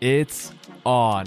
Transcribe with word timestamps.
It's 0.00 0.52
on. 0.86 1.26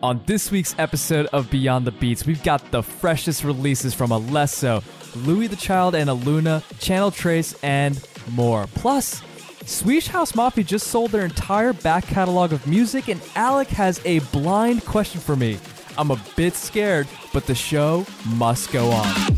On 0.00 0.20
this 0.26 0.52
week's 0.52 0.76
episode 0.78 1.26
of 1.32 1.50
Beyond 1.50 1.86
the 1.86 1.90
Beats, 1.90 2.24
we've 2.24 2.42
got 2.44 2.70
the 2.70 2.80
freshest 2.80 3.42
releases 3.42 3.94
from 3.94 4.10
Alesso, 4.10 4.84
Louis 5.26 5.48
the 5.48 5.56
Child 5.56 5.96
and 5.96 6.08
Aluna, 6.08 6.62
Channel 6.78 7.10
Tres, 7.10 7.58
and 7.64 8.00
more. 8.30 8.68
Plus, 8.74 9.22
Swedish 9.64 10.06
House 10.06 10.36
Mafia 10.36 10.62
just 10.62 10.86
sold 10.86 11.10
their 11.10 11.24
entire 11.24 11.72
back 11.72 12.06
catalog 12.06 12.52
of 12.52 12.64
music, 12.68 13.08
and 13.08 13.20
Alec 13.34 13.68
has 13.68 14.00
a 14.04 14.20
blind 14.30 14.84
question 14.84 15.20
for 15.20 15.34
me. 15.34 15.58
I'm 15.98 16.12
a 16.12 16.20
bit 16.36 16.54
scared, 16.54 17.08
but 17.32 17.46
the 17.46 17.56
show 17.56 18.06
must 18.36 18.70
go 18.70 18.90
on. 18.92 19.35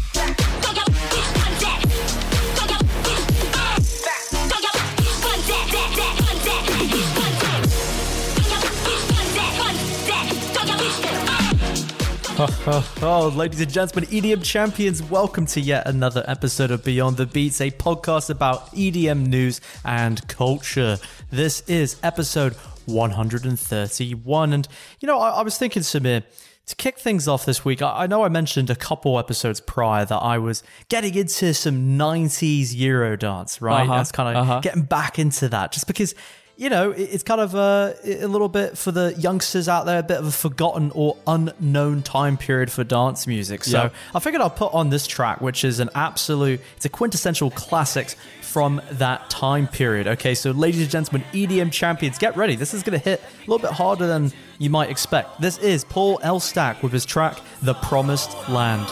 Oh, 13.02 13.32
ladies 13.34 13.60
and 13.60 13.72
gentlemen, 13.72 14.08
EDM 14.10 14.44
champions, 14.44 15.02
welcome 15.02 15.44
to 15.46 15.60
yet 15.60 15.88
another 15.88 16.22
episode 16.28 16.70
of 16.70 16.84
Beyond 16.84 17.16
the 17.16 17.26
Beats, 17.26 17.60
a 17.60 17.72
podcast 17.72 18.30
about 18.30 18.72
EDM 18.76 19.26
news 19.26 19.60
and 19.84 20.26
culture. 20.28 20.98
This 21.30 21.62
is 21.62 21.96
episode 22.04 22.54
131. 22.86 24.52
And, 24.52 24.68
you 25.00 25.08
know, 25.08 25.18
I, 25.18 25.30
I 25.30 25.42
was 25.42 25.58
thinking, 25.58 25.82
Samir, 25.82 26.22
to 26.66 26.76
kick 26.76 27.00
things 27.00 27.26
off 27.26 27.44
this 27.44 27.64
week, 27.64 27.82
I, 27.82 28.04
I 28.04 28.06
know 28.06 28.22
I 28.22 28.28
mentioned 28.28 28.70
a 28.70 28.76
couple 28.76 29.18
episodes 29.18 29.60
prior 29.60 30.04
that 30.04 30.18
I 30.18 30.38
was 30.38 30.62
getting 30.88 31.16
into 31.16 31.52
some 31.54 31.98
90s 31.98 32.68
Eurodance, 32.72 33.60
right? 33.60 33.82
Uh-huh, 33.82 33.96
That's 33.96 34.12
kind 34.12 34.36
of 34.36 34.42
uh-huh. 34.42 34.60
getting 34.60 34.82
back 34.82 35.18
into 35.18 35.48
that 35.48 35.72
just 35.72 35.88
because 35.88 36.14
you 36.58 36.68
know, 36.68 36.90
it's 36.90 37.22
kind 37.22 37.40
of 37.40 37.54
uh, 37.54 37.92
a, 38.04 38.22
a 38.22 38.26
little 38.26 38.48
bit 38.48 38.76
for 38.76 38.90
the 38.90 39.14
youngsters 39.16 39.68
out 39.68 39.86
there, 39.86 40.00
a 40.00 40.02
bit 40.02 40.18
of 40.18 40.26
a 40.26 40.32
forgotten 40.32 40.90
or 40.92 41.16
unknown 41.24 42.02
time 42.02 42.36
period 42.36 42.70
for 42.72 42.82
dance 42.82 43.28
music. 43.28 43.62
So 43.62 43.84
Yeah. 43.84 43.90
I 44.12 44.18
figured 44.18 44.42
I'll 44.42 44.50
put 44.50 44.74
on 44.74 44.90
this 44.90 45.06
track, 45.06 45.40
which 45.40 45.62
is 45.62 45.78
an 45.78 45.88
absolute, 45.94 46.60
it's 46.76 46.84
a 46.84 46.88
quintessential 46.88 47.52
classics 47.52 48.16
from 48.42 48.82
that 48.90 49.30
time 49.30 49.68
period. 49.68 50.08
Okay, 50.08 50.34
so 50.34 50.50
ladies 50.50 50.80
and 50.82 50.90
gentlemen, 50.90 51.24
EDM 51.32 51.70
champions, 51.70 52.18
get 52.18 52.36
ready. 52.36 52.56
This 52.56 52.74
is 52.74 52.82
going 52.82 52.98
to 52.98 53.04
hit 53.04 53.20
a 53.22 53.40
little 53.48 53.60
bit 53.64 53.70
harder 53.76 54.08
than 54.08 54.32
you 54.58 54.68
might 54.68 54.90
expect. 54.90 55.40
This 55.40 55.58
is 55.58 55.84
Paul 55.84 56.18
Elstak 56.24 56.82
with 56.82 56.92
his 56.92 57.04
track, 57.04 57.38
The 57.62 57.74
Promised 57.74 58.32
Land. 58.48 58.88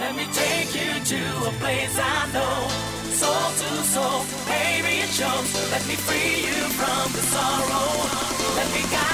Soul 3.17 3.50
to 3.61 3.83
soul, 3.84 4.27
baby, 4.47 5.00
it 5.00 5.09
shows. 5.09 5.48
Let 5.72 5.86
me 5.89 5.95
free 5.95 6.45
you 6.48 6.61
from 6.77 7.12
the 7.12 7.22
sorrow. 7.33 7.89
Let 8.56 8.69
me 8.75 8.83
guide 8.92 9.06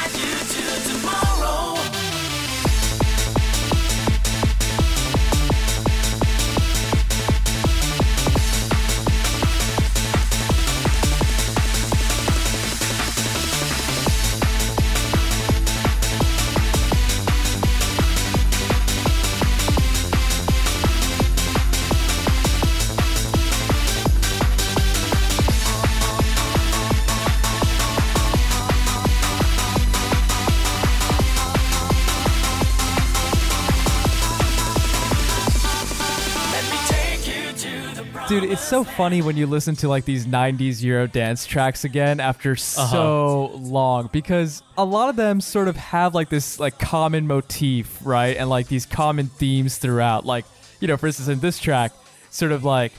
so 38.72 38.82
funny 38.82 39.20
when 39.20 39.36
you 39.36 39.46
listen 39.46 39.76
to 39.76 39.86
like 39.86 40.06
these 40.06 40.24
90s 40.24 40.82
Euro 40.82 41.06
dance 41.06 41.44
tracks 41.44 41.84
again 41.84 42.20
after 42.20 42.52
uh-huh. 42.52 42.86
so 42.86 43.50
long 43.56 44.08
because 44.14 44.62
a 44.78 44.84
lot 44.84 45.10
of 45.10 45.16
them 45.16 45.42
sort 45.42 45.68
of 45.68 45.76
have 45.76 46.14
like 46.14 46.30
this 46.30 46.58
like 46.58 46.78
common 46.78 47.26
motif, 47.26 47.98
right? 48.02 48.34
And 48.34 48.48
like 48.48 48.68
these 48.68 48.86
common 48.86 49.26
themes 49.26 49.76
throughout. 49.76 50.24
Like, 50.24 50.46
you 50.80 50.88
know, 50.88 50.96
for 50.96 51.06
instance, 51.06 51.28
in 51.28 51.38
this 51.40 51.58
track, 51.58 51.92
sort 52.30 52.50
of 52.50 52.64
like, 52.64 52.92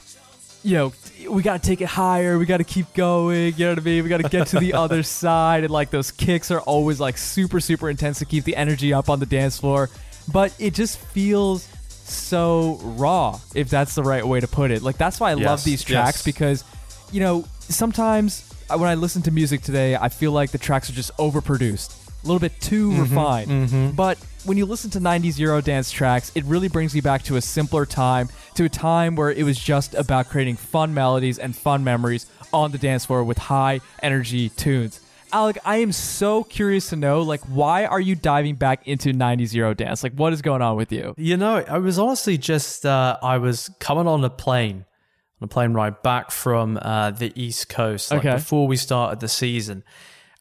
you 0.61 0.75
know, 0.75 0.93
we 1.27 1.41
got 1.41 1.63
to 1.63 1.67
take 1.67 1.81
it 1.81 1.87
higher, 1.87 2.37
we 2.37 2.45
got 2.45 2.57
to 2.57 2.63
keep 2.63 2.93
going, 2.93 3.55
you 3.57 3.65
know 3.65 3.71
what 3.71 3.79
I 3.79 3.81
mean? 3.81 4.03
We 4.03 4.09
got 4.11 4.21
to 4.21 4.29
get 4.29 4.45
to 4.49 4.59
the 4.59 4.75
other 4.75 5.01
side. 5.23 5.63
And 5.63 5.73
like 5.73 5.89
those 5.89 6.11
kicks 6.11 6.51
are 6.51 6.61
always 6.61 6.99
like 6.99 7.17
super, 7.17 7.59
super 7.59 7.89
intense 7.89 8.19
to 8.19 8.25
keep 8.25 8.43
the 8.43 8.55
energy 8.55 8.93
up 8.93 9.09
on 9.09 9.19
the 9.19 9.25
dance 9.25 9.57
floor. 9.57 9.89
But 10.31 10.55
it 10.59 10.75
just 10.75 10.99
feels 10.99 11.67
so 12.05 12.79
raw, 12.81 13.39
if 13.55 13.69
that's 13.69 13.95
the 13.95 14.03
right 14.03 14.25
way 14.25 14.39
to 14.39 14.47
put 14.47 14.71
it. 14.71 14.81
Like 14.81 14.97
that's 14.97 15.19
why 15.19 15.31
I 15.31 15.33
love 15.35 15.63
these 15.63 15.83
tracks 15.83 16.17
yes. 16.17 16.23
because, 16.25 16.63
you 17.11 17.19
know, 17.19 17.45
sometimes 17.59 18.49
uh, 18.69 18.77
when 18.77 18.89
I 18.89 18.95
listen 18.95 19.21
to 19.23 19.31
music 19.31 19.61
today, 19.61 19.95
I 19.95 20.09
feel 20.09 20.31
like 20.31 20.51
the 20.51 20.57
tracks 20.57 20.89
are 20.89 20.93
just 20.93 21.15
overproduced, 21.17 21.95
a 22.23 22.27
little 22.27 22.39
bit 22.39 22.59
too 22.61 22.89
Mm-hmm, 22.91 23.01
refined. 23.01 23.95
But 23.95 24.17
when 24.45 24.57
you 24.57 24.65
listen 24.65 24.89
to 24.91 24.99
90s 24.99 25.35
Eurodance 25.35 25.91
tracks, 25.91 26.31
it 26.35 26.43
really 26.45 26.67
brings 26.67 26.95
you 26.95 27.01
back 27.01 27.23
to 27.23 27.37
a 27.37 27.41
simpler 27.41 27.85
time, 27.85 28.29
to 28.55 28.65
a 28.65 28.69
time 28.69 29.15
where 29.15 29.31
it 29.31 29.43
was 29.43 29.57
just 29.57 29.93
about 29.95 30.27
creating 30.29 30.57
fun 30.57 30.93
melodies 30.93 31.39
and 31.39 31.55
fun 31.55 31.83
memories 31.83 32.25
on 32.51 32.71
the 32.71 32.77
dance 32.77 33.05
floor 33.05 33.23
with 33.23 33.37
high 33.37 33.79
energy 34.01 34.49
tunes. 34.49 34.99
Alec, 35.33 35.57
I 35.65 35.77
am 35.77 35.91
so 35.91 36.43
curious 36.43 36.89
to 36.89 36.95
know, 36.95 37.23
like, 37.23 37.41
why 37.41 37.85
are 37.85 37.99
you 37.99 38.13
diving 38.13 38.53
back 38.55 38.87
into 38.87 39.13
90s 39.13 39.51
Eurodance? 39.53 40.03
Like, 40.03 40.13
what 40.13 40.31
is 40.31 40.43
going 40.43 40.61
on 40.61 40.75
with 40.77 40.91
you? 40.91 41.15
You 41.17 41.37
know, 41.37 41.55
I 41.67 41.79
was 41.79 41.97
honestly 41.97 42.37
just 42.37 42.85
uh, 42.85 43.17
I 43.21 43.39
was 43.39 43.71
coming 43.79 44.05
on 44.07 44.23
a 44.23 44.29
plane, 44.29 44.85
on 45.41 45.45
a 45.45 45.47
plane 45.47 45.73
ride 45.73 46.03
back 46.03 46.29
from 46.29 46.77
uh, 46.79 47.09
the 47.11 47.33
East 47.35 47.67
Coast, 47.67 48.11
like 48.11 48.19
Okay. 48.19 48.35
before 48.35 48.67
we 48.67 48.77
started 48.77 49.21
the 49.21 49.27
season, 49.27 49.83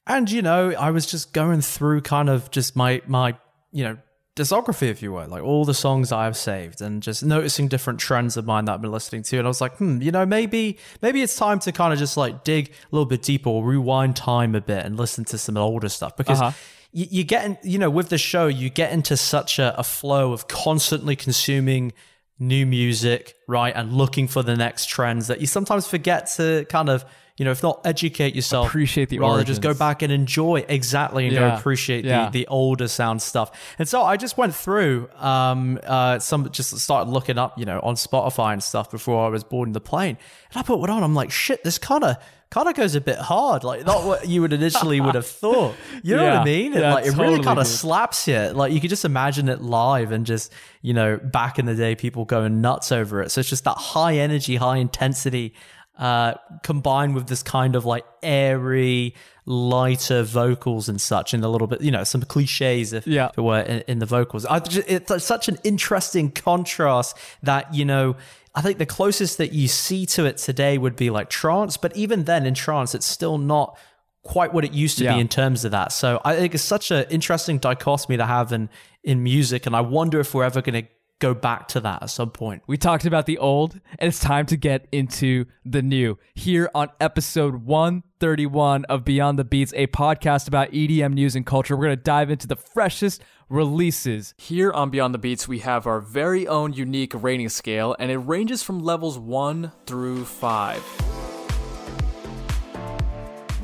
and 0.06 0.30
you 0.30 0.42
know, 0.42 0.72
I 0.72 0.90
was 0.90 1.06
just 1.06 1.32
going 1.32 1.62
through 1.62 2.02
kind 2.02 2.28
of 2.28 2.50
just 2.50 2.76
my 2.76 3.00
my 3.06 3.36
you 3.72 3.84
know 3.84 3.96
discography, 4.34 4.88
if 4.88 5.02
you 5.02 5.12
will, 5.12 5.26
like 5.28 5.42
all 5.42 5.64
the 5.64 5.74
songs 5.74 6.10
I've 6.12 6.36
saved, 6.36 6.80
and 6.80 7.02
just 7.02 7.22
noticing 7.24 7.68
different 7.68 8.00
trends 8.00 8.36
of 8.36 8.46
mine 8.46 8.64
that 8.64 8.72
I've 8.74 8.82
been 8.82 8.92
listening 8.92 9.22
to, 9.24 9.38
and 9.38 9.46
I 9.46 9.48
was 9.48 9.60
like, 9.60 9.76
hmm, 9.76 10.00
you 10.00 10.10
know, 10.10 10.24
maybe 10.24 10.78
maybe 11.02 11.22
it's 11.22 11.36
time 11.36 11.58
to 11.60 11.72
kind 11.72 11.92
of 11.92 11.98
just 11.98 12.16
like 12.16 12.44
dig 12.44 12.68
a 12.70 12.72
little 12.90 13.06
bit 13.06 13.22
deeper, 13.22 13.50
or 13.50 13.64
rewind 13.64 14.16
time 14.16 14.54
a 14.54 14.60
bit, 14.60 14.84
and 14.86 14.96
listen 14.96 15.24
to 15.26 15.38
some 15.38 15.56
older 15.56 15.88
stuff 15.88 16.16
because 16.16 16.40
Uh-huh. 16.40 16.52
you, 16.92 17.06
you 17.10 17.24
get 17.24 17.44
in, 17.44 17.58
you 17.62 17.78
know 17.78 17.90
with 17.90 18.08
the 18.08 18.18
show 18.18 18.46
you 18.46 18.70
get 18.70 18.92
into 18.92 19.16
such 19.16 19.58
a, 19.58 19.78
a 19.78 19.84
flow 19.84 20.32
of 20.32 20.48
constantly 20.48 21.16
consuming 21.16 21.92
new 22.38 22.66
music 22.66 23.36
right 23.46 23.74
and 23.76 23.92
looking 23.92 24.26
for 24.26 24.42
the 24.42 24.56
next 24.56 24.86
trends 24.86 25.28
that 25.28 25.40
you 25.40 25.46
sometimes 25.46 25.86
forget 25.86 26.26
to 26.26 26.64
kind 26.68 26.88
of 26.88 27.04
you 27.38 27.44
know 27.44 27.50
if 27.50 27.62
not 27.62 27.80
educate 27.84 28.34
yourself 28.34 28.68
Appreciate 28.68 29.08
the 29.08 29.18
rather 29.18 29.42
just 29.44 29.62
go 29.62 29.72
back 29.74 30.02
and 30.02 30.12
enjoy. 30.12 30.64
Exactly. 30.68 31.24
And 31.26 31.34
Yeah. 31.34 31.50
go 31.50 31.56
appreciate 31.56 32.04
Yeah. 32.04 32.26
the, 32.26 32.40
the 32.40 32.46
older 32.48 32.88
sound 32.88 33.22
stuff. 33.22 33.50
And 33.78 33.88
so 33.88 34.02
i 34.02 34.16
just 34.16 34.36
went 34.36 34.54
through 34.54 35.08
um 35.18 35.78
uh 35.84 36.18
some 36.18 36.50
just 36.50 36.78
started 36.78 37.10
looking 37.10 37.38
up 37.38 37.58
you 37.58 37.64
know 37.64 37.80
on 37.82 37.94
spotify 37.94 38.52
and 38.52 38.62
stuff 38.62 38.90
before 38.90 39.24
i 39.26 39.28
was 39.28 39.44
boarding 39.44 39.72
the 39.72 39.80
plane. 39.80 40.18
And 40.52 40.60
i 40.60 40.62
put 40.62 40.78
one 40.78 40.90
on. 40.90 41.02
I'm 41.02 41.14
like 41.14 41.30
shit 41.30 41.64
this 41.64 41.78
kind 41.78 42.04
of 42.04 42.16
kind 42.50 42.68
of 42.68 42.74
goes 42.74 42.94
a 42.94 43.00
bit 43.00 43.16
hard. 43.16 43.64
Like 43.64 43.86
not 43.86 44.04
what 44.04 44.28
you 44.28 44.42
would 44.42 44.52
initially 44.52 45.00
would 45.00 45.14
have 45.14 45.26
thought. 45.42 45.74
You 46.02 46.16
know 46.16 46.24
what 46.24 46.36
i 46.36 46.44
mean? 46.44 46.74
Yeah, 46.74 46.92
like 46.94 47.06
it 47.06 47.16
really 47.16 47.42
kind 47.42 47.58
of 47.58 47.66
slaps 47.66 48.28
you. 48.28 48.38
Like 48.50 48.72
you 48.74 48.80
could 48.80 48.90
just 48.90 49.06
imagine 49.06 49.48
it 49.48 49.62
live 49.62 50.12
and 50.12 50.26
just, 50.26 50.52
you 50.82 50.92
know, 50.92 51.16
back 51.16 51.58
in 51.58 51.64
the 51.64 51.74
day, 51.74 51.94
people 51.94 52.26
going 52.26 52.60
nuts 52.60 52.92
over 52.92 53.22
it. 53.22 53.30
So 53.30 53.40
it's 53.40 53.48
just 53.48 53.64
that 53.64 53.78
high 53.78 54.16
energy, 54.18 54.56
high 54.56 54.76
intensity, 54.76 55.54
uh, 55.98 56.34
combined 56.62 57.14
with 57.14 57.26
this 57.28 57.42
kind 57.42 57.76
of 57.76 57.84
like 57.84 58.04
airy, 58.22 59.14
lighter 59.44 60.22
vocals 60.22 60.88
and 60.88 61.00
such, 61.00 61.34
and 61.34 61.44
a 61.44 61.48
little 61.48 61.66
bit, 61.66 61.80
you 61.80 61.90
know, 61.90 62.04
some 62.04 62.22
cliches 62.22 62.92
if, 62.92 63.06
Yeah. 63.06 63.28
if 63.28 63.38
it 63.38 63.42
were 63.42 63.60
in, 63.60 63.80
in 63.88 63.98
the 63.98 64.06
vocals. 64.06 64.46
Just, 64.68 64.88
it's 64.88 65.24
such 65.24 65.48
an 65.48 65.58
interesting 65.64 66.30
contrast 66.30 67.16
that, 67.42 67.72
you 67.74 67.84
know, 67.84 68.16
I 68.54 68.60
think 68.62 68.78
the 68.78 68.86
closest 68.86 69.38
that 69.38 69.52
you 69.52 69.68
see 69.68 70.04
to 70.06 70.24
it 70.26 70.36
today 70.38 70.78
would 70.78 70.96
be 70.96 71.10
like 71.10 71.30
trance, 71.30 71.76
but 71.76 71.96
even 71.96 72.24
then 72.24 72.46
in 72.46 72.54
trance, 72.54 72.94
it's 72.94 73.06
still 73.06 73.38
not 73.38 73.78
quite 74.22 74.52
what 74.54 74.64
it 74.64 74.72
used 74.72 74.98
to 74.98 75.04
Yeah. 75.04 75.14
be 75.14 75.20
in 75.20 75.28
terms 75.28 75.64
of 75.64 75.72
that. 75.72 75.90
So 75.92 76.20
I 76.24 76.36
think 76.36 76.54
it's 76.54 76.62
such 76.62 76.90
an 76.90 77.04
interesting 77.10 77.58
dichotomy 77.58 78.16
to 78.18 78.26
have 78.26 78.52
in 78.52 78.68
in 79.04 79.20
music, 79.22 79.66
and 79.66 79.74
I 79.74 79.80
wonder 79.80 80.20
if 80.20 80.32
we're 80.32 80.44
ever 80.44 80.62
going 80.62 80.84
to 80.84 80.88
go 81.22 81.32
back 81.34 81.68
to 81.68 81.80
that 81.80 82.02
at 82.02 82.10
some 82.10 82.30
point. 82.30 82.62
We 82.66 82.76
talked 82.76 83.06
about 83.06 83.26
the 83.26 83.38
old, 83.38 83.80
and 84.00 84.08
it's 84.08 84.18
time 84.18 84.44
to 84.46 84.56
get 84.56 84.88
into 84.90 85.46
the 85.64 85.80
new. 85.80 86.18
Here 86.34 86.68
on 86.74 86.88
episode 87.00 87.64
131 87.64 88.84
of 88.86 89.04
Beyond 89.04 89.38
the 89.38 89.44
Beats, 89.44 89.72
a 89.76 89.86
podcast 89.86 90.48
about 90.48 90.72
EDM 90.72 91.14
news 91.14 91.36
and 91.36 91.46
culture, 91.46 91.76
we're 91.76 91.86
going 91.86 91.96
to 91.96 92.02
dive 92.02 92.28
into 92.28 92.48
the 92.48 92.56
freshest 92.56 93.22
releases. 93.48 94.34
Here 94.36 94.72
on 94.72 94.90
Beyond 94.90 95.14
the 95.14 95.18
Beats, 95.18 95.46
we 95.46 95.60
have 95.60 95.86
our 95.86 96.00
very 96.00 96.48
own 96.48 96.72
unique 96.72 97.12
rating 97.14 97.50
scale, 97.50 97.94
and 98.00 98.10
it 98.10 98.18
ranges 98.18 98.64
from 98.64 98.80
levels 98.80 99.16
1 99.16 99.70
through 99.86 100.24
5. 100.24 101.21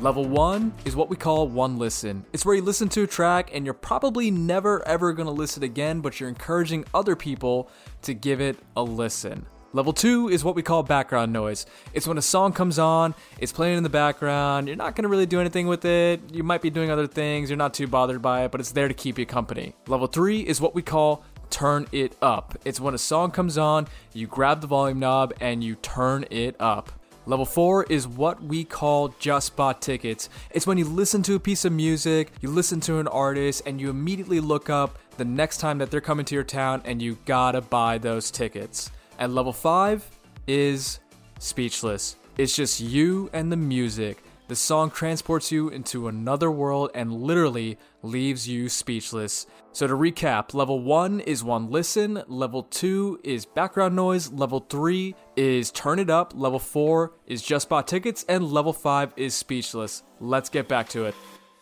Level 0.01 0.23
1 0.23 0.73
is 0.85 0.95
what 0.95 1.09
we 1.09 1.17
call 1.17 1.49
one 1.49 1.77
listen. 1.77 2.25
It's 2.31 2.45
where 2.45 2.55
you 2.55 2.61
listen 2.61 2.87
to 2.89 3.03
a 3.03 3.07
track 3.07 3.49
and 3.53 3.65
you're 3.65 3.73
probably 3.73 4.31
never 4.31 4.87
ever 4.87 5.13
to 5.25 5.33
listen 5.33 5.61
again, 5.61 5.99
but 5.99 6.19
you're 6.19 6.29
encouraging 6.29 6.85
other 6.93 7.17
people 7.17 7.69
to 8.03 8.13
give 8.13 8.39
it 8.39 8.57
a 8.77 8.81
listen. 8.81 9.45
Level 9.73 9.91
2 9.91 10.29
is 10.29 10.41
what 10.41 10.55
we 10.55 10.63
call 10.63 10.83
background 10.83 11.33
noise. 11.33 11.65
It's 11.93 12.07
when 12.07 12.17
a 12.17 12.21
song 12.21 12.53
comes 12.53 12.79
on, 12.79 13.13
it's 13.39 13.51
playing 13.51 13.77
in 13.77 13.83
the 13.83 13.89
background, 13.89 14.67
you're 14.67 14.77
not 14.77 14.95
to 14.95 15.09
really 15.09 15.25
do 15.25 15.41
anything 15.41 15.67
with 15.67 15.83
it, 15.83 16.21
you 16.31 16.43
might 16.43 16.61
be 16.61 16.69
doing 16.69 16.89
other 16.89 17.05
things, 17.05 17.49
you're 17.49 17.57
not 17.57 17.73
too 17.73 17.85
bothered 17.85 18.21
by 18.21 18.45
it, 18.45 18.51
but 18.51 18.61
it's 18.61 18.71
there 18.71 18.87
to 18.87 18.93
keep 18.93 19.19
you 19.19 19.25
company. 19.25 19.75
Level 19.87 20.07
3 20.07 20.39
is 20.39 20.61
what 20.61 20.73
we 20.73 20.81
call 20.81 21.25
turn 21.49 21.87
it 21.91 22.15
up. 22.21 22.57
It's 22.63 22.79
when 22.79 22.93
a 22.93 22.97
song 22.97 23.31
comes 23.31 23.57
on, 23.57 23.87
you 24.13 24.27
grab 24.27 24.61
the 24.61 24.67
volume 24.67 24.99
knob 24.99 25.33
and 25.41 25.61
you 25.61 25.75
turn 25.75 26.23
it 26.31 26.55
up. 26.57 26.98
Level 27.29 27.45
4 27.45 27.83
is 27.91 28.07
what 28.07 28.41
we 28.41 28.63
call 28.63 29.09
just 29.19 29.55
bought 29.55 29.83
tickets. 29.83 30.29
It's 30.49 30.65
when 30.65 30.79
you 30.79 30.85
listen 30.85 31.21
to 31.21 31.35
a 31.35 31.39
piece 31.39 31.63
of 31.63 31.71
music, 31.71 32.31
you 32.41 32.49
listen 32.49 32.79
to 32.79 32.97
an 32.97 33.07
artist, 33.07 33.61
and 33.67 33.79
you 33.79 33.91
immediately 33.91 34.39
look 34.39 34.67
up 34.71 34.97
the 35.17 35.25
next 35.25 35.57
time 35.57 35.77
that 35.77 35.91
they're 35.91 36.01
coming 36.01 36.25
to 36.25 36.33
your 36.33 36.43
town 36.43 36.81
and 36.85 36.99
you 36.99 37.19
gotta 37.25 37.61
buy 37.61 37.99
those 37.99 38.31
tickets. 38.31 38.89
And 39.19 39.35
level 39.35 39.53
5 39.53 40.09
is 40.47 41.01
speechless. 41.37 42.15
It's 42.39 42.55
just 42.55 42.79
you 42.79 43.29
and 43.31 43.51
the 43.51 43.57
music. 43.57 44.23
The 44.47 44.55
song 44.55 44.89
transports 44.89 45.51
you 45.51 45.69
into 45.69 46.07
another 46.07 46.49
world 46.49 46.89
and 46.95 47.13
literally 47.13 47.77
leaves 48.01 48.47
you 48.47 48.69
speechless. 48.69 49.45
So 49.79 49.87
to 49.87 49.93
recap, 49.93 50.53
level 50.53 50.81
1 50.81 51.21
is 51.21 51.41
one 51.41 51.71
listen, 51.71 52.21
level 52.27 52.63
2 52.63 53.21
is 53.23 53.45
background 53.45 53.95
noise, 53.95 54.29
level 54.29 54.59
3 54.69 55.15
is 55.37 55.71
turn 55.71 55.99
it 55.99 56.09
up, 56.09 56.33
level 56.35 56.59
4 56.59 57.13
is 57.27 57.41
just 57.41 57.69
bought 57.69 57.87
tickets, 57.87 58.25
and 58.27 58.43
level 58.51 58.73
5 58.73 59.13
is 59.15 59.35
speechless. 59.35 60.03
Let's 60.19 60.49
get 60.49 60.67
back 60.67 60.89
to 60.89 61.05
it. 61.05 61.15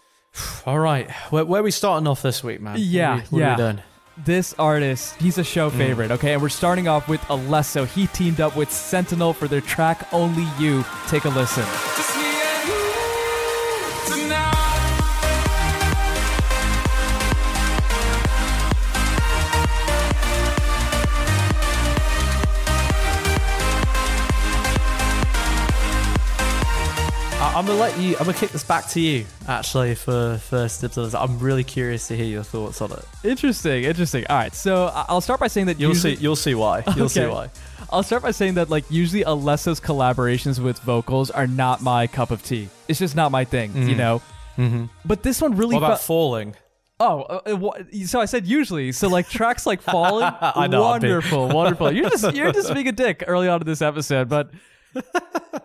All 0.66 0.80
right, 0.80 1.12
where, 1.30 1.46
where 1.46 1.62
are 1.62 1.64
we 1.64 1.70
starting 1.70 2.08
off 2.08 2.24
this 2.24 2.44
week, 2.44 2.60
man? 2.60 2.74
What 2.74 2.80
are 2.80 2.84
Yeah, 2.84 3.16
we- 3.18 3.22
what 3.22 3.40
yeah. 3.40 3.48
Are 3.50 3.52
we 3.52 3.58
doing? 3.58 3.82
This 4.26 4.56
artist, 4.58 5.14
he's 5.22 5.38
a 5.38 5.44
show 5.44 5.70
mm. 5.70 5.78
favorite, 5.78 6.10
okay? 6.10 6.34
And 6.34 6.42
we're 6.42 6.50
starting 6.50 6.88
off 6.88 7.08
with 7.08 7.22
Alesso. 7.30 7.86
He 7.86 8.08
teamed 8.08 8.42
up 8.42 8.56
with 8.56 8.72
Sentinel 8.72 9.32
for 9.32 9.48
their 9.48 9.62
track 9.62 10.12
Only 10.12 10.48
You. 10.58 10.84
Take 11.06 11.26
a 11.26 11.30
listen. 11.30 12.17
I'm 27.58 27.66
gonna 27.66 27.80
let 27.80 27.98
you. 27.98 28.12
I'm 28.20 28.26
gonna 28.26 28.38
kick 28.38 28.52
this 28.52 28.64
back 28.64 28.88
to 28.90 29.00
you, 29.00 29.26
actually, 29.48 29.96
for 29.96 30.38
first 30.38 30.82
dibs 30.82 30.96
on 30.96 31.06
this. 31.06 31.16
I'm 31.16 31.40
really 31.40 31.64
curious 31.64 32.08
to 32.10 32.16
hear 32.16 32.28
your 32.28 32.44
thoughts 32.44 32.84
on 32.84 32.92
it. 32.92 33.04
Interesting, 33.24 33.84
interesting. 33.84 34.28
All 34.30 34.36
right, 34.38 34.54
so 34.54 34.92
I'll 34.94 35.22
start 35.22 35.40
by 35.40 35.48
saying 35.48 35.66
that 35.66 35.80
You'll 35.80 35.90
usually- 35.90 36.18
see. 36.18 36.22
You'll 36.22 36.36
see 36.36 36.54
why. 36.54 36.84
You'll 36.96 37.10
see 37.10 37.26
why. 37.26 37.50
I'll 37.92 38.04
start 38.04 38.22
by 38.22 38.30
saying 38.30 38.54
that 38.56 38.70
like 38.70 38.86
usually 38.92 39.24
Alesso's 39.24 39.80
collaborations 39.80 40.60
with 40.60 40.78
vocals 40.82 41.32
are 41.32 41.48
not 41.48 41.82
my 41.82 42.06
cup 42.06 42.30
of 42.30 42.44
tea. 42.44 42.70
It's 42.88 43.00
just 43.00 43.16
not 43.16 43.32
my 43.32 43.44
thing, 43.44 43.76
you 43.76 43.96
know. 43.96 44.22
Mm-hmm. 44.60 44.86
But 45.04 45.24
this 45.24 45.42
one 45.42 45.58
really 45.58 45.74
What 45.74 45.84
about 45.84 46.02
falling? 46.02 46.56
Oh, 47.00 47.22
uh, 47.24 47.42
uh, 47.46 47.84
so 48.06 48.20
I 48.20 48.26
said 48.26 48.46
usually. 48.46 48.92
So 48.92 49.08
like 49.08 49.30
tracks 49.30 49.66
like 49.66 49.82
falling, 49.94 50.30
I 50.42 50.68
know, 50.68 50.82
wonderful, 50.82 51.48
wonderful. 51.50 51.92
You're 51.92 52.12
just 52.12 52.36
you're 52.36 52.52
just 52.52 52.72
being 52.72 52.88
a 52.88 52.92
dick 52.92 53.24
early 53.26 53.48
on 53.48 53.62
in 53.62 53.66
this 53.68 53.82
episode, 53.82 54.30
but 54.30 54.52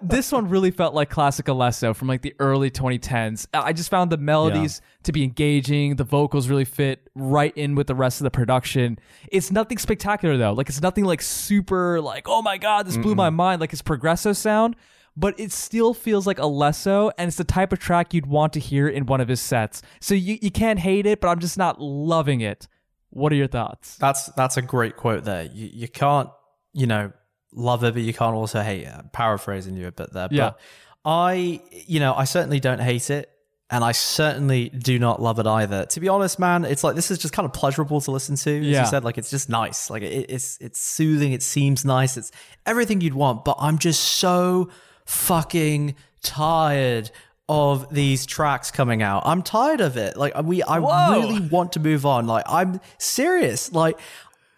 this 0.02 0.32
one 0.32 0.48
really 0.48 0.70
felt 0.70 0.94
like 0.94 1.10
classic 1.10 1.46
Alesso 1.46 1.94
from 1.94 2.08
like 2.08 2.22
the 2.22 2.34
early 2.38 2.70
2010s. 2.70 3.46
I 3.54 3.72
just 3.72 3.90
found 3.90 4.10
the 4.10 4.16
melodies 4.16 4.80
to 5.04 5.12
be 5.12 5.22
engaging. 5.22 5.96
The 5.96 6.04
vocals 6.04 6.48
really 6.48 6.64
fit 6.64 7.08
right 7.14 7.56
in 7.56 7.74
with 7.74 7.86
the 7.86 7.94
rest 7.94 8.20
of 8.20 8.24
the 8.24 8.30
production. 8.30 8.98
It's 9.30 9.50
nothing 9.50 9.78
spectacular 9.78 10.36
though. 10.36 10.52
Like 10.52 10.68
it's 10.68 10.82
nothing 10.82 11.04
like 11.04 11.22
super 11.22 12.00
like 12.00 12.28
oh 12.28 12.42
my 12.42 12.58
god, 12.58 12.86
this 12.86 12.96
blew 12.96 13.14
my 13.14 13.30
mind. 13.30 13.60
Like 13.60 13.72
it's 13.72 13.82
progresso 13.82 14.32
sound. 14.32 14.76
But 15.14 15.38
it 15.38 15.52
still 15.52 15.92
feels 15.92 16.26
like 16.26 16.38
Alesso, 16.38 17.12
and 17.18 17.28
it's 17.28 17.36
the 17.36 17.44
type 17.44 17.70
of 17.70 17.78
track 17.78 18.14
you'd 18.14 18.24
want 18.24 18.54
to 18.54 18.60
hear 18.60 18.88
in 18.88 19.04
one 19.04 19.20
of 19.20 19.28
his 19.28 19.42
sets. 19.42 19.82
So 20.00 20.14
you, 20.14 20.38
you 20.40 20.50
can't 20.50 20.78
hate 20.78 21.04
it, 21.04 21.20
but 21.20 21.28
I'm 21.28 21.38
just 21.38 21.58
not 21.58 21.78
loving 21.82 22.40
it. 22.40 22.66
What 23.10 23.30
are 23.30 23.36
your 23.36 23.46
thoughts? 23.46 23.96
That's 23.96 24.28
that's 24.32 24.56
a 24.56 24.62
great 24.62 24.96
quote 24.96 25.24
there. 25.24 25.42
You 25.44 25.68
you 25.70 25.88
can't 25.88 26.30
you 26.72 26.86
know 26.86 27.12
love 27.52 27.84
it, 27.84 27.94
but 27.94 28.02
you 28.02 28.12
can't 28.14 28.34
also 28.34 28.62
hate 28.62 28.82
it. 28.84 28.94
I'm 28.96 29.08
paraphrasing 29.12 29.76
you 29.76 29.86
a 29.86 29.92
bit 29.92 30.12
there, 30.12 30.28
Yeah. 30.30 30.50
but 30.50 30.60
I 31.04 31.60
you 31.86 32.00
know 32.00 32.14
I 32.14 32.24
certainly 32.24 32.60
don't 32.60 32.80
hate 32.80 33.10
it. 33.10 33.28
And 33.70 33.82
I 33.82 33.92
certainly 33.92 34.68
do 34.68 34.98
not 34.98 35.22
love 35.22 35.38
it 35.38 35.46
either. 35.46 35.86
To 35.86 36.00
be 36.00 36.06
honest, 36.06 36.38
man, 36.38 36.66
it's 36.66 36.84
like 36.84 36.94
this 36.94 37.10
is 37.10 37.16
just 37.16 37.32
kind 37.32 37.46
of 37.46 37.54
pleasurable 37.54 38.02
to 38.02 38.10
listen 38.10 38.36
to. 38.36 38.58
As 38.60 38.66
Yeah. 38.66 38.80
you 38.82 38.86
said, 38.86 39.02
like 39.02 39.16
it's 39.16 39.30
just 39.30 39.48
nice. 39.48 39.88
Like 39.88 40.02
it, 40.02 40.26
it's 40.28 40.58
it's 40.60 40.78
soothing. 40.78 41.32
It 41.32 41.42
seems 41.42 41.82
nice. 41.82 42.18
It's 42.18 42.30
everything 42.66 43.00
you'd 43.00 43.14
want. 43.14 43.46
But 43.46 43.56
I'm 43.58 43.78
just 43.78 44.02
so 44.02 44.68
fucking 45.06 45.94
tired 46.22 47.10
of 47.48 47.92
these 47.92 48.26
tracks 48.26 48.70
coming 48.70 49.02
out. 49.02 49.22
I'm 49.26 49.42
tired 49.42 49.80
of 49.80 49.96
it. 49.96 50.16
Like 50.16 50.34
we, 50.42 50.62
I 50.62 50.78
Whoa. 50.78 51.20
really 51.20 51.40
want 51.48 51.72
to 51.72 51.80
move 51.80 52.04
on. 52.06 52.26
Like 52.26 52.44
I'm 52.48 52.78
serious. 52.98 53.72
Like 53.72 53.98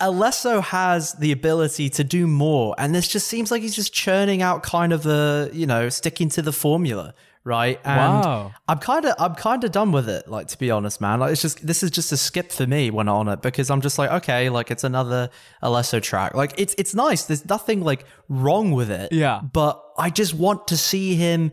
Alesso 0.01 0.63
has 0.63 1.13
the 1.15 1.33
ability 1.33 1.89
to 1.91 2.05
do 2.05 2.27
more, 2.27 2.75
and 2.79 2.95
this 2.95 3.09
just 3.09 3.29
seems 3.29 3.51
like 3.51 3.63
he's 3.63 3.75
just 3.77 3.93
churning 3.93 4.43
out 4.43 4.63
kind 4.63 4.93
of 4.93 5.07
a 5.07 5.51
you 5.53 5.67
know 5.67 5.89
sticking 5.89 6.29
to 6.31 6.43
the 6.43 6.53
formula, 6.53 7.15
right? 7.45 7.81
And 7.85 8.25
Wow. 8.25 8.53
I'm 8.69 8.79
kind 8.79 9.05
of 9.07 9.15
I'm 9.19 9.35
kind 9.35 9.63
of 9.65 9.71
done 9.73 9.93
with 9.93 10.09
it. 10.09 10.29
Like 10.29 10.49
to 10.49 10.59
be 10.59 10.71
honest, 10.71 11.01
man. 11.01 11.21
Like 11.21 11.33
it's 11.33 11.43
just 11.43 11.65
this 11.67 11.83
is 11.83 11.91
just 11.91 12.11
a 12.13 12.17
skip 12.17 12.51
for 12.53 12.67
me 12.67 12.91
when 12.91 13.09
I'm 13.09 13.15
on 13.15 13.29
it 13.29 13.41
because 13.43 13.71
I'm 13.71 13.81
just 13.81 13.99
like 13.99 14.11
okay, 14.11 14.51
like 14.51 14.71
it's 14.71 14.85
another 14.85 15.31
Alesso 15.63 16.03
track. 16.03 16.35
Like 16.35 16.55
it's 16.59 16.75
it's 16.77 16.95
nice. 16.95 17.25
There's 17.25 17.49
nothing 17.49 17.83
like 17.83 18.05
wrong 18.29 18.73
with 18.73 18.91
it. 18.91 19.13
Yeah. 19.13 19.41
But 19.53 19.83
I 19.97 20.11
just 20.11 20.35
want 20.35 20.69
to 20.69 20.77
see 20.77 21.15
him 21.15 21.53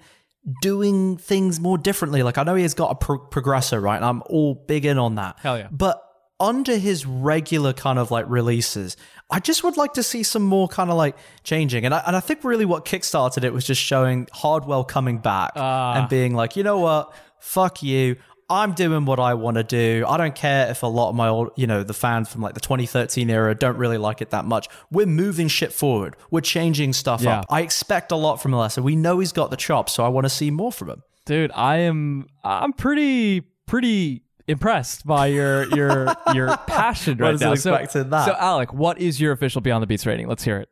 doing 0.62 1.18
things 1.18 1.60
more 1.60 1.78
differently. 1.78 2.24
Like 2.24 2.38
I 2.40 2.44
know 2.44 2.56
he 2.56 2.64
has 2.64 2.74
got 2.74 2.90
a 2.92 2.96
pro- 2.96 3.20
progressor, 3.20 3.82
right? 3.82 3.98
And 3.98 4.06
I'm 4.06 4.24
all 4.26 4.56
big 4.56 4.86
in 4.86 4.98
on 4.98 5.16
that. 5.16 5.38
Hell 5.40 5.58
yeah. 5.58 5.68
But 5.72 6.02
under 6.42 6.76
his 6.78 7.06
regular 7.06 7.72
kind 7.72 7.98
of 8.00 8.12
like 8.12 8.26
releases, 8.28 8.98
I 9.30 9.40
just 9.40 9.64
would 9.64 9.78
like 9.78 9.94
to 9.94 10.04
see 10.04 10.24
some 10.24 10.42
more 10.44 10.68
kind 10.68 10.90
of 10.90 10.98
like 10.98 11.16
changing. 11.44 11.86
And 11.86 11.94
I, 11.94 12.04
and 12.06 12.16
I 12.16 12.20
think 12.20 12.44
really 12.44 12.66
what 12.66 12.84
kickstarted 12.84 13.44
it 13.46 13.54
was 13.54 13.64
just 13.66 13.82
showing 13.82 14.28
Hardwell 14.34 14.84
coming 14.84 15.20
back 15.20 15.52
Ah. 15.56 15.94
and 16.00 16.10
being 16.10 16.34
like, 16.36 16.56
you 16.58 16.64
know 16.64 16.80
what? 16.80 17.14
Fuck 17.40 17.82
you. 17.84 18.18
I'm 18.50 18.74
doing 18.74 19.06
what 19.06 19.18
I 19.18 19.36
want 19.36 19.56
to 19.56 19.64
do. 19.64 20.04
I 20.06 20.18
don't 20.18 20.36
care 20.36 20.70
if 20.70 20.84
a 20.84 20.88
lot 20.88 21.08
of 21.10 21.16
my 21.16 21.30
old, 21.30 21.52
you 21.56 21.68
know, 21.68 21.84
the 21.84 21.94
fans 21.94 22.28
from 22.30 22.42
like 22.42 22.54
the 22.54 22.60
2013 22.60 23.30
era 23.30 23.56
don't 23.56 23.78
really 23.78 23.98
like 23.98 24.22
it 24.22 24.32
that 24.32 24.44
much. 24.44 24.68
We're 24.92 25.06
moving 25.06 25.48
shit 25.48 25.72
forward. 25.72 26.18
We're 26.32 26.42
changing 26.42 26.92
stuff 26.92 27.22
Yeah. 27.22 27.40
up. 27.40 27.46
I 27.50 27.62
expect 27.62 28.12
a 28.12 28.18
lot 28.18 28.42
from 28.42 28.52
Alesso. 28.52 28.84
We 28.84 28.98
know 28.98 29.20
he's 29.20 29.32
got 29.32 29.52
the 29.52 29.56
chops, 29.56 29.94
so 29.94 30.04
I 30.04 30.10
want 30.10 30.26
to 30.26 30.30
see 30.30 30.52
more 30.52 30.74
from 30.74 30.90
him. 30.90 31.04
Dude, 31.26 31.52
I 31.56 31.78
am 31.78 32.28
I'm 32.44 32.74
pretty 32.74 33.40
pretty 33.68 34.24
impressed 34.52 35.06
by 35.06 35.28
your 35.28 35.64
your 35.76 36.14
your 36.34 36.58
passion 36.68 37.18
right 37.18 37.40
now. 37.40 37.56
So, 37.56 37.72
that. 37.72 38.26
so 38.26 38.36
Alec, 38.38 38.74
what 38.74 39.00
is 39.00 39.20
your 39.20 39.32
official 39.32 39.62
Beyond 39.62 39.82
the 39.82 39.88
Beats 39.88 40.06
rating? 40.06 40.28
Let's 40.28 40.44
hear 40.44 40.58
it. 40.58 40.70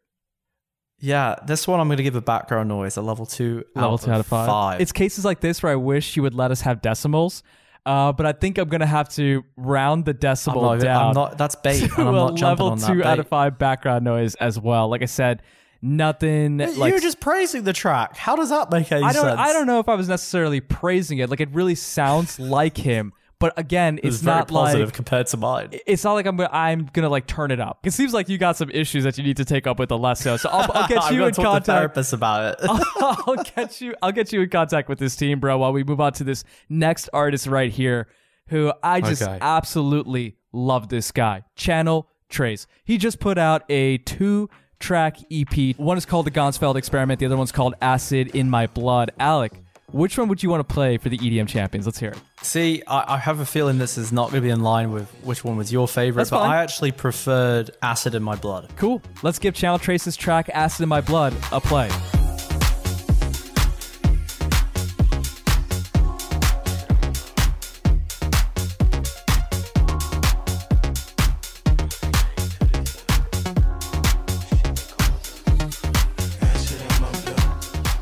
Yeah, 1.02 1.36
this 1.46 1.68
one 1.68 1.80
I'm 1.80 1.88
going 1.88 1.98
to 1.98 2.04
give 2.04 2.16
a 2.16 2.22
background 2.22 2.68
noise, 2.68 2.98
a 2.98 3.02
level 3.02 3.26
two, 3.26 3.64
Level 3.74 3.94
out 3.94 4.02
two 4.02 4.12
out 4.12 4.20
of 4.20 4.26
five. 4.26 4.48
five. 4.48 4.82
It's 4.82 4.92
cases 4.92 5.24
like 5.24 5.40
this 5.40 5.64
where 5.64 5.72
I 5.72 5.76
wish 5.78 6.18
you 6.18 6.24
would 6.24 6.34
let 6.34 6.52
us 6.52 6.62
have 6.62 6.82
decimals. 6.82 7.42
Uh, 7.86 8.12
but 8.12 8.26
I 8.26 8.34
think 8.34 8.58
I'm 8.58 8.68
gonna 8.68 8.86
have 8.86 9.10
to 9.10 9.44
round 9.56 10.06
the 10.06 10.12
I'm 10.12 10.18
decibel 10.18 10.62
not, 10.62 10.80
down. 10.82 11.08
I'm 11.08 11.14
not. 11.14 11.38
That's 11.38 11.56
bait, 11.56 11.80
to 11.80 12.02
and 12.02 12.10
I'm 12.10 12.16
not 12.16 12.36
jumping 12.36 12.66
level 12.66 12.72
on 12.72 12.80
that. 12.80 12.88
two 12.88 13.04
out 13.04 13.16
bait. 13.16 13.20
of 13.20 13.28
five 13.30 13.58
background 13.58 14.04
noise 14.04 14.36
as 14.36 14.60
well. 14.60 14.90
Like 14.90 15.02
I 15.02 15.06
said, 15.06 15.42
nothing 15.82 16.58
like 16.58 16.92
You're 16.92 17.00
just 17.00 17.20
praising 17.20 17.64
the 17.64 17.74
track. 17.74 18.18
How 18.18 18.36
does 18.36 18.50
that 18.50 18.70
make 18.70 18.92
any 18.92 19.04
I 19.04 19.14
don't 19.14 19.26
sense? 19.26 19.40
I 19.40 19.54
don't 19.54 19.66
know 19.66 19.80
if 19.80 19.88
I 19.88 19.96
was 19.96 20.10
necessarily 20.10 20.60
praising 20.60 21.20
it. 21.20 21.30
Like 21.30 21.40
it 21.40 21.50
really 21.52 21.76
sounds 21.76 22.40
like 22.40 22.78
him, 22.78 23.14
but 23.40 23.58
again, 23.58 23.98
it's, 24.04 24.16
It's 24.18 24.24
very 24.24 24.38
not 24.40 24.48
positive 24.50 24.88
like 24.90 24.94
compared 24.96 25.28
to 25.28 25.38
mine. 25.38 25.70
it's 25.88 26.04
not 26.04 26.14
like 26.14 26.26
I'm 26.26 26.36
gonna, 26.38 26.50
I'm 26.52 26.90
gonna 26.94 27.10
like 27.10 27.26
turn 27.26 27.52
it 27.52 27.60
up. 27.60 27.80
It 27.86 27.92
seems 27.92 28.14
like 28.14 28.28
you 28.30 28.38
got 28.38 28.58
some 28.58 28.70
issues 28.70 29.04
that 29.06 29.18
you 29.18 29.24
need 29.24 29.38
to 29.38 29.46
take 29.46 29.66
up 29.66 29.80
with 29.80 29.90
Alesso. 29.90 30.38
So 30.40 30.50
I'll, 30.50 30.70
I'll 30.74 30.88
get 30.90 31.02
I'm 31.04 31.14
you 31.14 31.20
going 31.20 31.30
in 31.30 31.34
to 31.36 31.42
talk 31.42 31.64
to 31.64 31.72
contact. 31.72 31.96
therapist 31.96 32.14
about 32.14 32.56
it. 32.62 32.70
I'll 33.00 33.44
get 33.56 33.80
you. 33.82 33.96
I'll 34.02 34.12
get 34.12 34.34
you 34.34 34.42
in 34.42 34.50
contact 34.50 34.90
with 34.90 35.00
this 35.00 35.16
team, 35.16 35.40
bro. 35.40 35.58
While 35.58 35.74
we 35.74 35.84
move 35.84 36.02
on 36.02 36.14
to 36.14 36.24
this 36.24 36.44
next 36.68 37.10
artist 37.14 37.48
right 37.48 37.72
here, 37.72 38.08
who 38.50 38.74
I 38.84 39.00
just 39.02 39.22
Okay. 39.22 39.38
absolutely 39.42 40.36
love. 40.52 40.90
This 40.90 41.12
guy, 41.12 41.44
Channel 41.56 42.10
Tres. 42.30 42.68
He 42.84 42.98
just 42.98 43.20
put 43.20 43.38
out 43.38 43.64
a 43.70 44.00
two-track 44.00 45.18
EP. 45.32 45.76
One 45.78 45.98
is 45.98 46.06
called 46.06 46.26
the 46.26 46.32
Ganzfeld 46.32 46.76
Experiment. 46.76 47.20
The 47.20 47.26
other 47.26 47.38
one's 47.38 47.52
called 47.52 47.74
Acid 47.82 48.36
in 48.36 48.50
My 48.50 48.68
Blood. 48.68 49.12
Alec, 49.20 49.54
which 49.92 50.18
one 50.18 50.28
would 50.28 50.44
you 50.44 50.50
want 50.50 50.68
to 50.68 50.74
play 50.74 50.98
for 50.98 51.10
the 51.10 51.18
EDM 51.18 51.48
champions? 51.48 51.86
Let's 51.86 52.00
hear 52.00 52.12
it. 52.12 52.20
See, 52.42 52.84
I, 52.88 53.16
I 53.16 53.18
have 53.18 53.40
a 53.40 53.46
feeling 53.46 53.78
this 53.78 53.98
is 53.98 54.12
not 54.12 54.32
going 54.32 54.42
to 54.42 54.48
be 54.48 54.52
in 54.52 54.62
line 54.62 54.92
with 54.92 55.10
which 55.24 55.44
one 55.44 55.58
was 55.58 55.72
your 55.72 55.88
favorite, 55.88 56.22
That's 56.22 56.30
but 56.30 56.40
fine. 56.42 56.52
I 56.52 56.64
actually 56.64 56.92
preferred 56.92 57.72
Acid 57.82 58.16
in 58.16 58.24
My 58.24 58.36
Blood. 58.36 58.70
Cool. 58.76 59.02
Let's 59.24 59.40
give 59.40 59.54
Channel 59.54 59.80
Tres's 59.80 60.16
track 60.16 60.50
"Acid 60.54 60.84
in 60.84 60.90
My 60.90 61.02
Blood" 61.02 61.34
a 61.52 61.60
play. 61.60 61.90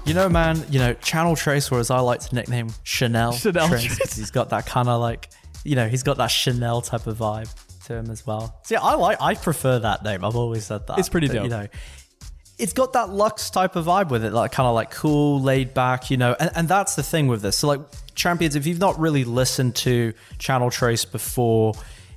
You 0.08 0.14
know, 0.14 0.30
man, 0.30 0.64
you 0.70 0.80
know, 0.80 0.94
Channel 0.94 1.36
Tres, 1.36 1.70
or 1.70 1.80
as 1.80 1.92
I 1.92 2.00
like 2.00 2.22
to 2.22 2.34
nickname 2.36 2.70
Chanel. 2.84 3.34
Chanel 3.34 3.68
Tres. 3.68 3.98
'cause 4.00 4.14
He's 4.14 4.32
got 4.32 4.50
that 4.52 4.66
kind 4.66 4.88
of 4.88 5.02
like, 5.02 5.30
you 5.66 5.76
know, 5.76 5.88
he's 5.90 6.04
got 6.04 6.18
that 6.18 6.28
Chanel 6.28 6.82
type 6.82 7.08
of 7.08 7.18
vibe 7.18 7.54
to 7.88 7.96
him 7.96 8.10
as 8.10 8.26
well. 8.26 8.56
See, 8.64 8.76
I 8.78 8.94
like, 8.96 9.22
I 9.22 9.36
prefer 9.36 9.80
that 9.80 10.04
name. 10.04 10.24
I've 10.24 10.36
always 10.38 10.66
said 10.66 10.88
that. 10.88 10.98
It's 11.00 11.10
pretty 11.10 11.28
But, 11.28 11.34
dope. 11.34 11.44
You 11.44 11.50
know, 11.50 11.68
it's 12.58 12.74
got 12.74 12.94
that 12.94 13.10
luxe 13.10 13.50
type 13.50 13.76
of 13.76 13.86
vibe 13.86 14.10
with 14.10 14.24
it, 14.24 14.32
like 14.32 14.54
kind 14.54 14.68
of 14.68 14.76
like 14.76 14.92
cool, 14.92 15.42
laid 15.42 15.74
back, 15.74 16.10
you 16.10 16.16
know, 16.18 16.36
and, 16.40 16.52
and 16.56 16.68
that's 16.70 16.96
the 16.96 17.04
thing 17.04 17.28
with 17.28 17.42
this. 17.42 17.58
So, 17.58 17.68
like, 17.68 17.82
Champions, 18.16 18.56
if 18.56 18.66
you've 18.66 18.80
not 18.80 18.98
really 19.00 19.26
listened 19.26 19.76
to 19.76 20.14
Channel 20.40 20.72
Tres 20.72 21.04
before, 21.06 21.74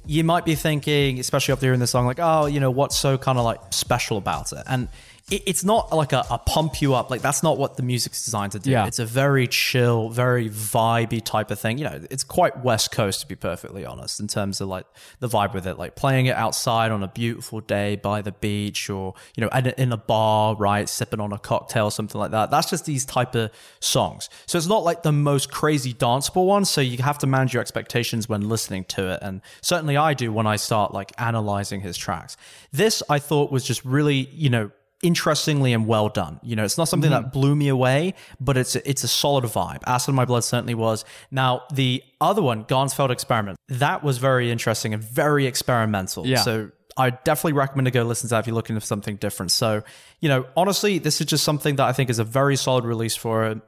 you 0.07 0.25
might 0.25 0.45
be 0.45 0.55
thinking, 0.55 1.19
especially 1.19 1.53
up 1.53 1.61
there 1.61 1.73
in 1.73 1.81
the 1.81 1.87
song, 1.87 2.07
like, 2.07 2.21
oh, 2.21 2.47
you 2.47 2.61
know, 2.61 2.71
what's 2.71 2.97
so 2.97 3.19
kind 3.19 3.37
of 3.37 3.45
like 3.45 3.61
special 3.71 4.17
about 4.17 4.53
it? 4.53 4.63
And 4.67 4.89
it, 5.31 5.43
it's 5.47 5.65
not 5.65 5.93
like 5.93 6.13
a, 6.13 6.25
a 6.31 6.39
pump 6.39 6.83
you 6.83 6.95
up. 6.95 7.11
Like, 7.11 7.23
that's 7.23 7.43
not 7.43 7.59
what 7.59 7.77
the 7.77 7.83
music's 7.83 8.25
designed 8.25 8.53
to 8.53 8.59
do. 8.59 8.71
Yeah. 8.71 8.87
It's 8.87 8.99
a 8.99 9.07
very 9.07 9.47
chill, 9.47 10.09
very 10.11 10.49
vibey 10.49 11.25
type 11.25 11.51
of 11.51 11.59
thing. 11.59 11.79
You 11.79 11.85
know, 11.85 12.01
it's 12.11 12.25
quite 12.25 12.63
West 12.65 12.91
Coast, 12.93 13.21
to 13.21 13.27
be 13.27 13.37
perfectly 13.37 13.85
honest, 13.85 14.21
in 14.21 14.29
terms 14.29 14.61
of 14.61 14.69
like 14.69 14.87
the 15.21 15.29
vibe 15.29 15.55
with 15.55 15.67
it, 15.67 15.79
like 15.79 15.95
playing 15.97 16.27
it 16.27 16.37
outside 16.37 16.91
on 16.91 17.03
a 17.03 17.09
beautiful 17.09 17.61
day 17.61 17.97
by 17.97 18.23
the 18.23 18.33
beach 18.33 18.91
or, 18.91 19.15
you 19.37 19.41
know, 19.43 19.49
in 19.49 19.67
a- 19.69 19.75
in 19.79 19.93
a 19.93 19.97
bar, 19.97 20.55
right, 20.57 20.89
sipping 20.89 21.21
on 21.21 21.33
a 21.33 21.39
cocktail, 21.39 21.91
something 21.91 22.19
like 22.19 22.33
that. 22.33 22.51
That's 22.51 22.69
just 22.69 22.85
these 22.85 23.05
type 23.05 23.35
of 23.35 23.51
songs. 23.81 24.29
So 24.47 24.59
it's 24.59 24.67
not 24.67 24.85
like 24.85 25.03
the 25.03 25.13
most 25.13 25.51
crazy 25.51 25.95
danceable 25.95 26.47
one. 26.47 26.65
So 26.65 26.81
you 26.81 26.99
have 27.03 27.19
to 27.19 27.27
manage 27.27 27.55
your 27.55 27.61
expectations 27.61 28.29
when 28.29 28.49
listening 28.49 28.85
to 28.85 29.11
it. 29.13 29.21
And 29.23 29.41
certainly 29.63 29.97
I 29.97 30.15
do 30.15 30.33
when 30.33 30.47
I 30.47 30.57
start 30.57 30.93
like 30.93 31.13
analyzing 31.19 31.81
his 31.81 31.97
tracks. 31.97 32.37
This 32.73 33.03
I 33.09 33.19
thought 33.19 33.51
was 33.51 33.65
just 33.65 33.85
really, 33.85 34.29
you 34.33 34.51
know, 34.51 34.71
interestingly 35.03 35.73
and 35.73 35.87
well 35.87 36.09
done. 36.09 36.41
You 36.43 36.57
know, 36.57 36.65
it's 36.65 36.77
not 36.79 36.89
something 36.89 37.11
Mm-hmm. 37.11 37.23
that 37.25 37.33
blew 37.33 37.57
me 37.57 37.69
away, 37.69 38.15
but 38.39 38.57
it's 38.57 38.77
it's 38.77 39.05
a 39.05 39.09
solid 39.09 39.45
vibe. 39.45 39.83
Acid 39.87 40.11
in 40.11 40.15
My 40.15 40.25
Blood 40.25 40.45
certainly 40.45 40.75
was. 40.75 41.05
Now 41.31 41.63
the 41.73 42.03
other 42.21 42.43
one, 42.43 42.65
Ganzfeld 42.65 43.11
Experiment, 43.11 43.59
that 43.69 44.03
was 44.05 44.19
very 44.19 44.51
interesting 44.51 44.93
and 44.95 45.03
very 45.03 45.47
experimental. 45.47 46.27
Yeah. 46.27 46.39
So 46.39 46.71
I 46.97 47.11
definitely 47.11 47.55
recommend 47.55 47.87
to 47.87 47.91
go 47.93 48.03
listen 48.03 48.29
to 48.29 48.35
that 48.35 48.41
if 48.41 48.47
you're 48.47 48.55
looking 48.55 48.79
for 48.79 48.85
something 48.85 49.17
different. 49.17 49.53
So, 49.53 49.83
you 50.21 50.29
know, 50.29 50.45
honestly, 50.57 50.99
this 50.99 51.21
is 51.21 51.27
just 51.27 51.45
something 51.45 51.77
that 51.77 51.87
I 51.87 51.93
think 51.93 52.11
is 52.11 52.19
a 52.19 52.25
very 52.25 52.57
solid 52.57 52.85
release 52.85 53.17
for 53.17 53.45
a 53.47 53.63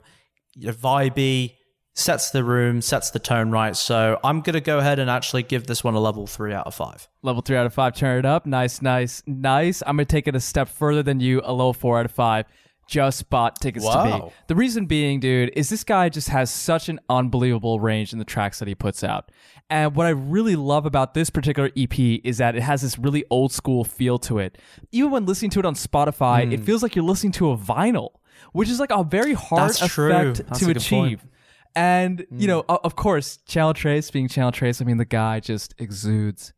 You 0.54 0.66
know, 0.66 0.72
vibey, 0.74 1.54
sets 1.94 2.30
the 2.30 2.42
room, 2.42 2.80
sets 2.80 3.10
the 3.10 3.18
tone 3.18 3.50
right. 3.50 3.76
So 3.76 4.18
I'm 4.24 4.40
gonna 4.40 4.60
go 4.60 4.78
ahead 4.78 4.98
and 4.98 5.10
actually 5.10 5.42
give 5.42 5.66
this 5.66 5.84
one 5.84 5.94
a 5.94 6.00
level 6.00 6.26
three 6.26 6.52
out 6.52 6.66
of 6.66 6.74
five. 6.74 7.08
Level 7.22 7.42
three 7.42 7.56
out 7.56 7.66
of 7.66 7.74
five, 7.74 7.94
turn 7.94 8.18
it 8.18 8.24
up. 8.26 8.46
Nice, 8.46 8.80
nice, 8.80 9.22
nice. 9.26 9.82
I'm 9.86 9.96
gonna 9.96 10.06
take 10.06 10.26
it 10.26 10.34
a 10.34 10.40
step 10.40 10.68
further 10.68 11.02
than 11.02 11.20
you, 11.20 11.40
a 11.44 11.52
level 11.52 11.72
four 11.74 11.98
out 11.98 12.04
of 12.06 12.12
five. 12.12 12.46
Just 12.88 13.30
bought 13.30 13.60
tickets 13.60 13.86
to 13.86 14.20
be. 14.26 14.32
The 14.48 14.54
reason 14.56 14.86
being, 14.86 15.20
dude, 15.20 15.52
is 15.54 15.68
this 15.70 15.84
guy 15.84 16.08
just 16.08 16.28
has 16.30 16.50
such 16.50 16.88
an 16.88 16.98
unbelievable 17.08 17.78
range 17.78 18.12
in 18.12 18.18
the 18.18 18.24
tracks 18.24 18.58
that 18.58 18.68
he 18.68 18.74
puts 18.74 19.04
out. 19.04 19.30
And 19.70 19.94
what 19.94 20.06
I 20.06 20.10
really 20.10 20.56
love 20.56 20.84
about 20.84 21.14
this 21.14 21.30
particular 21.30 21.70
EP 21.76 21.98
is 22.24 22.38
that 22.38 22.56
it 22.56 22.62
has 22.62 22.82
this 22.82 22.98
really 22.98 23.24
old 23.30 23.52
school 23.52 23.84
feel 23.84 24.18
to 24.20 24.38
it. 24.40 24.58
Even 24.90 25.10
when 25.10 25.26
listening 25.26 25.50
to 25.52 25.60
it 25.60 25.64
on 25.64 25.74
Spotify, 25.74 26.44
Hmm. 26.44 26.52
it 26.52 26.60
feels 26.60 26.82
like 26.82 26.94
you're 26.96 27.04
listening 27.04 27.32
to 27.34 27.50
a 27.52 27.56
vinyl, 27.56 28.10
which 28.52 28.68
is 28.68 28.80
like 28.80 28.90
a 28.90 29.04
very 29.04 29.32
hard 29.32 29.70
That's 29.70 29.80
effect 29.82 30.58
to 30.58 30.70
achieve. 30.70 31.18
point. 31.20 31.30
And, 31.74 32.26
you 32.30 32.46
know, 32.46 32.62
mm. 32.64 32.78
of 32.84 32.96
course, 32.96 33.38
Channel 33.46 33.74
Tres 33.74 34.10
being 34.10 34.28
Channel 34.28 34.52
Tres, 34.52 34.80
I 34.82 34.84
mean, 34.84 34.98
the 34.98 35.04
guy 35.04 35.40
just 35.40 35.74
exudes 35.78 36.52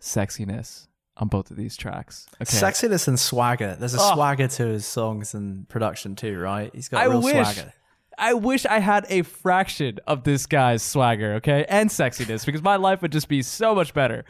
sexiness 0.00 0.88
on 1.16 1.28
both 1.28 1.50
of 1.50 1.56
these 1.56 1.76
tracks. 1.76 2.26
Okay. 2.42 2.44
Sexiness 2.44 3.08
and 3.08 3.18
swagger. 3.18 3.76
There's 3.78 3.94
a 3.94 4.00
Oh. 4.00 4.14
swagger 4.14 4.48
to 4.48 4.66
his 4.66 4.86
songs 4.86 5.34
and 5.34 5.68
production 5.68 6.14
too, 6.14 6.38
right? 6.38 6.70
He's 6.74 6.88
got 6.88 7.02
I 7.02 7.06
real 7.06 7.22
wish. 7.22 7.32
swagger. 7.32 7.72
I 8.18 8.32
wish 8.34 8.64
I 8.66 8.78
had 8.78 9.06
a 9.10 9.22
fraction 9.22 9.98
of 10.06 10.24
this 10.24 10.46
guy's 10.46 10.82
swagger, 10.82 11.34
okay, 11.34 11.66
and 11.68 11.90
sexiness, 11.90 12.46
because 12.46 12.62
my 12.62 12.76
life 12.76 13.02
would 13.02 13.12
just 13.12 13.28
be 13.28 13.42
so 13.42 13.74
much 13.74 13.92
better. 13.92 14.24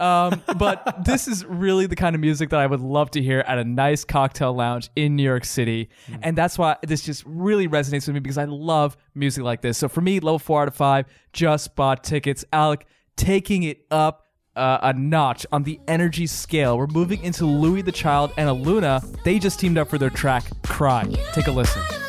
Um, 0.00 0.42
but 0.56 0.96
this 1.04 1.28
is 1.28 1.44
really 1.44 1.86
the 1.86 1.96
kind 1.96 2.14
of 2.14 2.20
music 2.20 2.50
that 2.50 2.58
I 2.58 2.66
would 2.66 2.80
love 2.80 3.10
to 3.12 3.22
hear 3.22 3.40
at 3.40 3.58
a 3.58 3.64
nice 3.64 4.04
cocktail 4.04 4.54
lounge 4.54 4.90
in 4.96 5.16
New 5.16 5.22
York 5.22 5.44
City, 5.44 5.90
and 6.22 6.36
that's 6.36 6.58
why 6.58 6.76
this 6.82 7.02
just 7.02 7.22
really 7.26 7.68
resonates 7.68 8.06
with 8.06 8.14
me 8.14 8.20
because 8.20 8.38
I 8.38 8.44
love 8.44 8.96
music 9.14 9.44
like 9.44 9.60
this. 9.60 9.78
So 9.78 9.88
for 9.88 10.00
me, 10.00 10.20
level 10.20 10.38
four 10.38 10.62
out 10.62 10.68
of 10.68 10.74
five. 10.74 11.06
Just 11.32 11.76
bought 11.76 12.02
tickets. 12.02 12.44
Alec 12.52 12.86
taking 13.16 13.62
it 13.64 13.84
up 13.90 14.26
uh, 14.56 14.78
a 14.82 14.92
notch 14.92 15.46
on 15.52 15.62
the 15.62 15.78
energy 15.86 16.26
scale. 16.26 16.76
We're 16.76 16.86
moving 16.88 17.22
into 17.22 17.46
Louis 17.46 17.82
the 17.82 17.92
Child 17.92 18.32
and 18.36 18.48
Aluna. 18.48 19.22
They 19.22 19.38
just 19.38 19.60
teamed 19.60 19.78
up 19.78 19.88
for 19.88 19.98
their 19.98 20.10
track 20.10 20.44
"Cry." 20.62 21.04
Take 21.32 21.46
a 21.46 21.52
listen. 21.52 21.99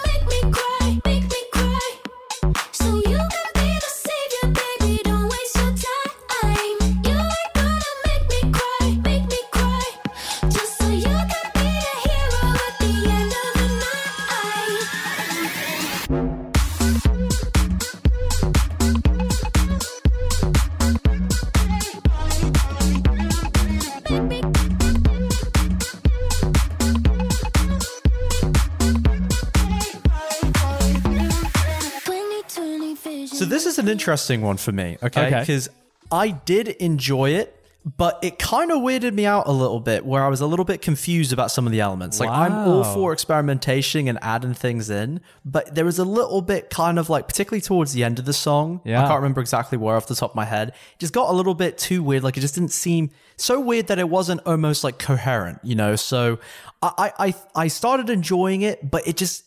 Interesting 34.02 34.42
one 34.42 34.58
for 34.58 34.72
me, 34.72 34.98
okay? 35.04 35.28
Okay. 35.28 35.40
Because 35.42 35.70
I 36.12 36.30
did 36.30 36.68
enjoy 36.68 37.32
it, 37.32 37.58
but 37.98 38.20
it 38.22 38.38
kind 38.38 38.72
of 38.72 38.80
weirded 38.80 39.14
me 39.14 39.26
out 39.26 39.48
a 39.48 39.52
little 39.52 39.80
bit 39.80 40.06
where 40.06 40.24
I 40.24 40.28
was 40.28 40.42
a 40.42 40.46
little 40.46 40.66
bit 40.66 40.82
confused 40.82 41.34
about 41.34 41.50
some 41.50 41.66
of 41.66 41.72
the 41.72 41.80
elements. 41.80 42.20
Like 42.20 42.30
I'm 42.30 42.54
all 42.54 42.84
for 42.84 43.12
experimentation 43.12 44.08
and 44.08 44.20
adding 44.22 44.54
things 44.54 44.90
in, 44.90 45.22
but 45.46 45.74
there 45.74 45.86
was 45.86 45.98
a 45.98 46.06
little 46.06 46.42
bit 46.42 46.70
kind 46.70 47.00
of 47.00 47.10
like, 47.10 47.28
particularly 47.28 47.62
towards 47.62 47.94
the 47.94 48.04
end 48.04 48.20
of 48.20 48.26
the 48.26 48.34
song. 48.34 48.82
Yeah. 48.86 49.04
I 49.04 49.08
can't 49.08 49.18
remember 49.18 49.42
exactly 49.42 49.80
where 49.80 49.96
off 49.96 50.06
the 50.06 50.16
top 50.16 50.32
of 50.32 50.36
my 50.36 50.46
head. 50.46 50.70
It 50.70 51.00
just 51.00 51.14
got 51.14 51.32
a 51.32 51.34
little 51.34 51.56
bit 51.56 51.80
too 51.80 52.04
weird. 52.04 52.24
Like 52.24 52.38
it 52.38 52.42
just 52.42 52.54
didn't 52.54 52.72
seem 52.72 53.10
so 53.38 53.60
weird 53.60 53.88
that 53.88 53.98
it 53.98 54.10
wasn't 54.10 54.42
almost 54.46 54.84
like 54.84 55.00
coherent, 55.00 55.60
you 55.64 55.74
know? 55.74 55.96
So 55.96 56.38
I, 56.84 57.12
I 57.18 57.36
I 57.56 57.68
started 57.68 58.10
enjoying 58.10 58.62
it, 58.62 58.92
but 58.92 59.08
it 59.08 59.18
just, 59.18 59.46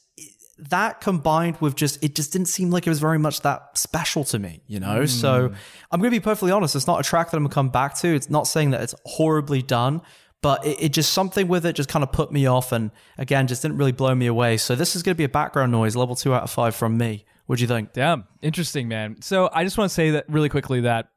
that 0.58 1.00
combined 1.00 1.56
with 1.60 1.74
just 1.74 2.02
it 2.02 2.14
just 2.14 2.32
didn't 2.32 2.48
seem 2.48 2.70
like 2.70 2.86
it 2.86 2.90
was 2.90 3.00
very 3.00 3.18
much 3.18 3.40
that 3.40 3.76
special 3.76 4.24
to 4.24 4.38
me 4.38 4.62
you 4.66 4.80
know? 4.80 5.04
So 5.06 5.48
hmm. 5.48 5.54
i'm 5.90 6.00
gonna 6.00 6.10
be 6.10 6.20
perfectly 6.20 6.52
honest 6.52 6.76
it's 6.76 6.86
not 6.86 7.00
a 7.00 7.02
track 7.02 7.30
that 7.30 7.36
i'm 7.36 7.44
gonna 7.44 7.54
come 7.54 7.70
back 7.70 7.96
to. 7.98 8.08
It's 8.08 8.30
not 8.30 8.46
saying 8.46 8.70
that 8.70 8.82
it's 8.82 8.94
horribly 9.04 9.62
done 9.62 10.02
but 10.42 10.64
it, 10.66 10.76
it 10.78 10.88
just 10.90 11.12
something 11.12 11.48
with 11.48 11.64
it 11.64 11.74
just 11.74 11.88
kind 11.88 12.02
of 12.02 12.12
put 12.12 12.30
me 12.30 12.46
off 12.46 12.70
and 12.70 12.90
again 13.18 13.46
just 13.46 13.62
didn't 13.62 13.78
really 13.78 13.92
blow 13.92 14.14
me 14.14 14.26
away. 14.26 14.56
So 14.58 14.74
this 14.74 14.94
is 14.94 15.02
gonna 15.02 15.14
be 15.14 15.24
a 15.24 15.28
background 15.28 15.72
noise 15.72 15.96
level 15.96 16.14
two 16.14 16.34
out 16.34 16.42
of 16.42 16.50
five 16.50 16.74
from 16.74 16.98
me. 16.98 17.24
What 17.46 17.56
do 17.56 17.62
you 17.62 17.68
think? 17.68 17.92
Damn, 17.92 18.24
interesting, 18.42 18.88
man. 18.88 19.20
So 19.20 19.50
I 19.52 19.64
just 19.64 19.76
want 19.76 19.90
to 19.90 19.94
say 19.94 20.12
that 20.12 20.24
really 20.28 20.48
quickly 20.48 20.82
that 20.82 21.08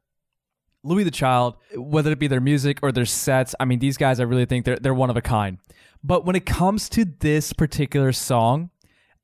Louis 0.83 1.03
the 1.03 1.11
Child, 1.11 1.55
whether 1.75 2.11
it 2.11 2.19
be 2.19 2.27
their 2.27 2.41
music 2.41 2.79
or 2.81 2.91
their 2.91 3.05
sets, 3.05 3.55
I 3.59 3.65
mean, 3.65 3.79
these 3.79 3.97
guys, 3.97 4.19
I 4.19 4.23
really 4.23 4.45
think 4.45 4.65
they're 4.65 4.77
they're 4.77 4.93
one 4.93 5.09
of 5.09 5.17
a 5.17 5.21
kind. 5.21 5.57
But 6.03 6.25
when 6.25 6.35
it 6.35 6.45
comes 6.45 6.89
to 6.89 7.05
this 7.05 7.53
particular 7.53 8.13
song, 8.13 8.69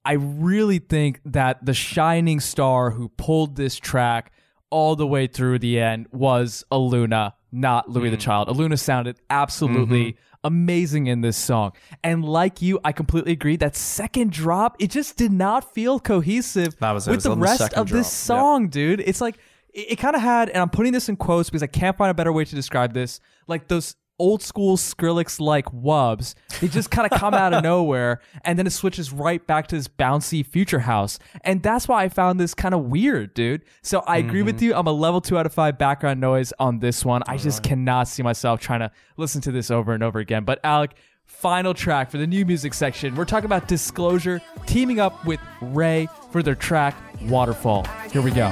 I 0.06 0.14
really 0.14 0.80
think 0.80 1.22
that 1.26 1.66
the 1.66 1.74
shining 1.74 2.40
star 2.40 2.92
who 2.92 3.10
pulled 3.10 3.56
this 3.56 3.78
track 3.78 4.32
all 4.70 4.96
the 4.96 5.08
way 5.08 5.28
through 5.28 5.60
the 5.60 5.80
end 5.80 6.08
was 6.12 6.64
Aluna, 6.72 7.34
not 7.52 7.90
Louis 7.90 8.10
Mm. 8.10 8.12
the 8.12 8.18
Child. 8.18 8.48
Aluna 8.50 8.78
sounded 8.80 9.18
absolutely 9.30 10.14
Mm-hmm. 10.14 10.20
amazing 10.48 11.08
in 11.08 11.22
this 11.22 11.38
song. 11.38 11.72
And 12.04 12.26
like 12.26 12.62
you, 12.62 12.80
I 12.84 12.92
completely 12.92 13.32
agree. 13.32 13.56
That 13.56 13.76
second 13.76 14.32
drop, 14.32 14.76
it 14.80 14.90
just 14.92 15.16
did 15.16 15.32
not 15.32 15.74
feel 15.74 16.00
cohesive 16.00 16.76
was 16.82 17.08
it. 17.08 17.12
It 17.12 17.16
with 17.16 17.24
the 17.24 17.30
the 17.30 17.38
rest 17.38 17.60
second 17.60 17.80
of 17.80 17.88
this 17.90 18.08
drop. 18.28 18.38
Yep. 18.38 18.42
song, 18.44 18.68
dude. 18.70 19.00
It's 19.00 19.22
like 19.22 19.38
it, 19.74 19.92
it 19.94 19.96
kind 19.98 20.16
of 20.16 20.22
had, 20.22 20.50
and 20.50 20.58
I'm 20.58 20.70
putting 20.70 20.92
this 20.92 21.08
in 21.08 21.16
quotes 21.16 21.50
because 21.50 21.64
I 21.64 21.68
can't 21.68 21.96
find 21.98 22.12
a 22.12 22.14
better 22.14 22.34
way 22.34 22.44
to 22.44 22.56
describe 22.56 22.94
this. 22.94 23.22
Like 23.48 23.68
those 23.70 23.96
old 24.20 24.42
school 24.42 24.78
Skrillex 24.78 25.40
like 25.40 25.66
wubs, 25.72 26.36
they 26.62 26.68
just 26.68 26.92
kind 26.92 27.12
of 27.12 27.20
come 27.20 27.34
out 27.34 27.54
of 27.54 27.64
nowhere, 27.74 28.22
and 28.46 28.58
then 28.60 28.68
it 28.68 28.72
switches 28.72 29.12
right 29.12 29.46
back 29.46 29.68
to 29.68 29.76
this 29.76 29.88
bouncy 29.88 30.46
future 30.46 30.80
house, 30.80 31.20
and 31.42 31.62
that's 31.64 31.88
why 31.88 32.04
I 32.04 32.10
found 32.10 32.40
this 32.40 32.54
kind 32.54 32.74
of 32.74 32.82
weird, 32.86 33.34
dude. 33.34 33.64
So 33.82 34.00
I 34.08 34.18
agree 34.18 34.42
with 34.44 34.56
Mm-hmm. 34.58 34.66
you. 34.66 34.76
I'm 34.76 34.88
a 34.88 34.92
level 34.92 35.20
two 35.22 35.38
out 35.38 35.46
of 35.46 35.54
five 35.54 35.78
background 35.78 36.20
noise 36.22 36.54
on 36.60 36.80
this 36.80 37.04
one. 37.04 37.22
I 37.28 37.38
just 37.38 37.64
cannot 37.64 38.08
see 38.08 38.22
myself 38.24 38.60
trying 38.60 38.82
to 38.82 38.92
listen 39.18 39.42
to 39.42 39.52
this 39.52 39.72
over 39.72 39.94
and 39.94 40.04
over 40.04 40.20
again. 40.20 40.44
But 40.44 40.60
Alec. 40.64 40.96
Final 41.26 41.74
track 41.74 42.12
for 42.12 42.18
the 42.18 42.28
new 42.28 42.46
music 42.46 42.74
section. 42.74 43.16
We're 43.16 43.24
talking 43.26 43.46
about 43.46 43.68
Disclosure 43.70 44.42
teaming 44.66 45.00
up 45.00 45.26
with 45.26 45.40
RAYE 45.62 46.08
for 46.32 46.44
their 46.44 46.54
track 46.54 46.96
Waterfall. 47.24 47.88
Here 48.12 48.22
we 48.22 48.30
go. 48.32 48.50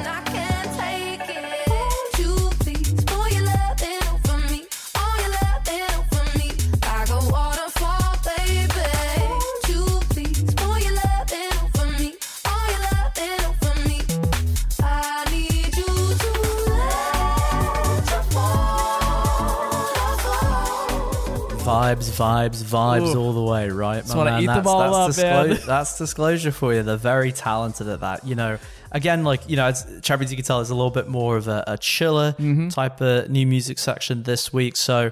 Vibes, 21.72 22.10
vibes, 22.12 22.64
vibes 22.64 23.16
all 23.16 23.34
the 23.34 23.42
way, 23.44 23.70
right? 23.70 24.04
Just 24.04 24.16
man? 24.16 24.42
eat 24.44 24.46
them 24.48 24.56
that's, 24.58 24.68
all 24.68 25.08
that's 25.08 25.20
up, 25.20 25.48
man. 25.48 25.58
That's 25.66 25.98
disclosure 25.98 26.52
for 26.52 26.74
you. 26.74 26.84
They're 26.84 26.98
very 26.98 27.32
talented 27.32 27.88
at 27.88 28.02
that. 28.02 28.26
You 28.26 28.36
know, 28.36 28.58
again, 28.92 29.24
like, 29.24 29.50
you 29.50 29.56
know, 29.56 29.68
it's, 29.68 29.86
Champions, 30.02 30.32
you 30.32 30.38
can 30.38 30.46
tell, 30.46 30.60
is 30.60 30.70
a 30.70 30.76
little 30.76 30.92
bit 30.92 31.08
more 31.08 31.38
of 31.38 31.48
a, 31.48 31.64
a 31.68 31.78
chiller 31.78 32.34
Mm-hmm. 32.34 32.70
type 32.70 33.02
of 33.02 33.30
new 33.30 33.46
music 33.48 33.80
section 33.80 34.24
this 34.24 34.52
week. 34.52 34.76
So, 34.76 35.12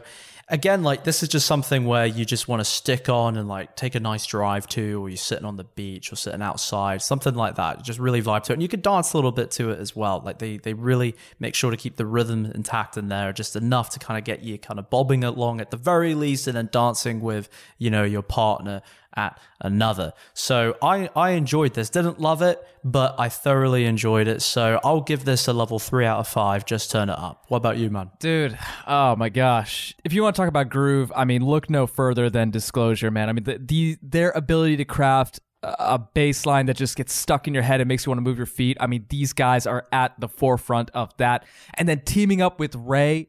again, 0.49 0.83
like, 0.83 1.03
this 1.03 1.21
is 1.21 1.29
just 1.29 1.45
something 1.45 1.85
where 1.85 2.05
you 2.05 2.25
just 2.25 2.47
want 2.47 2.59
to 2.59 2.65
stick 2.65 3.07
on 3.07 3.37
and, 3.37 3.47
like, 3.47 3.75
take 3.75 3.95
a 3.95 3.99
nice 3.99 4.25
drive 4.25 4.67
to, 4.69 5.01
or 5.01 5.09
you're 5.09 5.17
sitting 5.17 5.45
on 5.45 5.55
the 5.55 5.63
beach 5.63 6.11
or 6.11 6.15
sitting 6.15 6.41
outside, 6.41 7.01
something 7.01 7.35
like 7.35 7.55
that. 7.55 7.83
Just 7.83 7.99
really 7.99 8.21
vibe 8.21 8.43
to 8.43 8.53
it. 8.53 8.55
And 8.55 8.61
you 8.61 8.67
can 8.67 8.81
dance 8.81 9.13
a 9.13 9.17
little 9.17 9.31
bit 9.31 9.51
to 9.51 9.69
it 9.69 9.79
as 9.79 9.95
well. 9.95 10.21
Like, 10.25 10.39
they, 10.39 10.57
they 10.57 10.73
really 10.73 11.15
make 11.39 11.55
sure 11.55 11.71
to 11.71 11.77
keep 11.77 11.97
the 11.97 12.05
rhythm 12.05 12.45
intact 12.47 12.97
in 12.97 13.09
there, 13.09 13.31
just 13.31 13.55
enough 13.55 13.91
to 13.91 13.99
kind 13.99 14.17
of 14.17 14.23
get 14.23 14.41
you 14.41 14.57
kind 14.57 14.79
of 14.79 14.89
bobbing 14.89 15.23
along 15.23 15.61
at 15.61 15.71
the 15.71 15.77
very 15.77 16.15
least 16.15 16.47
and 16.47 16.57
then 16.57 16.69
dancing 16.71 17.21
with, 17.21 17.49
you 17.77 17.89
know, 17.89 18.03
your 18.03 18.23
partner 18.23 18.81
at 19.19 19.39
another. 19.61 20.13
So 20.33 20.75
I, 20.81 21.09
I 21.15 21.31
enjoyed 21.31 21.73
this. 21.73 21.89
Didn't 21.89 22.19
love 22.19 22.41
it, 22.41 22.65
but 22.83 23.15
I 23.19 23.29
thoroughly 23.29 23.85
enjoyed 23.85 24.27
it. 24.27 24.41
So 24.41 24.79
I'll 24.83 25.01
give 25.01 25.25
this 25.25 25.47
a 25.47 25.53
level 25.53 25.79
three 25.79 26.05
out 26.05 26.19
of 26.19 26.27
five. 26.27 26.65
Just 26.65 26.91
turn 26.91 27.09
it 27.09 27.17
up. 27.17 27.45
What 27.47 27.57
about 27.57 27.77
you, 27.77 27.89
man? 27.89 28.11
Dude, 28.19 28.57
oh 28.87 29.15
my 29.15 29.29
gosh. 29.29 29.95
If 30.03 30.13
you 30.13 30.23
want 30.23 30.35
to 30.35 30.41
talk 30.41 30.49
about 30.49 30.69
groove, 30.69 31.11
I 31.15 31.25
mean, 31.25 31.45
look 31.45 31.69
no 31.69 31.87
further 31.87 32.29
than 32.29 32.51
Disclosure, 32.51 33.11
man. 33.11 33.29
I 33.29 33.33
mean, 33.33 33.43
the, 33.43 33.57
the 33.57 33.97
their 34.01 34.31
ability 34.31 34.77
to 34.77 34.85
craft 34.85 35.39
a 35.61 35.99
baseline 35.99 36.67
that 36.67 36.77
just 36.77 36.95
gets 36.95 37.13
stuck 37.13 37.47
in 37.47 37.53
your 37.53 37.63
head 37.63 37.81
and 37.81 37.87
makes 37.87 38.05
you 38.05 38.11
want 38.11 38.17
to 38.17 38.23
move 38.23 38.37
your 38.37 38.45
feet. 38.45 38.77
I 38.79 38.87
mean, 38.87 39.05
these 39.09 39.33
guys 39.33 39.67
are 39.67 39.87
at 39.91 40.17
the 40.19 40.29
forefront 40.29 40.89
of 40.91 41.15
that. 41.17 41.45
And 41.73 41.87
then 41.87 42.01
teaming 42.05 42.41
up 42.41 42.59
with 42.59 42.75
RAYE, 42.75 43.27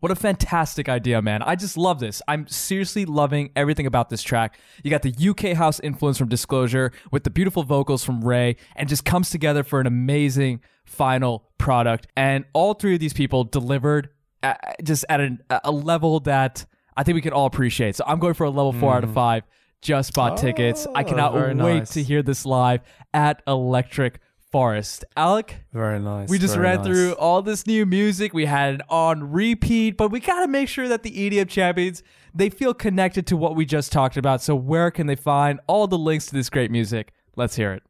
what 0.00 0.12
a 0.12 0.14
fantastic 0.14 0.88
idea, 0.88 1.22
man. 1.22 1.42
I 1.42 1.56
just 1.56 1.76
love 1.76 2.00
this. 2.00 2.20
I'm 2.28 2.46
seriously 2.48 3.06
loving 3.06 3.50
everything 3.56 3.86
about 3.86 4.10
this 4.10 4.22
track. 4.22 4.58
You 4.82 4.90
got 4.90 5.02
the 5.02 5.14
UK 5.28 5.56
house 5.56 5.80
influence 5.80 6.18
from 6.18 6.28
Disclosure 6.28 6.92
with 7.10 7.24
the 7.24 7.30
beautiful 7.30 7.62
vocals 7.62 8.04
from 8.04 8.22
RAYE 8.22 8.56
and 8.74 8.88
just 8.88 9.04
comes 9.04 9.30
together 9.30 9.62
for 9.62 9.80
an 9.80 9.86
amazing 9.86 10.60
final 10.84 11.48
product. 11.56 12.08
And 12.16 12.44
all 12.52 12.74
three 12.74 12.94
of 12.94 13.00
these 13.00 13.14
people 13.14 13.44
delivered 13.44 14.10
at, 14.42 14.76
just 14.84 15.06
at 15.08 15.20
an, 15.20 15.42
a 15.64 15.72
level 15.72 16.20
that 16.20 16.66
I 16.96 17.02
think 17.02 17.14
we 17.14 17.22
can 17.22 17.32
all 17.32 17.46
appreciate. 17.46 17.96
So 17.96 18.04
I'm 18.06 18.18
going 18.18 18.34
for 18.34 18.44
a 18.44 18.50
level 18.50 18.72
4 18.72 18.96
out 18.96 19.04
of 19.04 19.10
mm. 19.10 19.14
5. 19.14 19.42
Just 19.82 20.14
bought 20.14 20.36
tickets. 20.36 20.86
I 20.94 21.04
cannot 21.04 21.34
oh, 21.34 21.54
wait 21.54 21.54
nice. 21.54 21.90
to 21.90 22.02
hear 22.02 22.22
this 22.22 22.44
live 22.44 22.80
at 23.14 23.42
Electric 23.46 24.20
Forest. 24.56 25.04
Alec, 25.18 25.56
Very 25.70 25.98
nice. 26.00 26.30
we 26.30 26.38
just 26.38 26.56
ran 26.56 26.82
through 26.82 27.12
all 27.16 27.42
this 27.42 27.66
new 27.66 27.84
music. 27.84 28.32
We 28.32 28.46
had 28.46 28.76
it 28.76 28.80
on 28.88 29.30
repeat, 29.30 29.98
but 29.98 30.10
we 30.10 30.18
got 30.18 30.40
to 30.40 30.48
make 30.48 30.70
sure 30.70 30.88
that 30.88 31.02
the 31.02 31.10
EDM 31.10 31.46
champions 31.50 32.02
they 32.34 32.48
feel 32.48 32.72
connected 32.72 33.26
to 33.26 33.36
what 33.36 33.54
we 33.54 33.66
just 33.66 33.92
talked 33.92 34.16
about. 34.16 34.40
So 34.40 34.56
where 34.56 34.90
can 34.90 35.08
they 35.08 35.14
find 35.14 35.60
all 35.66 35.86
the 35.86 35.98
links 35.98 36.24
to 36.28 36.34
this 36.34 36.48
great 36.48 36.70
music? 36.70 37.12
Let's 37.36 37.56
hear 37.56 37.74
it. 37.74 37.82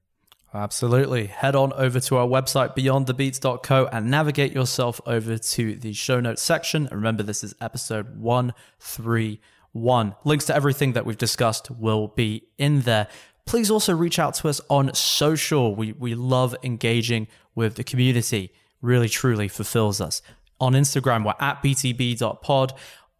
Absolutely. 0.53 1.27
Head 1.27 1.55
on 1.55 1.73
over 1.75 2.01
to 2.01 2.17
our 2.17 2.27
website, 2.27 2.75
beyondthebeats.co, 2.77 3.87
and 3.93 4.11
navigate 4.11 4.53
yourself 4.53 5.01
over 5.07 5.39
to 5.39 5.77
the 5.77 5.93
show 5.93 6.19
notes 6.19 6.43
section. 6.43 6.87
And 6.87 6.97
remember, 6.97 7.23
this 7.23 7.45
is 7.45 7.55
episode 7.61 8.19
131. 8.19 10.15
Links 10.25 10.47
to 10.47 10.55
everything 10.57 10.95
that 10.95 11.07
we've 11.07 11.17
discussed 11.17 11.71
will 11.71 12.09
be 12.09 12.49
in 12.59 12.81
there. 12.81 13.07
Please 13.47 13.71
also 13.71 13.95
reach 13.95 14.19
out 14.19 14.35
to 14.35 14.49
us 14.49 14.61
on 14.69 14.93
social. 14.95 15.75
We, 15.75 15.93
we 15.93 16.15
love 16.15 16.57
engaging 16.63 17.29
with 17.55 17.77
the 17.77 17.85
community. 17.85 18.53
Really, 18.83 19.09
truly 19.09 19.49
fulfills 19.49 20.01
us. 20.01 20.21
On 20.61 20.73
Instagram, 20.73 21.25
we're 21.25 21.35
at 21.41 21.63
btb.pod. 21.63 22.73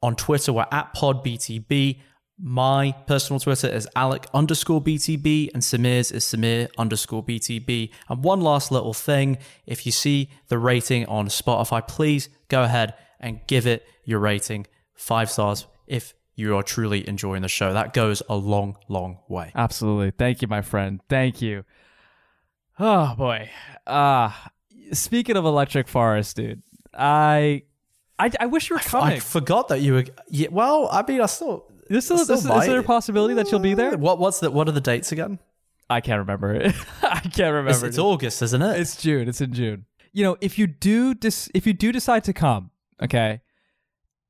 On 0.03 0.17
Twitter, 0.17 0.53
we're 0.53 0.67
at 0.73 0.95
podbtb. 0.95 2.01
My 2.39 2.93
personal 3.07 3.41
Twitter 3.41 3.69
is 3.69 3.89
Alec 3.97 4.27
underscore 4.35 4.83
BTB 4.83 5.51
and 5.55 5.63
Samir's 5.63 6.13
is 6.13 6.25
Samir 6.25 6.69
underscore 6.77 7.25
BTB. 7.25 7.91
And 8.11 8.23
one 8.23 8.43
last 8.43 8.71
little 8.71 8.93
thing 8.93 9.39
if 9.65 9.87
you 9.87 9.93
see 9.93 10.29
the 10.49 10.59
rating 10.59 11.07
on 11.07 11.29
Spotify, 11.29 11.87
please 11.87 12.29
go 12.49 12.65
ahead 12.65 12.93
and 13.21 13.41
give 13.47 13.67
it 13.67 13.87
your 14.05 14.19
rating 14.19 14.67
five 14.95 15.31
stars 15.31 15.67
if 15.87 16.13
you 16.37 16.55
are 16.55 16.63
truly 16.63 17.09
enjoying 17.09 17.43
the 17.43 17.49
show. 17.49 17.73
That 17.73 17.95
goes 17.95 18.23
a 18.29 18.37
long, 18.37 18.77
long 18.89 19.19
way. 19.27 19.51
Absolutely. 19.55 20.11
Thank 20.11 20.43
you, 20.43 20.49
my 20.49 20.61
friend. 20.61 21.01
Thank 21.09 21.41
you. 21.41 21.65
Oh 22.79 23.15
boy. 23.17 23.51
Ah, 23.87 24.51
speaking 24.93 25.37
of 25.37 25.47
Electric 25.47 25.89
Forest, 25.89 26.37
dude, 26.37 26.63
I, 26.93 27.63
I, 28.19 28.31
I 28.39 28.47
wish 28.47 28.69
you 28.69 28.77
were 28.77 28.81
coming. 28.81 29.15
I 29.15 29.19
forgot 29.19 29.69
that 29.69 29.81
you 29.81 29.95
were. 29.95 30.05
Yeah, 30.29 30.49
well, 30.51 30.89
I 30.93 31.03
mean, 31.07 31.23
I 31.23 31.27
still. 31.27 31.73
Is, 31.89 32.05
still, 32.05 32.19
I 32.19 32.21
is, 32.21 32.27
still 32.27 32.59
is 32.61 32.67
there 32.67 32.81
a 32.81 32.83
possibility 32.83 33.35
that 33.35 33.51
you'll 33.51 33.61
be 33.61 33.75
there? 33.75 33.97
What? 33.97 34.19
What's 34.19 34.41
the? 34.41 34.51
What 34.51 34.69
are 34.69 34.73
the 34.73 34.81
dates 34.81 35.13
again? 35.13 35.39
I 35.89 36.01
can't 36.01 36.19
remember 36.19 36.53
it. 36.55 36.75
I 37.03 37.21
can't 37.21 37.55
remember. 37.55 37.71
It's, 37.71 37.83
it's. 37.83 37.99
August, 37.99 38.43
isn't 38.43 38.61
it? 38.61 38.81
It's 38.81 38.97
June. 39.01 39.29
It's 39.29 39.41
in 39.41 39.55
June. 39.55 39.87
You 40.13 40.25
know, 40.25 40.37
if 40.41 40.59
you 40.59 40.67
do 40.67 41.15
dis- 41.15 41.51
if 41.55 41.67
you 41.67 41.73
do 41.73 41.93
decide 41.93 42.25
to 42.25 42.33
come, 42.33 42.71
okay, 43.03 43.41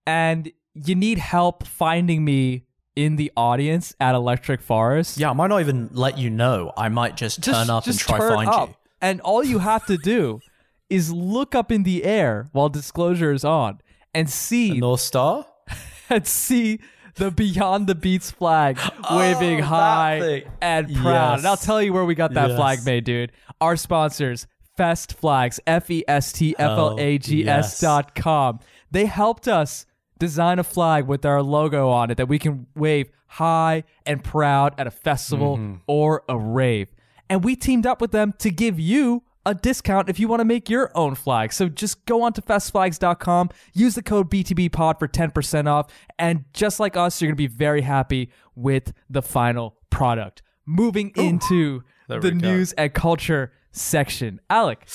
and 0.06 0.52
you 0.84 0.94
need 0.94 1.18
help 1.18 1.66
finding 1.66 2.24
me 2.24 2.64
in 2.94 3.16
the 3.16 3.30
audience 3.36 3.94
at 4.00 4.14
Electric 4.14 4.60
Forest, 4.60 5.18
yeah, 5.18 5.30
I 5.30 5.32
might 5.34 5.48
not 5.48 5.60
even 5.60 5.90
let 5.92 6.18
you 6.18 6.30
know. 6.30 6.72
I 6.76 6.88
might 6.88 7.16
just, 7.16 7.40
just 7.40 7.56
turn 7.56 7.70
up 7.70 7.84
just 7.84 8.00
and 8.00 8.08
try 8.08 8.18
turn 8.18 8.34
find 8.36 8.48
up. 8.48 8.68
you. 8.70 8.74
And 9.02 9.20
all 9.20 9.44
you 9.44 9.58
have 9.58 9.84
to 9.86 9.98
do 9.98 10.40
is 10.90 11.12
look 11.12 11.54
up 11.54 11.70
in 11.70 11.82
the 11.82 12.04
air 12.04 12.48
while 12.52 12.68
disclosure 12.68 13.32
is 13.32 13.44
on 13.44 13.80
and 14.14 14.30
see 14.30 14.78
North 14.78 15.00
Star. 15.00 15.46
and 16.10 16.26
see 16.26 16.78
the 17.16 17.30
Beyond 17.30 17.86
the 17.86 17.94
Beats 17.94 18.30
flag 18.30 18.78
oh, 19.10 19.18
waving 19.18 19.60
Oh, 19.60 19.64
high 19.64 20.44
and 20.60 20.86
proud. 20.94 21.32
Yes. 21.32 21.38
And 21.40 21.46
I'll 21.48 21.56
tell 21.56 21.82
you 21.82 21.92
where 21.92 22.04
we 22.04 22.14
got 22.14 22.34
that 22.34 22.50
Yes. 22.50 22.58
flag 22.58 22.78
made, 22.84 23.04
dude. 23.04 23.32
Our 23.60 23.76
sponsors, 23.76 24.46
Fest 24.76 25.14
Flags, 25.14 25.58
F 25.66 25.90
E 25.90 26.04
S 26.06 26.32
T 26.32 26.54
F 26.58 26.70
L 26.70 26.96
A 26.98 27.18
G 27.18 27.48
S 27.48 27.82
oh, 27.82 27.86
dot 27.86 28.14
com. 28.14 28.60
They 28.90 29.06
helped 29.06 29.48
us 29.48 29.86
design 30.18 30.58
a 30.58 30.64
flag 30.64 31.06
with 31.06 31.24
our 31.24 31.42
logo 31.42 31.88
on 31.90 32.10
it 32.10 32.16
that 32.16 32.28
we 32.28 32.38
can 32.38 32.66
wave 32.74 33.10
high 33.26 33.84
and 34.04 34.22
proud 34.24 34.74
at 34.78 34.86
a 34.86 34.90
festival 34.90 35.56
Mm-hmm. 35.58 35.74
or 35.86 36.22
a 36.28 36.36
rave. 36.38 36.88
And 37.28 37.42
we 37.44 37.56
teamed 37.56 37.86
up 37.86 38.00
with 38.00 38.12
them 38.12 38.32
to 38.38 38.50
give 38.50 38.78
you 38.78 39.24
a 39.44 39.54
discount 39.54 40.08
if 40.08 40.18
you 40.18 40.26
want 40.28 40.40
to 40.40 40.44
make 40.44 40.68
your 40.70 40.90
own 40.96 41.14
flag. 41.14 41.52
So 41.52 41.68
just 41.68 42.04
go 42.06 42.22
on 42.22 42.32
to 42.34 42.42
festflags.com, 42.42 43.50
use 43.74 43.94
the 43.94 44.02
code 44.02 44.30
BTBpod 44.30 44.98
for 44.98 45.06
10% 45.08 45.68
off, 45.68 45.90
and 46.18 46.44
just 46.52 46.80
like 46.80 46.96
us, 46.96 47.20
you're 47.20 47.28
going 47.28 47.36
to 47.36 47.36
be 47.36 47.46
very 47.46 47.82
happy 47.82 48.30
with 48.54 48.92
the 49.10 49.22
final 49.22 49.76
product. 49.90 50.42
Moving 50.66 51.12
into 51.16 51.82
the 52.08 52.30
news 52.32 52.72
and 52.72 52.92
culture 52.92 53.52
section. 53.70 54.40
Alec, 54.50 54.86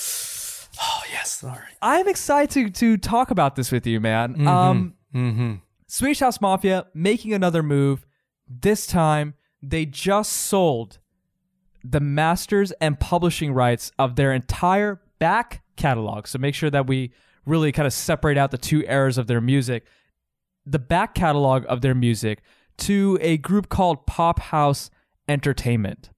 Oh 0.84 1.02
yes, 1.10 1.30
sorry. 1.32 1.60
I'm 1.80 2.08
excited 2.08 2.74
to, 2.74 2.96
to 2.96 2.96
talk 2.96 3.30
about 3.30 3.56
this 3.56 3.70
with 3.70 3.86
you, 3.86 4.00
man. 4.00 4.46
Um, 4.46 4.94
Mm-hmm. 5.14 5.54
Swedish 5.86 6.20
House 6.20 6.40
Mafia 6.40 6.86
making 6.94 7.32
another 7.32 7.62
move. 7.62 8.06
This 8.48 8.86
time, 8.86 9.34
they 9.62 9.86
just 9.86 10.32
sold 10.32 10.98
the 11.84 12.00
masters 12.00 12.72
and 12.80 12.98
publishing 12.98 13.52
rights 13.52 13.92
of 13.98 14.16
their 14.16 14.32
entire 14.32 15.00
back 15.18 15.62
catalog. 15.76 16.26
So 16.26 16.38
make 16.38 16.54
sure 16.54 16.70
that 16.70 16.86
we 16.86 17.12
really 17.44 17.72
kind 17.72 17.86
of 17.86 17.92
separate 17.92 18.38
out 18.38 18.50
the 18.50 18.58
two 18.58 18.84
eras 18.86 19.18
of 19.18 19.26
their 19.26 19.40
music. 19.40 19.84
The 20.64 20.78
back 20.78 21.14
catalog 21.14 21.64
of 21.68 21.80
their 21.80 21.94
music 21.94 22.42
to 22.78 23.18
a 23.20 23.36
group 23.38 23.68
called 23.68 24.06
Pop 24.06 24.38
House 24.38 24.90
Entertainment. 25.28 26.10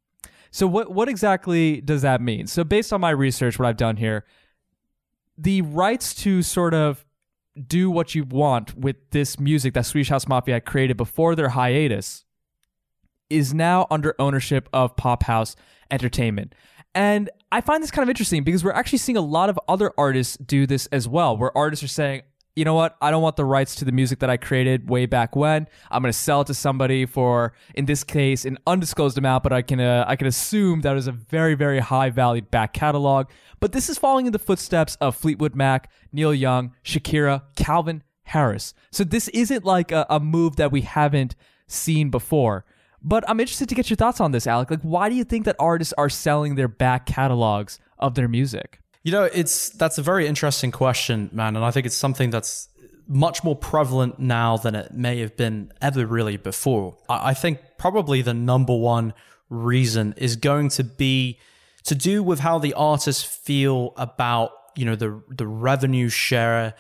So 0.51 0.67
what 0.67 0.93
what 0.93 1.09
exactly 1.09 1.81
does 1.81 2.03
that 2.03 2.21
mean? 2.21 2.47
So 2.47 2.63
based 2.63 2.93
on 2.93 3.01
my 3.01 3.11
research, 3.11 3.59
what 3.59 3.67
I've 3.67 3.77
done 3.77 3.97
here, 3.97 4.25
the 5.37 5.63
rights 5.63 6.15
to 6.17 6.43
sort 6.43 6.75
of 6.75 7.04
do 7.67 7.91
what 7.91 8.15
you 8.15 8.25
want 8.25 8.77
with 8.77 8.97
this 9.11 9.39
music 9.39 9.75
that 9.75 9.87
Swedish 9.87 10.09
House 10.09 10.27
Mafia 10.27 10.61
created 10.61 10.97
before 10.97 11.35
their 11.35 11.51
hiatus 11.51 12.25
is 13.31 13.55
now 13.55 13.87
under 13.91 14.15
ownership 14.19 14.69
of 14.73 14.97
Pop 14.97 15.25
House 15.25 15.57
Entertainment. 15.91 16.55
And 16.95 17.31
I 17.51 17.61
find 17.61 17.83
this 17.83 17.91
kind 17.91 18.03
of 18.05 18.09
interesting 18.09 18.45
because 18.45 18.63
we're 18.63 18.73
actually 18.73 18.99
seeing 18.99 19.17
a 19.17 19.23
lot 19.23 19.51
of 19.51 19.59
other 19.69 19.93
artists 19.99 20.37
do 20.37 20.67
this 20.67 20.87
as 20.87 21.09
well, 21.09 21.37
where 21.37 21.57
artists 21.57 21.85
are 21.85 21.89
saying, 21.89 22.23
you 22.57 22.65
know 22.65 22.75
what, 22.75 22.97
I 23.01 23.11
don't 23.11 23.23
want 23.23 23.37
the 23.37 23.45
rights 23.45 23.75
to 23.77 23.85
the 23.85 23.93
music 23.93 24.21
that 24.21 24.31
I 24.31 24.37
created 24.37 24.89
way 24.89 25.07
back 25.07 25.35
when. 25.35 25.67
I'm 25.91 26.03
going 26.03 26.13
to 26.13 26.19
sell 26.19 26.43
it 26.43 26.47
to 26.47 26.55
somebody 26.55 27.05
for, 27.05 27.53
in 27.75 27.87
this 27.87 28.05
case, 28.05 28.45
an 28.45 28.59
undisclosed 28.67 29.19
amount, 29.19 29.43
but 29.43 29.53
I 29.53 29.63
can 29.63 29.81
uh, 29.81 30.05
I 30.07 30.17
can 30.17 30.27
assume 30.27 30.83
that 30.83 30.97
is 30.97 31.07
a 31.07 31.13
very 31.13 31.55
very 31.55 31.81
high 31.81 32.11
valued 32.11 32.51
back 32.51 32.73
catalog. 32.73 33.27
But 33.61 33.73
this 33.73 33.89
is 33.89 33.99
following 33.99 34.27
in 34.27 34.33
the 34.33 34.39
footsteps 34.39 34.97
of 35.01 35.17
Fleetwood 35.17 35.55
Mac, 35.55 35.91
Neil 36.13 36.35
Young, 36.35 36.73
Shakira, 36.85 37.43
Calvin 37.57 38.03
Harris. 38.25 38.75
So 38.93 39.05
this 39.05 39.29
isn't 39.29 39.65
like 39.65 39.91
a, 39.91 40.07
a 40.09 40.21
move 40.21 40.57
that 40.57 40.71
we 40.71 40.83
haven't 40.83 41.35
seen 41.67 42.11
before. 42.11 42.65
But 43.03 43.29
I'm 43.29 43.41
interested 43.41 43.69
to 43.69 43.75
get 43.75 43.91
your 43.91 43.97
thoughts 43.97 44.21
on 44.21 44.33
this, 44.33 44.47
Alec. 44.47 44.71
Like, 44.71 44.81
why 44.83 45.11
do 45.11 45.15
you 45.15 45.25
think 45.25 45.45
that 45.45 45.57
artists 45.59 45.93
are 45.99 46.09
selling 46.09 46.55
their 46.55 46.69
back 46.69 47.05
catalogs 47.05 47.79
of 47.99 48.15
their 48.15 48.29
music? 48.29 48.81
You 49.05 49.13
know, 49.13 49.25
it's 49.25 49.69
that's 49.71 49.99
a 49.99 50.03
very 50.03 50.27
interesting 50.27 50.73
question, 50.73 51.29
man, 51.33 51.55
and 51.57 51.65
I 51.65 51.71
think 51.71 51.87
it's 51.87 51.95
something 51.97 52.31
that's 52.31 52.69
much 53.07 53.45
more 53.45 53.55
prevalent 53.55 54.19
now 54.19 54.57
than 54.57 54.75
it 54.75 54.95
may 54.95 55.19
have 55.21 55.37
been 55.37 55.71
ever 55.83 56.07
really 56.07 56.39
before. 56.39 56.97
I, 57.09 57.31
I 57.31 57.35
think 57.35 57.59
probably 57.79 58.23
the 58.23 58.33
number 58.35 58.75
one 58.75 59.13
reason 59.51 60.15
is 60.17 60.37
going 60.37 60.71
to 60.71 60.83
be 60.85 61.39
to 61.85 61.95
do 61.95 62.23
with 62.23 62.41
how 62.41 62.59
the 62.59 62.73
artists 62.73 63.23
feel 63.23 63.93
about 63.99 64.53
you 64.75 64.87
know 64.87 64.97
the 64.97 65.23
the 65.29 65.47
revenue 65.47 66.09
share 66.09 66.75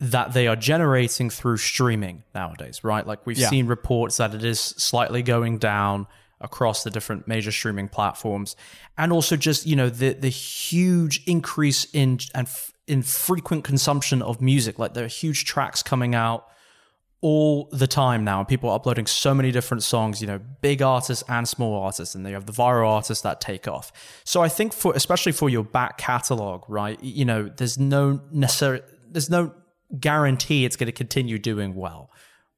that 0.00 0.32
they 0.32 0.48
are 0.48 0.56
generating 0.56 1.30
through 1.30 1.58
streaming 1.58 2.24
nowadays, 2.34 2.82
right? 2.82 3.06
Like 3.06 3.24
we've 3.24 3.38
Yeah. 3.38 3.48
seen 3.48 3.68
reports 3.68 4.16
that 4.16 4.34
it 4.34 4.42
is 4.44 4.58
slightly 4.58 5.22
going 5.22 5.58
down 5.58 6.08
across 6.42 6.82
the 6.84 6.90
different 6.90 7.26
major 7.28 7.52
streaming 7.52 7.88
platforms, 7.88 8.56
and 8.98 9.12
also 9.12 9.36
just 9.36 9.66
you 9.66 9.76
know 9.76 9.88
the 9.88 10.12
the 10.14 10.28
huge 10.28 11.22
increase 11.26 11.86
in 11.92 12.18
and 12.34 12.46
f- 12.46 12.72
in 12.86 13.02
frequent 13.02 13.64
consumption 13.64 14.22
of 14.22 14.40
music. 14.40 14.78
Like 14.78 14.94
there 14.94 15.04
are 15.04 15.08
huge 15.08 15.44
tracks 15.44 15.82
coming 15.82 16.14
out 16.14 16.46
all 17.24 17.68
the 17.70 17.86
time 17.86 18.24
now. 18.24 18.40
And 18.40 18.48
people 18.48 18.68
are 18.68 18.74
uploading 18.74 19.06
so 19.06 19.32
many 19.32 19.52
different 19.52 19.84
songs, 19.84 20.20
you 20.20 20.26
know, 20.26 20.40
big 20.60 20.82
artists 20.82 21.22
and 21.28 21.46
small 21.46 21.80
artists, 21.80 22.16
and 22.16 22.26
they 22.26 22.32
have 22.32 22.46
the 22.46 22.52
viral 22.52 22.88
artists 22.88 23.22
that 23.22 23.40
take 23.40 23.68
off. 23.68 23.92
So 24.24 24.42
I 24.42 24.48
think 24.48 24.72
for 24.72 24.92
especially 24.94 25.30
for 25.32 25.48
your 25.48 25.62
back 25.64 25.98
catalog, 25.98 26.64
right? 26.68 27.00
You 27.02 27.24
know, 27.24 27.48
there's 27.48 27.78
no 27.78 28.20
necessary 28.32 28.80
there's 29.08 29.30
no 29.30 29.54
guarantee 30.00 30.64
it's 30.64 30.74
going 30.76 30.86
to 30.86 30.92
continue 30.92 31.38
doing 31.38 31.74
well, 31.74 32.10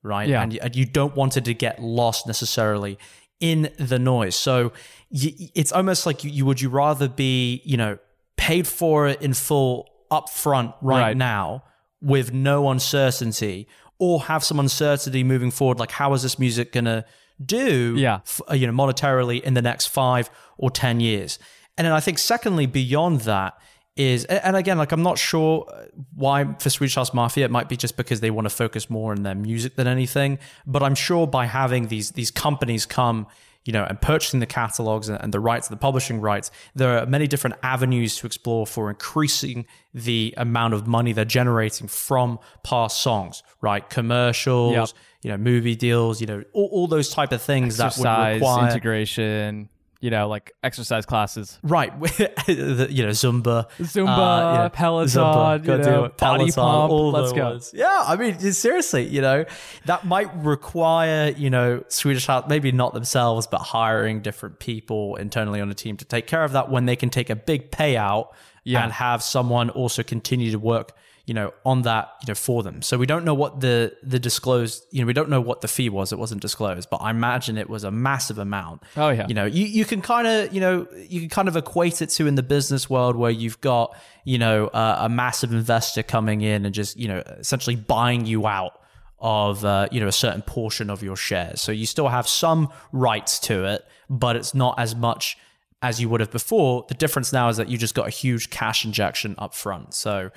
right? 0.02 0.28
Yeah. 0.28 0.42
And, 0.42 0.52
you- 0.54 0.60
and 0.62 0.74
you 0.76 0.86
don't 0.86 1.14
want 1.16 1.36
it 1.36 1.44
to 1.46 1.52
get 1.54 1.82
lost 1.82 2.26
necessarily 2.26 2.96
in 3.40 3.70
the 3.78 3.98
noise. 3.98 4.36
So 4.36 4.72
y 5.10 5.34
it's 5.54 5.72
almost 5.72 6.06
like 6.06 6.24
you, 6.24 6.30
you 6.30 6.46
would 6.46 6.60
you 6.60 6.68
rather 6.68 7.08
be, 7.08 7.60
you 7.64 7.76
know, 7.76 7.98
paid 8.36 8.66
for 8.66 9.06
it 9.08 9.22
in 9.22 9.34
full 9.34 9.88
upfront 10.10 10.74
right, 10.82 11.00
Right. 11.00 11.16
now 11.16 11.62
with 12.00 12.32
no 12.32 12.68
uncertainty 12.70 13.66
or 13.98 14.22
have 14.22 14.44
some 14.44 14.58
uncertainty 14.60 15.24
moving 15.24 15.50
forward 15.50 15.78
like 15.78 15.90
how 15.90 16.12
is 16.14 16.22
this 16.22 16.38
music 16.38 16.72
going 16.72 16.84
to 16.84 17.04
do 17.44 17.94
Yeah. 17.96 18.16
f- 18.16 18.40
uh, 18.50 18.54
you 18.54 18.66
know 18.66 18.72
monetarily 18.72 19.40
in 19.42 19.54
the 19.54 19.62
next 19.62 19.86
5 19.86 20.30
or 20.58 20.70
10 20.70 21.00
years 21.00 21.38
and 21.78 21.84
then 21.86 21.92
i 21.92 22.00
think 22.00 22.18
secondly 22.18 22.66
beyond 22.66 23.22
that 23.22 23.54
is 23.96 24.24
and 24.24 24.56
again 24.56 24.76
like 24.76 24.90
i'm 24.90 25.02
not 25.02 25.18
sure 25.18 25.66
uh, 25.72 25.84
why 26.14 26.44
for 26.58 26.68
swedish 26.68 26.96
house 26.96 27.14
mafia 27.14 27.44
it 27.44 27.50
might 27.50 27.68
be 27.68 27.76
just 27.76 27.96
because 27.96 28.20
they 28.20 28.30
want 28.30 28.44
to 28.44 28.50
focus 28.50 28.90
more 28.90 29.12
on 29.12 29.22
their 29.22 29.36
music 29.36 29.76
than 29.76 29.86
anything 29.86 30.38
but 30.66 30.82
i'm 30.82 30.96
sure 30.96 31.26
by 31.26 31.46
having 31.46 31.86
these 31.88 32.10
these 32.12 32.30
companies 32.30 32.86
come 32.86 33.26
you 33.64 33.72
know, 33.72 33.84
and 33.84 33.98
purchasing 34.00 34.40
the 34.40 34.46
catalogs 34.46 35.08
and, 35.08 35.18
and 35.22 35.32
the 35.32 35.40
rights, 35.40 35.68
the 35.68 35.76
publishing 35.76 36.20
rights, 36.20 36.50
there 36.74 36.98
are 36.98 37.06
many 37.06 37.26
different 37.26 37.56
avenues 37.62 38.16
to 38.16 38.26
explore 38.26 38.66
for 38.66 38.90
increasing 38.90 39.64
the 39.94 40.34
amount 40.36 40.74
of 40.74 40.86
money 40.86 41.12
they're 41.14 41.24
generating 41.24 41.88
from 41.88 42.38
past 42.62 43.00
songs, 43.00 43.42
right? 43.62 43.88
Commercials, 43.88 44.74
Yep. 44.74 44.88
you 45.22 45.30
know, 45.30 45.38
movie 45.38 45.74
deals, 45.76 46.20
you 46.20 46.26
know, 46.26 46.44
all, 46.52 46.68
all 46.72 46.86
those 46.86 47.08
type 47.08 47.32
of 47.32 47.40
things 47.40 47.78
that 47.78 47.96
would 47.96 48.04
require 48.06 48.68
integration, 48.68 49.70
you 50.04 50.10
know, 50.10 50.28
like 50.28 50.52
exercise 50.62 51.06
classes. 51.06 51.58
Right, 51.62 51.90
you 52.46 52.56
know, 53.04 53.14
Zumba, 53.16 53.46
uh, 53.46 53.64
Zumba, 53.80 54.52
you 54.52 54.58
know, 54.58 54.70
Peloton, 54.70 55.62
gotta 55.62 55.62
you 55.64 55.78
know, 55.78 56.02
body 56.02 56.14
Peloton, 56.18 56.52
pump, 56.52 56.90
all 56.92 57.10
let's 57.10 57.32
go. 57.32 57.44
ones. 57.52 57.72
Yeah, 57.74 58.04
I 58.06 58.14
mean, 58.16 58.38
seriously, 58.38 59.06
you 59.06 59.22
know, 59.22 59.46
that 59.86 60.04
might 60.04 60.28
require, 60.44 61.30
you 61.30 61.48
know, 61.48 61.82
Swedish 61.88 62.26
House, 62.26 62.44
maybe 62.50 62.70
not 62.70 62.92
themselves, 62.92 63.46
but 63.46 63.60
hiring 63.62 64.20
different 64.20 64.58
people 64.58 65.16
internally 65.16 65.62
on 65.62 65.70
a 65.70 65.74
team 65.74 65.96
to 65.96 66.04
take 66.04 66.26
care 66.26 66.44
of 66.44 66.52
that 66.52 66.70
when 66.70 66.84
they 66.84 66.96
can 66.96 67.08
take 67.08 67.30
a 67.30 67.36
big 67.36 67.70
payout 67.70 68.28
Yeah. 68.62 68.84
and 68.84 68.92
have 68.92 69.22
someone 69.22 69.70
also 69.70 70.02
continue 70.02 70.50
to 70.50 70.58
work 70.58 70.92
you 71.26 71.32
know 71.32 71.52
on 71.64 71.82
that 71.82 72.10
you 72.22 72.28
know 72.28 72.34
for 72.34 72.62
them. 72.62 72.82
So 72.82 72.98
we 72.98 73.06
don't 73.06 73.24
know 73.24 73.34
what 73.34 73.60
the 73.60 73.96
the 74.02 74.18
disclosed 74.18 74.84
you 74.90 75.00
know 75.00 75.06
we 75.06 75.12
don't 75.12 75.30
know 75.30 75.40
what 75.40 75.60
the 75.62 75.68
fee 75.68 75.88
was. 75.88 76.12
It 76.12 76.18
wasn't 76.18 76.42
disclosed 76.42 76.88
but 76.90 76.98
i 76.98 77.10
imagine 77.10 77.56
it 77.56 77.70
was 77.70 77.84
a 77.84 77.90
massive 77.90 78.38
amount. 78.38 78.82
Oh, 78.96 79.08
yeah. 79.08 79.26
you 79.28 79.34
know 79.34 79.44
you, 79.46 79.64
you 79.64 79.84
can 79.84 80.02
kind 80.02 80.26
of 80.26 80.52
you 80.52 80.60
know 80.60 80.86
you 80.96 81.20
can 81.20 81.28
kind 81.28 81.48
of 81.48 81.56
equate 81.56 82.02
it 82.02 82.10
to 82.10 82.26
in 82.26 82.34
the 82.34 82.42
business 82.42 82.90
world 82.90 83.16
where 83.16 83.30
you've 83.30 83.60
got 83.60 83.96
you 84.24 84.38
know 84.38 84.66
uh, 84.68 84.98
a 85.00 85.08
massive 85.08 85.52
investor 85.52 86.02
coming 86.02 86.42
in 86.42 86.66
and 86.66 86.74
just 86.74 86.98
you 86.98 87.08
know 87.08 87.22
essentially 87.38 87.76
buying 87.76 88.26
you 88.26 88.46
out 88.46 88.80
of 89.18 89.64
uh, 89.64 89.88
you 89.90 90.00
know 90.00 90.08
a 90.08 90.12
certain 90.12 90.42
portion 90.42 90.90
of 90.90 91.02
your 91.02 91.16
shares. 91.16 91.62
So 91.62 91.72
you 91.72 91.86
still 91.86 92.08
have 92.08 92.28
some 92.28 92.70
rights 92.92 93.38
to 93.40 93.64
it 93.64 93.86
but 94.10 94.36
it's 94.36 94.54
not 94.54 94.78
as 94.78 94.94
much 94.94 95.38
as 95.80 96.00
you 96.00 96.08
would 96.08 96.20
have 96.20 96.30
before. 96.30 96.84
The 96.88 96.94
difference 96.94 97.32
now 97.32 97.48
is 97.48 97.56
that 97.56 97.68
you 97.68 97.78
just 97.78 97.94
got 97.94 98.06
a 98.06 98.10
huge 98.10 98.50
cash 98.50 98.84
injection 98.84 99.34
up 99.38 99.54
front 99.54 99.94
so 99.94 100.30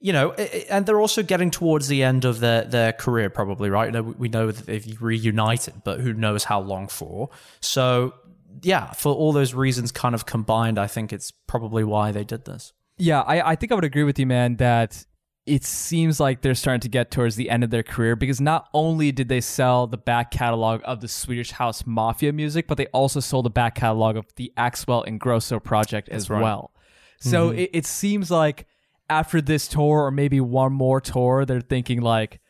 you 0.00 0.12
know, 0.14 0.32
and 0.32 0.86
they're 0.86 1.00
also 1.00 1.22
getting 1.22 1.50
towards 1.50 1.88
the 1.88 2.02
end 2.02 2.24
of 2.24 2.40
their, 2.40 2.64
their 2.64 2.92
career, 2.92 3.28
probably, 3.28 3.68
right? 3.68 3.92
We 4.18 4.28
know 4.28 4.50
that 4.50 4.66
they've 4.66 5.00
reunited, 5.00 5.82
but 5.84 6.00
who 6.00 6.14
knows 6.14 6.44
how 6.44 6.60
long 6.60 6.88
for. 6.88 7.28
So, 7.60 8.14
yeah, 8.62 8.92
for 8.92 9.12
all 9.12 9.32
those 9.32 9.52
reasons 9.52 9.92
kind 9.92 10.14
of 10.14 10.24
combined, 10.24 10.78
I 10.78 10.86
think 10.86 11.12
it's 11.12 11.30
probably 11.46 11.84
why 11.84 12.12
they 12.12 12.24
did 12.24 12.46
this. 12.46 12.72
Yeah, 12.96 13.20
I, 13.20 13.50
I 13.52 13.56
think 13.56 13.72
I 13.72 13.74
would 13.74 13.84
agree 13.84 14.04
with 14.04 14.18
you, 14.18 14.26
man, 14.26 14.56
that 14.56 15.04
it 15.46 15.64
seems 15.64 16.18
like 16.18 16.40
they're 16.40 16.54
starting 16.54 16.80
to 16.80 16.88
get 16.88 17.10
towards 17.10 17.36
the 17.36 17.50
end 17.50 17.64
of 17.64 17.70
their 17.70 17.82
career 17.82 18.16
because 18.16 18.40
not 18.40 18.68
only 18.72 19.12
did 19.12 19.28
they 19.28 19.40
sell 19.40 19.86
the 19.86 19.98
back 19.98 20.30
catalog 20.30 20.80
of 20.84 21.00
the 21.00 21.08
Swedish 21.08 21.50
House 21.50 21.84
Mafia 21.86 22.32
music, 22.32 22.66
but 22.66 22.78
they 22.78 22.86
also 22.88 23.20
sold 23.20 23.44
the 23.44 23.50
back 23.50 23.74
catalog 23.74 24.16
of 24.16 24.26
the 24.36 24.52
Axwell 24.56 25.06
and 25.06 25.20
Ingrosso 25.20 25.62
project 25.62 26.08
as 26.08 26.30
right. 26.30 26.42
well. 26.42 26.72
So 27.20 27.50
mm-hmm. 27.50 27.58
it, 27.58 27.70
it 27.72 27.86
seems 27.86 28.30
like 28.30 28.66
after 29.10 29.40
this 29.40 29.68
tour 29.68 30.04
or 30.04 30.10
maybe 30.10 30.40
one 30.40 30.72
more 30.72 31.00
tour, 31.00 31.44
they're 31.44 31.60
thinking 31.60 32.00
like, 32.00 32.40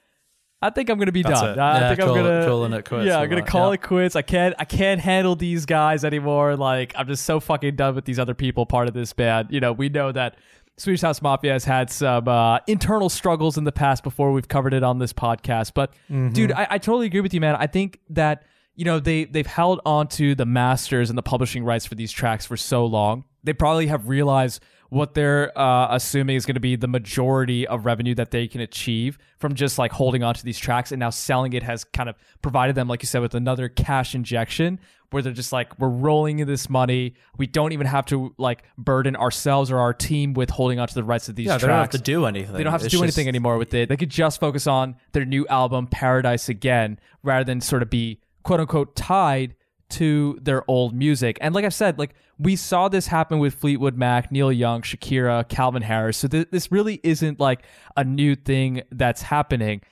I 0.62 0.68
think 0.70 0.90
I'm 0.90 0.98
gonna 0.98 1.10
be 1.10 1.22
That's 1.22 1.40
done. 1.40 1.58
it. 1.58 1.58
I 1.58 1.80
Yeah, 1.80 1.88
think 1.88 2.00
I'm 2.02 2.14
gonna 2.14 2.44
calling 2.46 2.72
it 2.74 2.84
quits 2.84 3.06
Yeah, 3.06 3.18
I'm 3.18 3.28
gonna 3.30 3.40
that, 3.40 3.48
call 3.50 3.68
yeah. 3.68 3.74
it 3.74 3.82
quits. 3.82 4.14
I 4.14 4.22
can't 4.22 4.54
I 4.58 4.64
can't 4.66 5.00
handle 5.00 5.34
these 5.34 5.64
guys 5.64 6.04
anymore. 6.04 6.54
Like 6.56 6.92
I'm 6.96 7.06
just 7.06 7.24
so 7.24 7.40
fucking 7.40 7.76
done 7.76 7.94
with 7.94 8.04
these 8.04 8.18
other 8.18 8.34
people 8.34 8.66
part 8.66 8.86
of 8.86 8.92
this 8.92 9.12
band. 9.14 9.48
You 9.50 9.60
know, 9.60 9.72
we 9.72 9.88
know 9.88 10.12
that 10.12 10.36
Swedish 10.76 11.00
House 11.00 11.22
Mafia 11.22 11.52
has 11.52 11.64
had 11.64 11.90
some 11.90 12.28
uh, 12.28 12.58
internal 12.66 13.08
struggles 13.08 13.56
in 13.58 13.64
the 13.64 13.72
past 13.72 14.02
before 14.02 14.32
we've 14.32 14.48
covered 14.48 14.74
it 14.74 14.82
on 14.82 14.98
this 14.98 15.12
podcast. 15.14 15.72
But 15.74 15.92
Mm-hmm. 16.10 16.30
dude, 16.30 16.52
I, 16.52 16.66
I 16.72 16.78
totally 16.78 17.06
agree 17.06 17.20
with 17.22 17.32
you, 17.34 17.40
man. 17.40 17.56
I 17.56 17.66
think 17.66 17.98
that 18.10 18.44
you 18.74 18.84
know 18.84 19.00
they 19.00 19.24
they've 19.24 19.46
held 19.46 19.80
on 19.86 20.08
to 20.08 20.34
the 20.34 20.44
masters 20.46 21.08
and 21.08 21.16
the 21.16 21.22
publishing 21.22 21.64
rights 21.64 21.86
for 21.86 21.94
these 21.94 22.12
tracks 22.12 22.44
for 22.44 22.58
so 22.58 22.84
long. 22.84 23.24
They 23.44 23.54
probably 23.54 23.86
have 23.86 24.10
realized 24.10 24.62
what 24.90 25.14
they're 25.14 25.56
uh, 25.58 25.88
assuming 25.94 26.36
is 26.36 26.44
going 26.46 26.54
to 26.54 26.60
be 26.60 26.76
the 26.76 26.88
majority 26.88 27.66
of 27.66 27.86
revenue 27.86 28.14
that 28.16 28.30
they 28.32 28.46
can 28.48 28.60
achieve 28.60 29.18
from 29.38 29.54
just 29.54 29.78
like 29.78 29.92
holding 29.92 30.22
on 30.22 30.34
to 30.34 30.44
these 30.44 30.58
tracks 30.58 30.92
and 30.92 31.00
now 31.00 31.10
selling 31.10 31.52
it 31.52 31.62
has 31.62 31.84
kind 31.84 32.08
of 32.08 32.16
provided 32.42 32.74
them, 32.74 32.88
like 32.88 33.02
you 33.02 33.06
said, 33.06 33.22
with 33.22 33.34
another 33.34 33.68
cash 33.68 34.14
injection 34.14 34.78
where 35.10 35.22
they're 35.22 35.32
just 35.32 35.52
like, 35.52 35.76
we're 35.78 35.88
rolling 35.88 36.38
in 36.40 36.46
this 36.46 36.68
money. 36.68 37.14
We 37.36 37.46
don't 37.46 37.72
even 37.72 37.86
have 37.86 38.04
to 38.06 38.32
like 38.38 38.62
burden 38.78 39.16
ourselves 39.16 39.70
or 39.70 39.78
our 39.78 39.92
team 39.94 40.34
with 40.34 40.50
holding 40.50 40.78
on 40.78 40.86
to 40.88 40.94
the 40.94 41.02
rights 41.04 41.28
of 41.28 41.34
these 41.36 41.46
Yeah, 41.46 41.52
tracks. 41.52 41.62
they 41.62 41.68
don't 41.68 41.78
have 41.78 41.90
to 41.90 41.98
do 41.98 42.26
anything. 42.26 42.52
They 42.54 42.62
don't 42.62 42.72
have 42.72 42.80
to 42.82 42.86
It's 42.86 42.92
do 42.92 42.98
just- 42.98 43.16
anything 43.16 43.28
anymore 43.28 43.58
with 43.58 43.72
it. 43.74 43.88
They 43.88 43.96
could 43.96 44.10
just 44.10 44.38
focus 44.40 44.66
on 44.66 44.96
their 45.12 45.24
new 45.24 45.46
album, 45.48 45.86
Paradise 45.88 46.48
Again, 46.48 46.98
rather 47.22 47.44
than 47.44 47.60
sort 47.60 47.82
of 47.82 47.90
be 47.90 48.20
quote 48.42 48.60
unquote 48.60 48.94
tied 48.96 49.54
to 49.90 50.38
their 50.42 50.68
old 50.68 50.94
music. 50.94 51.38
And 51.40 51.54
like 51.54 51.64
I 51.64 51.68
said, 51.68 51.98
like 51.98 52.14
we 52.38 52.56
saw 52.56 52.88
this 52.88 53.06
happen 53.06 53.38
with 53.38 53.54
Fleetwood 53.54 53.96
Mac, 53.96 54.32
Neil 54.32 54.50
Young, 54.50 54.82
Shakira, 54.82 55.48
Calvin 55.48 55.82
Harris. 55.82 56.18
So 56.18 56.28
th- 56.28 56.48
this 56.50 56.72
really 56.72 57.00
isn't 57.02 57.38
like 57.38 57.62
a 57.96 58.04
new 58.04 58.34
thing 58.34 58.82
that's 58.90 59.22
happening. 59.22 59.82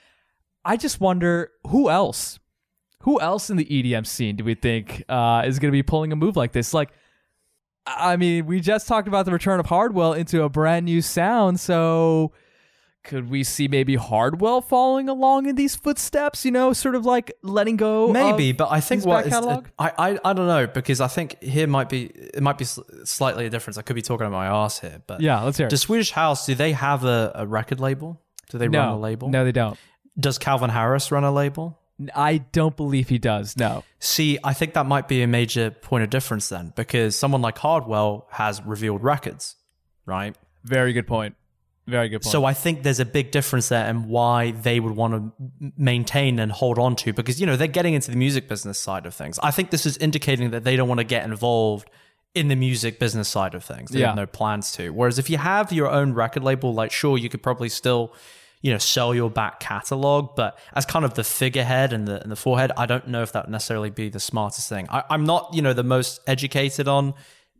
I 0.64 0.76
just 0.76 1.00
wonder 1.00 1.50
who 1.66 1.90
else, 1.90 2.38
who 3.02 3.20
else 3.20 3.50
in 3.50 3.56
the 3.56 3.64
EDM 3.64 4.06
scene 4.06 4.36
do 4.36 4.44
we 4.44 4.54
think 4.54 5.04
uh, 5.08 5.42
is 5.44 5.58
going 5.58 5.70
to 5.70 5.76
be 5.76 5.82
pulling 5.82 6.12
a 6.12 6.16
move 6.16 6.36
like 6.36 6.52
this? 6.52 6.72
Like, 6.74 6.90
I 7.86 8.16
mean, 8.16 8.46
we 8.46 8.60
just 8.60 8.86
talked 8.86 9.08
about 9.08 9.24
the 9.24 9.32
return 9.32 9.60
of 9.60 9.66
Hardwell 9.66 10.12
into 10.12 10.42
a 10.42 10.48
brand 10.48 10.84
new 10.84 11.00
sound, 11.00 11.58
so 11.58 12.32
could 13.04 13.30
we 13.30 13.42
see 13.42 13.68
maybe 13.68 13.96
Hardwell 13.96 14.60
following 14.60 15.08
along 15.08 15.46
in 15.46 15.56
these 15.56 15.74
footsteps? 15.74 16.44
You 16.44 16.50
know, 16.50 16.72
sort 16.72 16.94
of 16.94 17.06
like 17.06 17.32
letting 17.42 17.76
go. 17.76 18.12
Maybe, 18.12 18.52
but 18.52 18.70
I 18.70 18.80
think 18.80 19.04
what 19.04 19.26
is, 19.26 19.32
uh, 19.32 19.40
catalog? 19.40 19.66
I, 19.78 19.92
I 19.98 20.18
I 20.24 20.32
don't 20.32 20.46
know 20.46 20.66
because 20.66 21.00
I 21.00 21.08
think 21.08 21.42
here 21.42 21.66
might 21.66 21.88
be 21.88 22.06
it 22.06 22.42
might 22.42 22.58
be 22.58 22.64
slightly 22.66 23.46
a 23.46 23.50
difference. 23.50 23.78
I 23.78 23.82
could 23.82 23.96
be 23.96 24.02
talking 24.02 24.26
about 24.26 24.36
my 24.36 24.46
ass 24.46 24.80
here, 24.80 25.02
but 25.06 25.20
Yeah, 25.20 25.42
let's 25.42 25.56
hear 25.58 25.66
it. 25.66 25.70
Does 25.70 25.82
Swedish 25.82 26.10
House 26.10 26.46
do 26.46 26.54
they 26.54 26.72
have 26.72 27.04
a, 27.04 27.32
a 27.34 27.46
record 27.46 27.80
label? 27.80 28.20
Do 28.50 28.58
they 28.58 28.68
no, 28.68 28.78
run 28.80 28.88
a 28.88 28.98
label? 28.98 29.28
no, 29.28 29.44
they 29.44 29.52
don't. 29.52 29.78
Does 30.18 30.38
Calvin 30.38 30.70
Harris 30.70 31.10
run 31.12 31.24
a 31.24 31.32
label? 31.32 31.78
I 32.14 32.38
don't 32.38 32.76
believe 32.76 33.08
he 33.08 33.18
does. 33.18 33.56
No. 33.56 33.84
See, 33.98 34.38
I 34.44 34.52
think 34.52 34.74
that 34.74 34.86
might 34.86 35.08
be 35.08 35.22
a 35.22 35.26
major 35.26 35.70
point 35.70 36.04
of 36.04 36.10
difference 36.10 36.48
then, 36.48 36.72
because 36.76 37.16
someone 37.16 37.42
like 37.42 37.58
Hardwell 37.58 38.28
has 38.30 38.62
revealed 38.62 39.02
records, 39.02 39.56
right? 40.06 40.36
Very 40.64 40.92
good 40.92 41.06
point. 41.06 41.34
Very 41.88 42.08
good 42.10 42.20
point. 42.22 42.30
So 42.32 42.44
I 42.44 42.52
think 42.52 42.82
there's 42.82 43.00
a 43.00 43.06
big 43.06 43.30
difference 43.30 43.70
there 43.70 43.86
and 43.86 44.06
why 44.08 44.50
they 44.50 44.78
would 44.78 44.94
want 44.94 45.14
to 45.14 45.72
maintain 45.76 46.38
and 46.38 46.52
hold 46.52 46.78
on 46.78 46.94
to 46.96 47.12
because 47.14 47.40
you 47.40 47.46
know 47.46 47.56
they're 47.56 47.66
getting 47.66 47.94
into 47.94 48.10
the 48.10 48.16
music 48.16 48.46
business 48.46 48.78
side 48.78 49.06
of 49.06 49.14
things. 49.14 49.38
I 49.42 49.50
think 49.50 49.70
this 49.70 49.86
is 49.86 49.96
indicating 49.96 50.50
that 50.50 50.64
they 50.64 50.76
don't 50.76 50.88
want 50.88 50.98
to 50.98 51.04
get 51.04 51.24
involved 51.24 51.88
in 52.34 52.48
the 52.48 52.56
music 52.56 52.98
business 52.98 53.26
side 53.26 53.54
of 53.54 53.64
things. 53.64 53.90
They 53.90 54.00
Yeah. 54.00 54.08
have 54.08 54.16
no 54.16 54.26
plans 54.26 54.70
to. 54.72 54.90
Whereas 54.90 55.18
if 55.18 55.30
you 55.30 55.38
have 55.38 55.72
your 55.72 55.90
own 55.90 56.12
record 56.12 56.44
label, 56.44 56.74
like 56.74 56.92
sure 56.92 57.16
you 57.16 57.30
could 57.30 57.42
probably 57.42 57.70
still, 57.70 58.12
you 58.60 58.70
know, 58.70 58.78
sell 58.78 59.14
your 59.14 59.30
back 59.30 59.58
catalog. 59.58 60.36
But 60.36 60.58
as 60.74 60.84
kind 60.84 61.06
of 61.06 61.14
the 61.14 61.24
figurehead 61.24 61.94
and 61.94 62.06
the 62.06 62.22
and 62.22 62.30
the 62.30 62.36
forehead, 62.36 62.70
I 62.76 62.84
don't 62.84 63.08
know 63.08 63.22
if 63.22 63.32
that 63.32 63.46
would 63.46 63.52
necessarily 63.52 63.88
be 63.90 64.10
the 64.10 64.20
smartest 64.20 64.68
thing. 64.68 64.86
I, 64.90 65.04
I'm 65.08 65.24
not, 65.24 65.54
you 65.54 65.62
know, 65.62 65.72
the 65.72 65.82
most 65.82 66.20
educated 66.26 66.86
on 66.86 67.14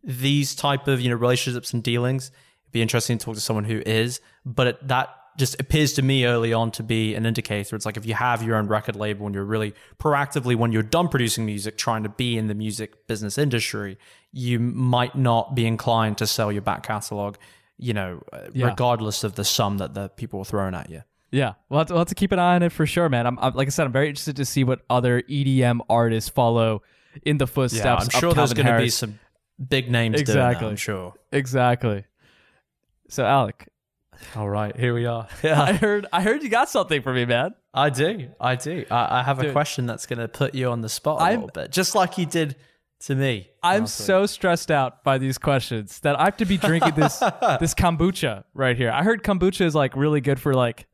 these 0.05 0.55
type 0.55 0.87
of 0.87 1.01
you 1.01 1.09
know 1.09 1.17
relationships 1.17 1.73
and 1.73 1.83
dealings. 1.83 2.31
It'd 2.69 2.73
be 2.73 2.83
interesting 2.83 3.19
to 3.19 3.25
talk 3.25 3.35
to 3.35 3.41
someone 3.41 3.65
who 3.65 3.83
is, 3.87 4.21
but 4.45 4.67
it, 4.67 4.89
that 4.89 5.09
just 5.39 5.59
appears 5.61 5.93
to 5.95 6.03
me 6.03 6.25
early 6.27 6.53
on 6.53 6.71
to 6.73 6.83
be 6.83 7.15
an 7.15 7.25
indicator. 7.25 7.77
It's 7.77 7.87
like 7.87 7.97
if 7.97 8.05
you 8.05 8.15
have 8.15 8.43
your 8.43 8.57
own 8.57 8.67
record 8.67 8.97
label 8.97 9.25
and 9.27 9.35
you're 9.35 9.45
really 9.45 9.73
proactively, 9.99 10.57
when 10.57 10.73
you're 10.73 10.83
done 10.83 11.09
producing 11.09 11.47
music, 11.47 11.79
trying 11.79 12.03
to 12.03 12.09
be 12.09 12.37
in 12.37 12.49
the 12.49 12.55
music 12.55 13.07
business 13.07 13.39
industry, 13.39 13.99
you 14.33 14.59
might 14.59 15.15
not 15.15 15.55
be 15.55 15.65
inclined 15.67 16.19
to 16.19 16.27
sell 16.27 16.51
your 16.51 16.63
back 16.63 16.83
catalog, 16.83 17.37
you 17.79 17.93
know, 17.95 18.21
uh, 18.33 18.49
Yeah. 18.53 18.67
regardless 18.67 19.23
of 19.25 19.37
the 19.37 19.45
sum 19.45 19.79
that 19.79 19.95
the 19.95 20.09
people 20.09 20.41
are 20.41 20.45
throwing 20.45 20.75
at 20.75 20.91
you. 20.91 21.03
Yeah, 21.31 21.55
we'll 21.69 21.79
have, 21.79 21.87
to, 21.89 21.93
we'll 21.95 22.01
have 22.01 22.09
to 22.09 22.15
keep 22.17 22.33
an 22.33 22.39
eye 22.41 22.57
on 22.57 22.63
it 22.65 22.73
for 22.73 22.85
sure, 22.87 23.09
man. 23.09 23.27
I'm, 23.27 23.39
I'm 23.39 23.55
like 23.55 23.69
I 23.69 23.71
said, 23.71 23.87
I'm 23.87 23.93
very 23.93 24.09
interested 24.09 24.37
to 24.37 24.45
see 24.45 24.65
what 24.65 24.81
other 24.91 25.23
EDM 25.23 25.81
artists 25.89 26.31
follow 26.31 26.83
in 27.23 27.39
the 27.39 27.47
footsteps. 27.47 27.85
Yeah, 27.85 27.95
I'm 27.95 28.09
sure 28.09 28.33
there's 28.35 28.55
going 28.55 28.67
to 28.67 28.79
be 28.79 28.89
some 28.91 29.19
big 29.69 29.91
names 29.91 30.15
doing 30.15 30.23
Exactly. 30.23 30.65
that, 30.65 30.71
I'm 30.71 30.77
sure. 30.77 31.15
exactly. 31.31 32.05
So, 33.09 33.25
Alec, 33.25 33.69
All 34.37 34.49
right, 34.49 34.77
here 34.77 34.95
we 34.95 35.07
are. 35.07 35.29
Yeah. 35.43 35.63
I 35.63 35.73
heard 35.73 36.07
I 36.13 36.23
heard 36.23 36.43
you 36.43 36.49
got 36.49 36.69
something 36.69 37.03
for 37.03 37.13
me, 37.13 37.25
man. 37.25 37.55
I 37.73 37.91
do. 37.91 38.29
I 38.41 38.57
do. 38.57 38.85
I, 38.91 39.21
I 39.21 39.23
have 39.23 39.39
a 39.43 39.53
question 39.53 39.87
that's 39.87 40.07
going 40.07 40.19
to 40.19 40.29
put 40.29 40.55
you 40.55 40.69
on 40.71 40.81
the 40.81 40.89
spot 40.89 41.21
a 41.21 41.25
I'm- 41.25 41.41
little 41.41 41.51
bit, 41.55 41.71
just 41.71 41.95
like 41.95 42.19
you 42.19 42.27
did 42.27 42.57
to 43.01 43.15
me. 43.15 43.49
I'm 43.63 43.83
week. 43.83 43.89
so 43.91 44.27
stressed 44.27 44.71
out 44.71 45.05
by 45.05 45.19
these 45.19 45.39
questions 45.39 46.01
that 46.01 46.19
I 46.19 46.25
have 46.25 46.37
to 46.39 46.45
be 46.45 46.57
drinking 46.59 46.95
this 46.95 47.19
this 47.61 47.75
kombucha 47.75 48.45
right 48.55 48.77
here. 48.77 48.91
I 48.91 49.03
heard 49.05 49.23
kombucha 49.23 49.63
is 49.63 49.75
like 49.75 49.95
really 49.97 50.21
good 50.21 50.41
for 50.41 50.53
like 50.55 50.87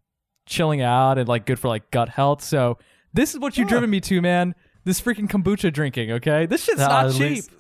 chilling 0.47 0.83
out 0.83 1.17
and 1.19 1.27
like 1.29 1.47
good 1.47 1.59
for 1.59 1.69
like 1.69 1.91
gut 1.91 2.11
health. 2.11 2.43
So 2.43 2.79
this 3.15 3.33
is 3.35 3.41
what 3.41 3.57
you've 3.57 3.69
driven 3.69 3.89
me 3.91 4.01
to, 4.03 4.21
man. 4.21 4.55
This 4.85 5.01
freaking 5.01 5.29
kombucha 5.31 5.73
drinking, 5.73 6.11
okay? 6.13 6.45
This 6.45 6.65
shit's 6.65 6.79
not 6.81 7.11
cheap. 7.13 7.21
least- 7.21 7.51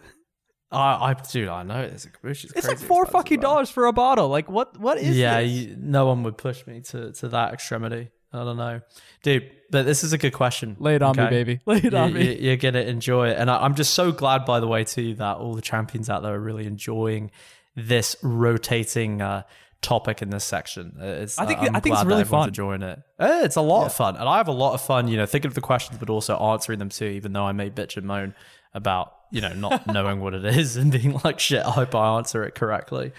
I, 0.75 1.11
I, 1.11 1.15
dude, 1.15 1.49
I 1.49 1.63
know 1.63 1.81
it's 1.81 2.05
a 2.05 2.11
kombucha's 2.11 2.45
it's 2.53 2.67
like 2.67 2.77
crazy 2.79 2.87
four 2.87 3.07
fucking 3.07 3.41
dollars 3.41 3.71
for 3.71 3.87
a 3.87 3.93
bottle. 3.93 4.29
Like 4.29 4.49
what? 4.51 4.79
What 4.79 4.99
is 4.99 5.17
Yeah, 5.17 5.41
this? 5.41 5.51
you, 5.51 5.77
no 5.79 6.07
one 6.07 6.23
would 6.25 6.37
push 6.37 6.67
me 6.67 6.81
to 6.83 7.13
to 7.13 7.29
that 7.29 7.53
extremity. 7.55 8.11
I 8.33 8.39
don't 8.45 8.57
know, 8.57 8.81
dude. 9.23 9.51
But 9.71 9.87
this 9.87 10.03
is 10.05 10.13
a 10.13 10.19
good 10.19 10.33
question. 10.33 10.77
Lay 10.79 10.97
it 10.97 11.03
on 11.03 11.17
me, 11.17 11.27
baby. 11.29 11.61
Lay 11.67 11.77
it 11.79 11.93
You- 11.93 11.97
on 11.99 12.13
me. 12.13 12.35
you- 12.35 12.47
You're 12.49 12.57
gonna 12.57 12.81
enjoy 12.81 13.29
it, 13.31 13.39
and 13.39 13.51
I, 13.51 13.59
I'm 13.65 13.75
just 13.77 13.95
so 13.95 14.11
glad, 14.13 14.45
by 14.45 14.59
the 14.61 14.67
way, 14.67 14.85
too, 14.85 15.15
that 15.15 15.37
all 15.37 15.55
the 15.55 15.63
champions 15.63 16.11
out 16.11 16.23
there 16.23 16.35
are 16.35 16.41
really 16.41 16.67
enjoying 16.67 17.31
this 17.77 18.17
rotating 18.23 19.21
uh, 19.23 19.43
topic 19.83 20.23
in 20.23 20.31
this 20.31 20.45
section. 20.45 20.97
Uh, 21.01 21.05
It's, 21.05 21.39
I 21.39 21.47
think- 21.47 21.61
I'm 21.61 21.77
I 21.77 21.81
think 21.81 21.95
it's 21.95 22.05
really 22.05 22.25
fun. 22.25 22.49
Enjoying 22.49 22.83
it. 22.83 23.01
It's 23.21 23.57
a 23.57 23.61
lot 23.63 23.87
of 23.87 23.93
fun, 23.95 24.17
and 24.17 24.29
I 24.29 24.37
have 24.39 24.49
a 24.49 24.53
lot 24.53 24.75
of 24.75 24.81
fun. 24.81 25.09
You 25.09 25.17
know, 25.17 25.27
thinking 25.27 25.49
of 25.49 25.55
the 25.55 25.61
questions, 25.61 25.99
but 25.99 26.11
also 26.11 26.37
answering 26.37 26.79
them 26.79 26.89
too. 26.89 27.07
Even 27.07 27.33
though 27.33 27.45
I 27.45 27.53
may 27.53 27.71
bitch 27.71 27.97
and 27.97 28.07
moan 28.07 28.35
about 28.75 29.13
you 29.31 29.41
know 29.41 29.53
not 29.55 29.87
knowing 29.93 30.21
what 30.21 30.35
it 30.35 30.45
is 30.45 30.77
and 30.77 30.91
being 30.93 31.19
like, 31.25 31.39
shit, 31.41 31.65
I 31.65 31.71
hope 31.71 31.95
I 31.95 32.17
answer 32.19 32.45
it 32.45 32.55
correctly. 32.55 33.13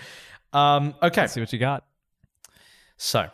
Um, 0.53 0.93
okay, 1.01 1.21
Let's 1.21 1.33
see 1.33 1.39
what 1.41 1.51
you 1.53 1.59
got. 1.59 1.83
so 2.97 3.29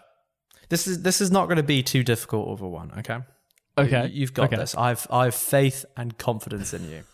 this 0.70 0.88
is 0.88 1.02
this 1.04 1.22
is 1.22 1.32
not 1.32 1.46
going 1.46 1.58
to 1.58 1.64
be 1.64 1.84
too 1.84 2.04
difficult 2.04 2.50
of 2.50 2.62
a 2.62 2.68
one. 2.68 2.92
Okay. 3.00 3.20
Okay. 3.78 4.08
You- 4.08 4.22
You've 4.22 4.34
got 4.34 4.46
Okay. 4.46 4.56
this. 4.58 4.76
I've 4.76 5.06
I 5.12 5.26
have 5.26 5.36
faith 5.36 5.86
and 5.98 6.18
confidence 6.18 6.74
in 6.74 6.90
you. 6.90 7.04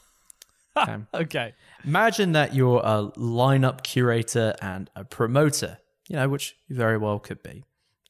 Okay. 0.77 0.97
Okay. 1.11 1.53
Imagine 1.85 2.33
that 2.33 2.53
you're 2.53 2.81
a 2.83 3.11
lineup 3.17 3.81
curator 3.81 4.53
and 4.61 4.91
a 4.95 5.03
promoter, 5.03 5.79
you 6.07 6.15
know, 6.17 6.29
which 6.29 6.55
you 6.67 6.75
very 6.75 6.99
well 6.99 7.17
could 7.17 7.41
be 7.41 7.63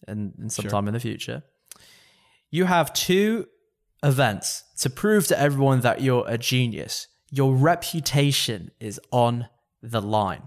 in, 0.05 0.33
in 0.37 0.49
some 0.49 0.65
time 0.67 0.85
in 0.89 0.93
the 0.93 0.99
future. 0.99 1.43
You 2.51 2.65
have 2.65 2.91
two 2.91 3.47
events 4.03 4.63
to 4.79 4.89
prove 4.89 5.27
to 5.27 5.39
everyone 5.39 5.81
that 5.81 6.01
you're 6.01 6.25
a 6.27 6.37
genius. 6.37 7.07
Your 7.31 7.53
reputation 7.53 8.71
is 8.79 8.99
on 9.11 9.47
the 9.81 10.01
line. 10.01 10.43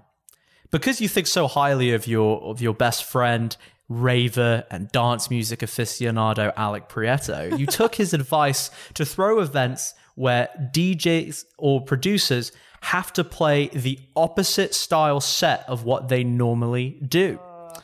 Because 0.71 1.01
you 1.01 1.09
think 1.09 1.27
so 1.27 1.47
highly 1.49 1.93
of 1.93 2.07
your 2.07 2.41
of 2.43 2.61
your 2.61 2.75
best 2.75 3.05
friend, 3.05 3.57
raver 3.89 4.65
and 4.71 4.89
dance 4.93 5.29
music 5.31 5.61
aficionado 5.61 6.53
Alec 6.57 6.89
Prieto, 6.89 7.59
you 7.59 7.67
took 7.79 7.97
his 7.97 8.15
advice 8.15 8.71
to 8.95 9.05
throw 9.05 9.41
events 9.41 9.95
where 10.15 10.49
DJs 10.73 11.45
or 11.59 11.81
producers 11.81 12.53
have 12.83 13.13
to 13.13 13.25
play 13.25 13.69
the 13.69 13.99
opposite 14.17 14.75
style 14.75 15.21
set 15.21 15.65
of 15.69 15.85
what 15.85 16.09
they 16.09 16.25
normally 16.25 17.01
do. 17.07 17.39
Uh. 17.43 17.81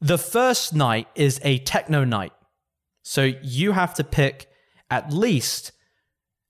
The 0.00 0.18
first 0.18 0.74
night 0.74 1.08
is 1.14 1.40
a 1.42 1.58
techno 1.58 2.04
night. 2.04 2.32
So 3.02 3.22
you 3.42 3.72
have 3.72 3.94
to 3.94 4.04
pick 4.04 4.48
at 4.90 5.12
least 5.12 5.72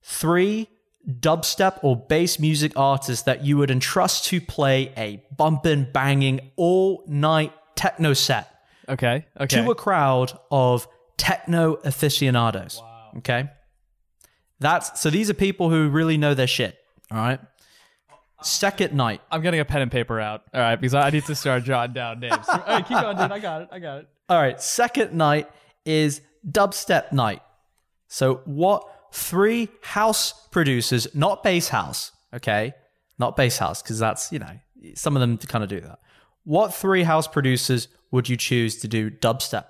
three 0.03 0.67
dubstep 1.07 1.79
or 1.83 1.95
bass 1.95 2.39
music 2.39 2.71
artists 2.75 3.23
that 3.23 3.43
you 3.45 3.57
would 3.57 3.69
entrust 3.69 4.25
to 4.25 4.41
play 4.41 4.91
a 4.97 5.23
bumping, 5.37 5.87
banging, 5.93 6.51
all 6.55 7.03
night 7.07 7.53
techno 7.75 8.13
set 8.13 8.51
Okay. 8.89 9.25
Okay. 9.39 9.63
to 9.63 9.71
a 9.71 9.75
crowd 9.75 10.37
of 10.51 10.87
techno 11.17 11.73
aficionados. 11.83 12.81
Okay. 13.17 13.49
That's 14.59 14.99
so 15.01 15.09
these 15.09 15.29
are 15.29 15.33
people 15.33 15.69
who 15.69 15.89
really 15.89 16.17
know 16.17 16.33
their 16.33 16.47
shit. 16.47 16.77
All 17.11 17.17
right. 17.17 17.39
Second 18.41 18.93
night. 18.93 19.21
I'm 19.31 19.41
getting 19.41 19.59
a 19.59 19.65
pen 19.65 19.81
and 19.81 19.91
paper 19.91 20.19
out. 20.19 20.43
All 20.53 20.61
right, 20.61 20.75
because 20.75 20.93
I 20.93 21.09
need 21.09 21.25
to 21.25 21.35
start 21.35 21.63
jotting 21.63 21.93
down 21.93 22.19
names. 22.19 22.47
All 22.47 22.63
right, 22.67 22.85
keep 22.85 22.99
going, 22.99 23.17
dude. 23.17 23.31
I 23.31 23.39
got 23.39 23.61
it. 23.63 23.69
I 23.71 23.79
got 23.79 23.99
it. 23.99 24.07
All 24.29 24.39
right. 24.39 24.61
Second 24.61 25.13
night 25.13 25.49
is 25.85 26.21
dubstep 26.49 27.11
night. 27.11 27.41
So 28.07 28.41
what 28.45 28.87
three 29.11 29.69
house 29.81 30.47
producers, 30.49 31.07
not 31.13 31.43
bass 31.43 31.69
house, 31.69 32.11
okay? 32.33 32.73
Not 33.17 33.35
bass 33.35 33.57
house, 33.57 33.81
because 33.81 33.99
that's, 33.99 34.31
you 34.31 34.39
know, 34.39 34.59
some 34.93 35.15
of 35.15 35.21
them 35.21 35.37
kind 35.37 35.63
of 35.63 35.69
do 35.69 35.79
that. 35.81 35.99
What 36.43 36.73
three 36.73 37.03
house 37.03 37.27
producers 37.27 37.87
would 38.11 38.29
you 38.29 38.37
choose 38.37 38.77
to 38.77 38.87
do 38.87 39.09
dubstep? 39.09 39.65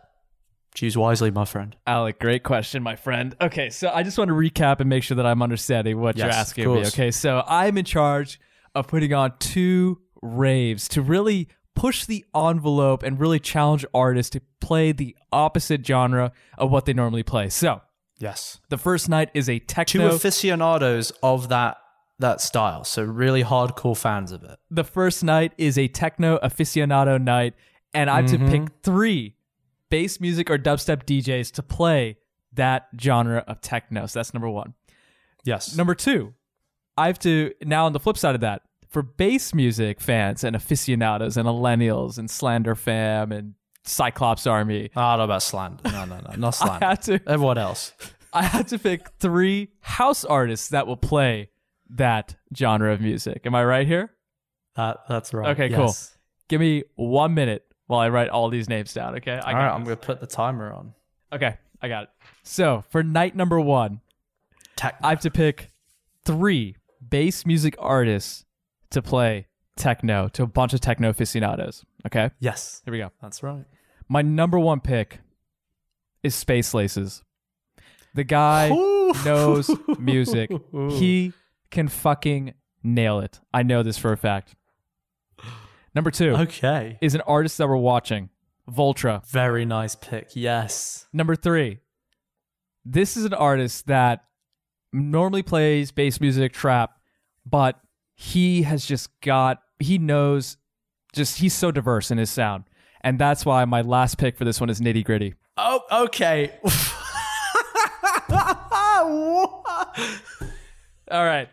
Choose 0.74 0.98
wisely, 0.98 1.32
my 1.32 1.46
friend. 1.46 1.74
Alec, 1.88 2.20
great 2.20 2.44
question, 2.44 2.84
my 2.84 2.98
friend. 2.98 3.34
Okay, 3.40 3.70
so 3.70 3.90
I 3.94 4.04
just 4.04 4.18
want 4.18 4.28
to 4.28 4.34
recap 4.34 4.82
and 4.82 4.90
make 4.90 5.04
sure 5.04 5.16
that 5.16 5.26
I'm 5.26 5.42
understanding 5.42 6.02
what 6.02 6.18
you're 6.18 6.28
asking 6.28 6.74
me. 6.74 6.86
Okay, 6.88 7.12
so 7.12 7.44
I'm 7.48 7.78
in 7.78 7.86
charge 7.86 8.42
of 8.74 8.88
putting 8.88 9.14
on 9.14 9.34
two 9.40 10.02
raves 10.22 10.90
to 10.90 11.02
really 11.02 11.48
push 11.76 12.06
the 12.06 12.26
envelope 12.36 13.04
and 13.04 13.20
really 13.20 13.40
challenge 13.40 13.86
artists 13.94 14.32
to 14.32 14.42
play 14.60 14.92
the 14.92 15.16
opposite 15.32 15.86
genre 15.86 16.34
of 16.58 16.72
what 16.72 16.86
they 16.86 16.94
normally 16.94 17.24
play. 17.24 17.48
So 17.48 17.82
Yes. 18.18 18.60
the 18.70 18.78
first 18.78 19.10
night 19.10 19.30
is 19.34 19.50
a 19.50 19.60
techno. 19.60 20.10
Two 20.10 20.16
aficionados 20.16 21.12
of 21.22 21.50
that 21.50 21.78
that 22.20 22.40
style. 22.40 22.84
So 22.86 23.04
really 23.04 23.44
hardcore 23.44 23.98
fans 23.98 24.32
of 24.32 24.44
it. 24.44 24.58
the 24.72 24.86
first 24.86 25.24
night 25.24 25.52
is 25.58 25.78
a 25.78 25.88
techno 25.90 26.38
aficionado 26.40 27.22
night, 27.22 27.56
and 27.94 28.10
I 28.10 28.22
have 28.22 28.32
to 28.32 28.38
pick 28.38 28.62
mm-hmm. 28.62 28.82
three 28.84 29.36
bass 29.90 30.20
music 30.20 30.50
or 30.50 30.58
dubstep 30.58 31.04
DJs 31.04 31.52
to 31.54 31.64
play 31.64 32.18
that 32.54 32.88
genre 33.00 33.44
of 33.48 33.62
techno. 33.62 34.06
So 34.06 34.20
that's 34.20 34.34
number 34.34 34.50
one. 34.50 34.74
Yes. 35.44 35.76
Number 35.76 35.94
two, 35.94 36.34
I 36.98 37.08
have 37.08 37.20
to 37.20 37.54
now 37.62 37.86
on 37.86 37.94
the 37.94 38.00
flip 38.00 38.18
side 38.18 38.36
of 38.36 38.42
that 38.42 38.62
for 38.88 39.02
bass 39.02 39.54
music 39.54 40.00
fans 40.00 40.44
and 40.44 40.56
aficionados 40.56 41.38
and 41.38 41.48
millennials 41.48 42.18
and 42.18 42.30
Slander 42.30 42.76
Fam 42.76 43.32
and 43.32 43.54
Cyclops 43.86 44.48
Army. 44.48 44.90
I 44.96 45.12
don't 45.14 45.20
know 45.20 45.24
about 45.26 45.44
slander. 45.44 45.90
No, 45.92 46.06
no, 46.06 46.20
no. 46.20 46.36
Not 46.38 46.62
I 46.82 46.86
had 46.90 47.02
to 47.04 47.20
Everyone 47.28 47.58
else. 47.58 47.94
I 48.34 48.44
had 48.44 48.68
to 48.70 48.80
pick 48.80 49.08
three 49.20 49.70
house 49.82 50.26
artists 50.26 50.70
that 50.70 50.88
will 50.88 50.98
play 50.98 51.50
that 51.92 52.36
genre 52.56 52.92
of 52.92 53.00
music. 53.00 53.44
Am 53.46 53.56
I 53.56 53.64
right 53.64 53.88
here? 53.88 54.12
That, 54.76 54.98
that's 55.08 55.34
right. 55.34 55.52
Okay, 55.52 55.70
Yes. 55.70 55.78
cool. 55.78 56.20
Give 56.50 56.60
me 56.60 56.84
one 56.96 57.34
minute 57.34 57.66
while 57.88 58.02
I 58.02 58.10
write 58.10 58.30
all 58.30 58.50
these 58.50 58.68
names 58.68 58.94
down. 58.94 59.16
Okay. 59.18 59.34
I 59.34 59.52
All 59.52 59.58
right. 59.58 59.70
I'm 59.74 59.84
going 59.84 59.96
to 59.96 60.06
put 60.06 60.20
the 60.20 60.28
timer 60.28 60.72
on. 60.74 60.94
Okay, 61.32 61.58
I 61.82 61.88
got 61.88 62.04
it. 62.04 62.10
So 62.44 62.84
for 62.90 63.04
night 63.04 63.36
number 63.36 63.60
one, 63.60 64.02
Tech. 64.76 64.98
I 65.02 65.10
have 65.12 65.22
to 65.22 65.32
pick 65.32 65.72
three 66.26 66.76
bass 67.08 67.46
music 67.46 67.76
artists 67.80 68.46
to 68.90 69.02
play 69.02 69.48
techno 69.76 70.28
to 70.30 70.44
a 70.44 70.48
bunch 70.48 70.74
of 70.74 70.82
techno 70.82 71.10
aficionados. 71.10 71.84
Okay, 72.06 72.32
yes. 72.40 72.82
here 72.86 72.92
we 72.92 72.98
go. 73.00 73.12
That's 73.22 73.44
right. 73.44 73.66
My 74.08 74.22
number 74.22 74.60
one 74.60 74.80
pick 74.80 75.20
is 76.24 76.36
Space 76.36 76.74
Laces. 76.74 77.24
The 78.14 78.24
guy 78.24 78.70
knows 79.26 79.70
music. 80.00 80.52
He 80.92 81.34
can 81.72 81.88
fucking 81.88 82.54
nail 82.84 83.20
it. 83.20 83.40
I 83.54 83.64
know 83.64 83.84
this 83.84 83.98
for 83.98 84.12
a 84.12 84.18
fact. 84.18 84.56
Number 85.94 86.12
two 86.12 86.36
Okay. 86.36 86.98
is 87.02 87.16
an 87.16 87.22
artist 87.22 87.58
that 87.58 87.68
we're 87.68 87.76
watching, 87.78 88.30
Voltra. 88.70 89.26
Very 89.28 89.66
nice 89.66 89.96
pick. 89.96 90.30
Yes. 90.34 91.08
Number 91.14 91.36
three, 91.36 91.80
this 92.86 93.18
is 93.18 93.26
an 93.26 93.34
artist 93.34 93.88
that 93.88 94.26
normally 94.94 95.42
plays 95.44 95.92
bass 95.92 96.22
music, 96.22 96.54
trap, 96.54 96.98
but 97.46 97.80
he 98.14 98.64
has 98.64 98.86
just 98.86 99.10
got, 99.22 99.62
he 99.80 99.98
knows, 99.98 100.58
just 101.14 101.40
he's 101.40 101.54
so 101.54 101.72
diverse 101.72 102.12
in 102.12 102.18
his 102.18 102.30
sound. 102.30 102.66
And 103.02 103.20
that's 103.20 103.46
why 103.46 103.64
my 103.66 103.82
last 103.82 104.18
pick 104.18 104.38
for 104.38 104.46
this 104.46 104.60
one 104.60 104.70
is 104.70 104.82
Nitti 104.82 105.06
Gritti. 105.06 105.36
Oh, 105.58 105.82
okay. 106.06 106.52
All 111.12 111.24
right. 111.24 111.50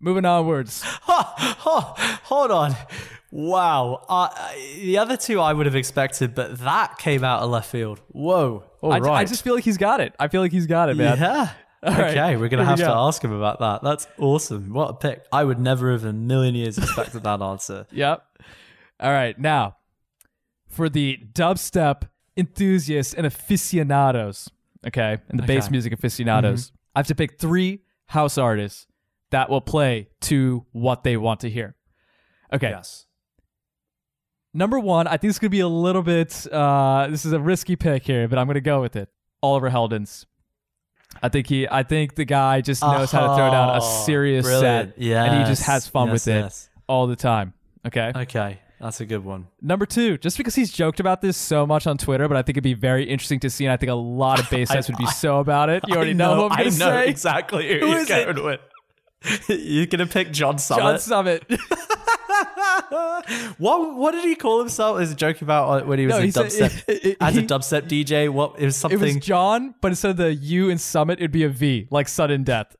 Moving 0.00 0.24
onwards. 0.24 0.82
Hold 1.02 2.50
on. 2.50 2.74
Wow. 3.30 4.04
Uh, 4.08 4.28
the 4.76 4.98
other 4.98 5.16
two 5.16 5.40
I 5.40 5.52
would 5.52 5.66
have 5.66 5.76
expected, 5.76 6.34
but 6.34 6.58
that 6.58 6.98
came 6.98 7.24
out 7.24 7.42
of 7.42 7.50
left 7.50 7.70
field. 7.70 8.00
Whoa. 8.08 8.64
All 8.80 8.92
I, 8.92 8.98
right. 8.98 9.20
I 9.20 9.24
just 9.24 9.42
feel 9.44 9.54
like 9.54 9.64
he's 9.64 9.78
got 9.78 10.00
it. 10.00 10.14
I 10.18 10.28
feel 10.28 10.40
like 10.40 10.52
he's 10.52 10.66
got 10.66 10.88
it, 10.88 10.96
man. 10.96 11.18
Yeah. 11.18 11.50
Right, 11.82 12.16
Okay, 12.16 12.36
we're 12.36 12.48
gonna 12.48 12.62
we 12.62 12.68
have 12.68 12.78
to 12.78 12.90
ask 12.90 13.22
him 13.22 13.32
about 13.32 13.60
that. 13.60 13.82
That's 13.82 14.06
awesome. 14.18 14.72
What 14.72 14.90
a 14.90 14.94
pick! 14.94 15.24
I 15.32 15.44
would 15.44 15.60
never 15.60 15.92
have 15.92 16.02
in 16.02 16.08
a 16.08 16.12
million 16.12 16.54
years 16.54 16.78
expected 16.78 17.22
that 17.22 17.40
answer. 17.40 17.86
Yep. 17.92 18.22
All 19.00 19.10
right. 19.12 19.38
Now, 19.38 19.76
for 20.68 20.88
the 20.88 21.18
dubstep 21.32 22.08
enthusiasts 22.36 23.14
and 23.14 23.26
aficionados, 23.26 24.50
okay, 24.86 25.18
and 25.28 25.38
the 25.38 25.44
bass 25.44 25.70
music 25.70 25.92
aficionados, 25.92 26.72
I 26.94 27.00
have 27.00 27.06
to 27.08 27.14
pick 27.14 27.38
three 27.38 27.82
house 28.06 28.38
artists 28.38 28.86
that 29.30 29.50
will 29.50 29.60
play 29.60 30.08
to 30.22 30.64
what 30.72 31.04
they 31.04 31.16
want 31.16 31.40
to 31.40 31.50
hear. 31.50 31.76
Okay. 32.52 32.70
Yes. 32.70 33.06
Number 34.54 34.80
one, 34.80 35.06
I 35.06 35.18
think 35.18 35.30
this 35.30 35.38
could 35.38 35.50
be 35.50 35.60
a 35.60 35.68
little 35.68 36.02
bit. 36.02 36.46
Uh, 36.50 37.06
this 37.10 37.24
is 37.24 37.32
a 37.32 37.38
risky 37.40 37.76
pick 37.76 38.04
here, 38.04 38.26
but 38.26 38.38
I'm 38.38 38.46
going 38.46 38.54
to 38.54 38.60
go 38.60 38.80
with 38.80 38.96
it. 38.96 39.10
Oliver 39.42 39.70
Heldens. 39.70 40.24
I 41.22 41.28
think 41.28 41.46
he. 41.48 41.66
I 41.68 41.82
think 41.82 42.14
the 42.14 42.24
guy 42.24 42.60
just 42.60 42.82
knows 42.82 43.10
how 43.10 43.20
to 43.28 43.34
throw 43.36 43.50
down 43.50 43.70
a 43.70 43.78
Oh, 43.82 44.02
serious 44.06 44.44
brilliant. 44.46 44.94
set, 44.94 45.02
and 45.04 45.38
he 45.38 45.44
just 45.50 45.62
has 45.64 45.88
fun 45.88 46.08
Yes, 46.08 46.12
with 46.12 46.28
it 46.28 46.40
yes. 46.40 46.68
all 46.86 47.06
the 47.06 47.16
time. 47.16 47.54
Okay. 47.86 48.12
Okay, 48.14 48.60
that's 48.80 49.00
a 49.00 49.06
good 49.06 49.24
one. 49.24 49.48
Number 49.60 49.86
two, 49.86 50.18
just 50.18 50.36
because 50.36 50.54
he's 50.54 50.70
joked 50.70 51.00
about 51.00 51.20
this 51.20 51.36
so 51.36 51.66
much 51.66 51.86
on 51.86 51.98
Twitter, 51.98 52.28
but 52.28 52.36
I 52.36 52.42
think 52.42 52.54
it'd 52.56 52.62
be 52.64 52.74
very 52.74 53.04
interesting 53.04 53.40
to 53.40 53.50
see, 53.50 53.64
and 53.64 53.72
I 53.72 53.76
think 53.76 53.90
a 53.90 53.94
lot 53.94 54.38
of 54.38 54.48
bass 54.50 54.68
sets 54.68 54.88
would 54.88 54.98
be 54.98 55.06
so 55.06 55.38
about 55.38 55.70
it. 55.70 55.82
You 55.88 55.96
already 55.96 56.14
know, 56.14 56.34
who 56.36 56.44
I'm 56.54 56.60
I 56.60 56.62
know 56.64 56.70
say. 56.70 57.08
exactly 57.08 57.66
who, 57.72 57.80
Who 57.80 57.86
you're 57.92 57.98
is 58.00 58.10
it? 58.10 58.36
going 58.36 58.44
with. 58.44 59.48
you're 59.48 59.86
gonna 59.86 60.06
pick 60.06 60.30
John 60.32 60.58
Summit. 60.58 60.82
John 60.82 60.98
Summit. 61.00 61.44
what 63.58 63.94
what 63.96 64.12
did 64.12 64.24
he 64.24 64.34
call 64.36 64.58
himself? 64.60 65.00
Is 65.00 65.12
a 65.12 65.14
joke 65.14 65.42
about 65.42 65.82
uh, 65.82 65.86
when 65.86 65.98
he 65.98 66.06
was 66.06 66.14
No, 66.16 66.20
a 66.20 66.24
he 66.24 66.30
said- 66.30 66.46
dubstep 66.46 67.16
as 67.20 67.36
a 67.36 67.42
dubstep 67.42 67.82
DJ? 67.88 68.28
What 68.28 68.58
it 68.58 68.64
was 68.64 68.76
it 68.76 68.78
something? 68.78 69.00
was 69.00 69.16
John, 69.16 69.74
but 69.80 69.88
instead 69.92 70.10
of 70.12 70.16
the 70.16 70.34
U 70.34 70.68
in 70.68 70.78
Summit, 70.78 71.18
it'd 71.18 71.32
be 71.32 71.44
a 71.44 71.48
V, 71.48 71.88
like 71.90 72.08
sudden 72.08 72.44
death. 72.44 72.76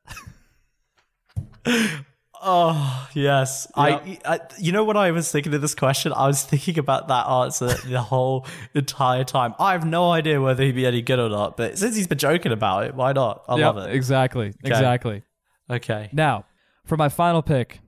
Oh 2.41 3.09
yes, 3.15 3.67
I, 3.75 4.19
I. 4.25 4.39
You 4.61 4.71
know 4.71 4.85
what 4.85 4.97
I 4.97 5.11
was 5.11 5.31
thinking 5.31 5.53
of 5.55 5.61
this 5.61 5.75
question? 5.75 6.13
I 6.13 6.29
was 6.29 6.45
thinking 6.45 6.79
about 6.79 7.09
that 7.09 7.27
answer 7.27 7.67
the 7.89 8.01
whole 8.01 8.47
entire 8.75 9.25
time. 9.25 9.55
I 9.59 9.73
have 9.73 9.85
no 9.85 10.13
idea 10.13 10.41
whether 10.41 10.63
he'd 10.63 10.77
be 10.77 10.87
any 10.87 11.03
good 11.03 11.19
or 11.19 11.29
not, 11.29 11.57
but 11.57 11.77
since 11.77 11.97
he's 11.97 12.07
been 12.07 12.17
joking 12.19 12.53
about 12.53 12.85
it, 12.85 12.95
why 12.95 13.13
not? 13.13 13.43
I 13.49 13.57
Yep, 13.57 13.75
love 13.75 13.89
it. 13.89 13.95
Exactly. 13.97 14.53
Exactly. 14.63 15.25
Okay. 15.69 16.11
Now, 16.13 16.45
for 16.85 16.97
my 16.97 17.09
final 17.09 17.43
pick, 17.43 17.81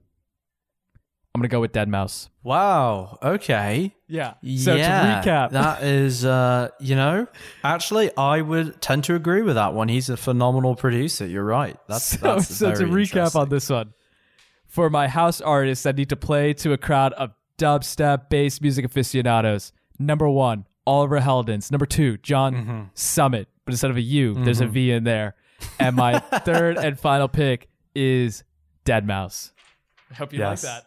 I'm 1.34 1.40
gonna 1.40 1.48
go 1.48 1.60
with 1.60 1.72
deadmau5. 1.72 2.28
Wow. 2.42 3.18
Okay. 3.22 3.94
Yeah. 4.08 4.34
So 4.58 4.74
yeah, 4.74 5.20
to 5.22 5.28
recap, 5.30 5.50
that 5.52 5.82
is, 5.84 6.24
uh, 6.24 6.70
you 6.80 6.96
know, 6.96 7.28
actually, 7.62 8.10
I 8.16 8.40
would 8.40 8.80
tend 8.82 9.04
to 9.04 9.14
agree 9.14 9.42
with 9.42 9.54
that 9.54 9.72
one. 9.72 9.88
He's 9.88 10.08
a 10.10 10.16
phenomenal 10.16 10.74
producer. 10.74 11.26
You're 11.26 11.44
right. 11.44 11.76
That's 11.88 12.04
so, 12.04 12.34
that's 12.34 12.54
so 12.54 12.74
to 12.74 12.84
recap 12.84 13.36
on 13.36 13.48
this 13.48 13.70
one, 13.70 13.94
for 14.66 14.90
my 14.90 15.06
house 15.06 15.40
artists 15.40 15.84
that 15.84 15.96
need 15.96 16.08
to 16.08 16.16
play 16.16 16.52
to 16.54 16.72
a 16.72 16.78
crowd 16.78 17.12
of 17.12 17.30
dubstep 17.58 18.28
bass 18.28 18.60
music 18.60 18.84
aficionados, 18.84 19.72
number 20.00 20.28
one, 20.28 20.66
Oliver 20.86 21.20
Heldens. 21.20 21.70
Number 21.70 21.86
two, 21.86 22.16
John 22.18 22.54
Mm-hmm. 22.54 22.80
Summit, 22.94 23.46
but 23.64 23.72
instead 23.74 23.90
of 23.92 23.96
a 23.96 24.00
U, 24.02 24.34
there's 24.44 24.60
a 24.60 24.66
V 24.66 24.90
in 24.90 25.04
there. 25.04 25.36
And 25.78 25.94
my 25.94 26.18
third 26.44 26.76
and 26.76 26.98
final 26.98 27.28
pick 27.28 27.68
is 27.94 28.42
deadmau5. 28.84 29.52
I 30.10 30.14
hope 30.14 30.32
you 30.32 30.40
Yes. 30.40 30.64
like 30.64 30.72
that. 30.74 30.86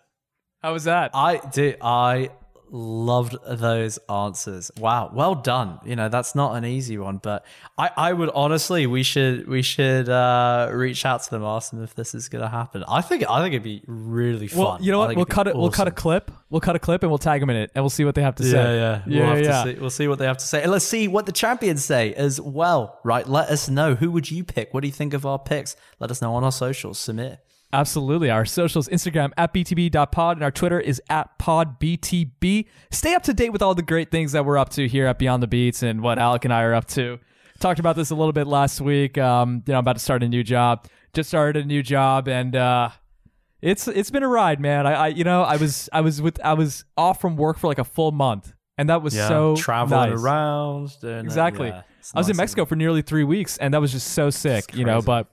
How 0.64 0.74
was 0.74 0.86
that? 0.86 1.12
I 1.14 1.38
do. 1.52 1.76
I 1.82 2.30
loved 2.76 3.36
those 3.46 4.00
answers. 4.10 4.72
Wow, 4.80 5.12
well 5.14 5.36
done. 5.36 5.80
You 5.86 5.96
know 5.96 6.10
that's 6.10 6.34
not 6.34 6.56
an 6.56 6.66
easy 6.66 6.98
one, 6.98 7.18
but 7.18 7.46
I, 7.78 7.92
I 7.96 8.14
would 8.14 8.30
honestly 8.34 8.88
we 8.88 9.04
should 9.04 9.48
we 9.48 9.62
should 9.62 10.10
uh, 10.10 10.70
reach 10.72 11.06
out 11.06 11.22
to 11.24 11.30
them, 11.30 11.44
ask 11.44 11.70
them 11.72 11.84
if 11.84 11.94
this 11.94 12.16
is 12.16 12.30
going 12.30 12.42
to 12.42 12.48
happen. 12.50 12.84
I 12.88 13.02
think 13.02 13.30
I 13.30 13.42
think 13.44 13.54
it'd 13.54 13.64
be 13.64 13.84
really 13.86 14.48
fun. 14.48 14.60
well, 14.60 14.78
you 14.82 14.92
know 14.92 15.00
what? 15.00 15.16
We'll 15.16 15.26
cut 15.26 15.48
it. 15.48 15.56
We'll 15.56 15.70
cut 15.70 15.88
a 15.88 15.92
clip. 15.92 16.32
We'll 16.50 16.62
cut 16.62 16.76
a 16.76 16.80
clip 16.80 17.04
and 17.04 17.12
we'll 17.12 17.20
tag 17.20 17.42
them 17.42 17.50
in 17.52 17.58
it, 17.58 17.72
and 17.76 17.84
we'll 17.84 17.90
see 17.92 18.06
what 18.06 18.16
they 18.16 18.24
have 18.24 18.36
to 18.36 18.44
Yeah, 18.44 18.50
say. 18.52 18.78
yeah, 18.78 19.02
yeah, 19.06 19.20
we'll 19.20 19.36
have 19.36 19.44
yeah. 19.46 19.64
To 19.66 19.74
see, 19.74 19.80
we'll 19.80 19.90
see 19.90 20.08
what 20.08 20.18
they 20.20 20.26
have 20.26 20.38
to 20.38 20.46
say, 20.46 20.64
and 20.64 20.72
let's 20.72 20.86
see 20.86 21.08
what 21.08 21.26
the 21.26 21.32
champions 21.32 21.84
say 21.86 22.14
as 22.16 22.40
well. 22.42 23.00
Right? 23.04 23.28
Let 23.28 23.50
us 23.50 23.70
know. 23.70 23.96
Who 23.96 24.10
would 24.12 24.32
you 24.32 24.44
pick? 24.44 24.74
What 24.74 24.80
do 24.82 24.88
you 24.88 24.94
think 24.94 25.14
of 25.14 25.26
our 25.26 25.38
picks? 25.38 25.76
Let 26.00 26.10
us 26.10 26.22
know 26.22 26.34
on 26.36 26.44
our 26.44 26.52
socials. 26.52 26.98
Submit. 26.98 27.40
Absolutely. 27.74 28.30
Our 28.30 28.46
socials, 28.46 28.88
Instagram 28.88 29.32
at 29.36 29.52
btb.pod, 29.52 30.38
and 30.38 30.44
our 30.44 30.52
Twitter 30.52 30.80
is 30.80 31.02
at 31.10 31.40
podbtb. 31.40 32.68
Stay 32.92 33.16
up 33.16 33.24
to 33.24 33.34
date 33.34 33.50
with 33.50 33.64
all 33.64 33.74
the 33.74 33.82
great 33.82 34.12
things 34.12 34.32
that 34.34 34.46
we're 34.46 34.60
up 34.60 34.70
to 34.70 34.88
here 34.88 35.08
at 35.08 35.18
Beyond 35.18 35.42
the 35.42 35.48
Beats 35.48 35.82
and 35.82 36.02
what 36.02 36.20
Alec 36.20 36.46
and 36.46 36.54
I 36.54 36.62
are 36.62 36.76
up 36.76 36.86
to. 36.90 37.20
Talked 37.60 37.80
about 37.80 37.96
this 37.96 38.12
a 38.12 38.16
little 38.16 38.32
bit 38.32 38.46
last 38.46 38.80
week. 38.80 39.18
Um, 39.18 39.64
you 39.66 39.72
know, 39.72 39.80
I'm 39.80 39.84
about 39.84 39.94
to 39.94 40.00
start 40.00 40.22
a 40.22 40.30
new 40.30 40.44
job. 40.44 40.86
Just 41.14 41.30
started 41.30 41.64
a 41.64 41.68
new 41.68 41.82
job, 41.82 42.28
and 42.28 42.56
uh, 42.56 42.90
it's 43.62 43.88
it's 43.88 44.12
been 44.12 44.24
a 44.24 44.28
ride, 44.28 44.60
man. 44.60 44.86
I, 44.86 44.94
I 44.94 45.08
you 45.08 45.24
know 45.24 45.42
I 45.44 45.58
was 45.58 45.90
I 45.94 46.02
was 46.02 46.22
with 46.22 46.40
I 46.44 46.54
was 46.54 46.86
off 46.96 47.22
from 47.22 47.38
work 47.38 47.58
for 47.58 47.68
like 47.68 47.80
a 47.80 47.84
full 47.84 48.12
month, 48.12 48.54
and 48.78 48.90
that 48.90 49.02
was 49.02 49.14
so 49.14 49.56
traveling 49.56 50.12
nice. 50.12 50.20
around. 50.20 50.96
Exactly. 51.04 51.70
Yeah, 51.70 51.84
I 52.14 52.20
was 52.20 52.30
in 52.30 52.38
Mexico 52.38 52.66
for 52.66 52.76
nearly 52.76 53.02
three 53.02 53.24
weeks, 53.24 53.58
and 53.58 53.74
that 53.74 53.82
was 53.82 53.92
just 53.92 54.10
so 54.10 54.30
sick, 54.30 54.76
you 54.76 54.86
know. 54.86 55.02
But 55.02 55.33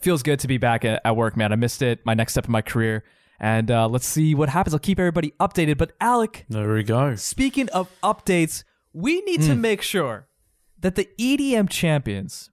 feels 0.00 0.22
good 0.22 0.38
to 0.40 0.48
be 0.48 0.58
back 0.58 0.84
at, 0.84 1.00
at 1.04 1.16
work, 1.16 1.36
man. 1.36 1.52
I 1.52 1.56
missed 1.56 1.82
it. 1.82 2.00
My 2.04 2.14
next 2.14 2.32
step 2.32 2.46
in 2.46 2.52
my 2.52 2.62
career, 2.62 3.04
and 3.40 3.70
uh, 3.70 3.88
let's 3.88 4.06
see 4.06 4.34
what 4.34 4.48
happens. 4.48 4.74
I'll 4.74 4.80
keep 4.80 4.98
everybody 4.98 5.32
updated. 5.40 5.78
But 5.78 5.92
Alec, 6.00 6.44
There 6.48 6.72
we 6.72 6.82
go. 6.82 7.14
speaking 7.16 7.68
of 7.70 7.88
updates, 8.02 8.64
we 8.92 9.20
need 9.22 9.40
Hmm. 9.42 9.48
to 9.48 9.54
make 9.56 9.82
sure 9.82 10.28
that 10.80 10.94
the 10.94 11.08
EDM 11.18 11.68
champions 11.68 12.50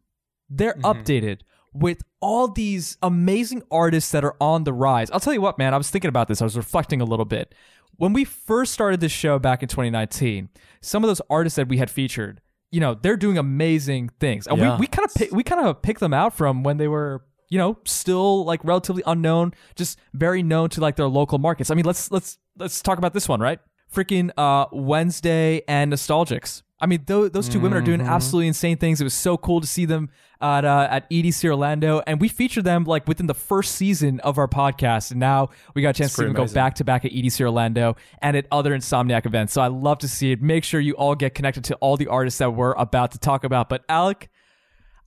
they're 0.50 0.74
Mm-hmm. 0.74 0.86
updated 0.86 1.40
with 1.74 2.04
all 2.20 2.50
these 2.50 2.98
amazing 3.02 3.64
artists 3.72 4.12
that 4.12 4.26
are 4.26 4.36
on 4.42 4.66
the 4.66 4.74
rise. 4.74 5.10
I'll 5.12 5.20
tell 5.22 5.34
you 5.34 5.40
what, 5.42 5.58
man. 5.58 5.74
I 5.74 5.78
was 5.78 5.90
thinking 5.90 6.10
about 6.10 6.28
this. 6.28 6.42
I 6.42 6.44
was 6.44 6.58
reflecting 6.58 7.00
a 7.00 7.06
little 7.06 7.24
bit. 7.26 7.56
When 7.96 8.12
we 8.12 8.26
first 8.26 8.74
started 8.74 9.00
this 9.00 9.12
show 9.14 9.40
back 9.40 9.64
in 9.64 9.70
2019, 9.70 10.50
some 10.82 11.04
of 11.04 11.08
those 11.08 11.22
artists 11.30 11.56
that 11.56 11.70
we 11.70 11.78
had 11.78 11.90
featured, 11.90 12.42
you 12.72 12.80
know, 12.82 12.94
they're 12.96 13.16
doing 13.16 13.38
amazing 13.38 14.10
things, 14.20 14.48
and 14.48 14.58
Yeah. 14.58 14.76
we 14.76 14.82
we 14.82 14.88
kind 14.88 15.08
of 15.08 15.32
we 15.32 15.44
kind 15.44 15.66
of 15.66 15.82
picked 15.82 16.00
them 16.02 16.14
out 16.14 16.34
from 16.34 16.64
when 16.64 16.76
they 16.78 16.88
were 16.90 17.24
you 17.52 17.58
know 17.60 17.78
still 17.86 18.44
like 18.46 18.62
relatively 18.64 19.04
unknown 19.06 19.54
just 19.76 20.00
very 20.14 20.42
known 20.42 20.70
to 20.70 20.82
like 20.82 20.96
their 20.96 21.08
local 21.08 21.38
markets. 21.38 21.70
I 21.70 21.76
mean 21.76 21.86
let's 21.86 22.10
let's 22.10 22.40
let's 22.58 22.82
talk 22.82 22.98
about 22.98 23.14
this 23.14 23.30
one 23.30 23.40
right? 23.40 23.60
Freaking 23.94 24.32
uh 24.38 24.66
Wenzday 24.70 25.62
and 25.68 25.94
Nostalgix. 25.94 26.64
I 26.80 26.88
mean 26.88 27.04
tho- 27.06 27.30
those 27.30 27.48
two 27.48 27.60
women 27.60 27.78
are 27.78 27.86
doing 27.86 28.02
absolutely 28.02 28.48
insane 28.48 28.78
things. 28.78 29.00
It 29.02 29.04
was 29.04 29.14
so 29.14 29.38
cool 29.38 29.62
to 29.62 29.68
see 29.68 29.86
them 29.86 30.10
at 30.42 30.66
uh, 30.66 30.88
at 30.90 31.08
edc 31.12 31.44
orlando 31.48 32.02
and 32.08 32.20
we 32.20 32.28
featured 32.28 32.64
them 32.64 32.84
like 32.86 33.08
within 33.08 33.28
the 33.28 33.34
first 33.36 33.76
season 33.76 34.20
of 34.22 34.40
our 34.40 34.48
podcast 34.48 35.12
and 35.12 35.20
now 35.20 35.50
we 35.76 35.84
got 35.84 35.90
a 35.90 35.94
chance 35.94 36.12
to 36.14 36.18
see 36.18 36.24
them 36.24 36.34
go 36.34 36.48
back 36.48 36.74
to 36.76 36.84
back 36.84 37.06
at 37.06 37.12
edc 37.12 37.40
orlando 37.40 37.96
and 38.24 38.36
at 38.36 38.48
other 38.52 38.76
insomniac 38.76 39.26
events. 39.26 39.54
So 39.54 39.62
i 39.62 39.68
love 39.68 40.00
to 40.00 40.08
see 40.08 40.32
it. 40.32 40.42
Make 40.42 40.64
sure 40.64 40.80
you 40.80 40.94
all 40.94 41.16
get 41.16 41.36
connected 41.36 41.66
to 41.66 41.76
all 41.76 41.98
the 41.98 42.08
artists 42.08 42.40
that 42.40 42.52
we're 42.52 42.74
about 42.74 43.12
to 43.12 43.20
talk 43.20 43.44
about. 43.44 43.70
But 43.70 43.84
alec 43.90 44.31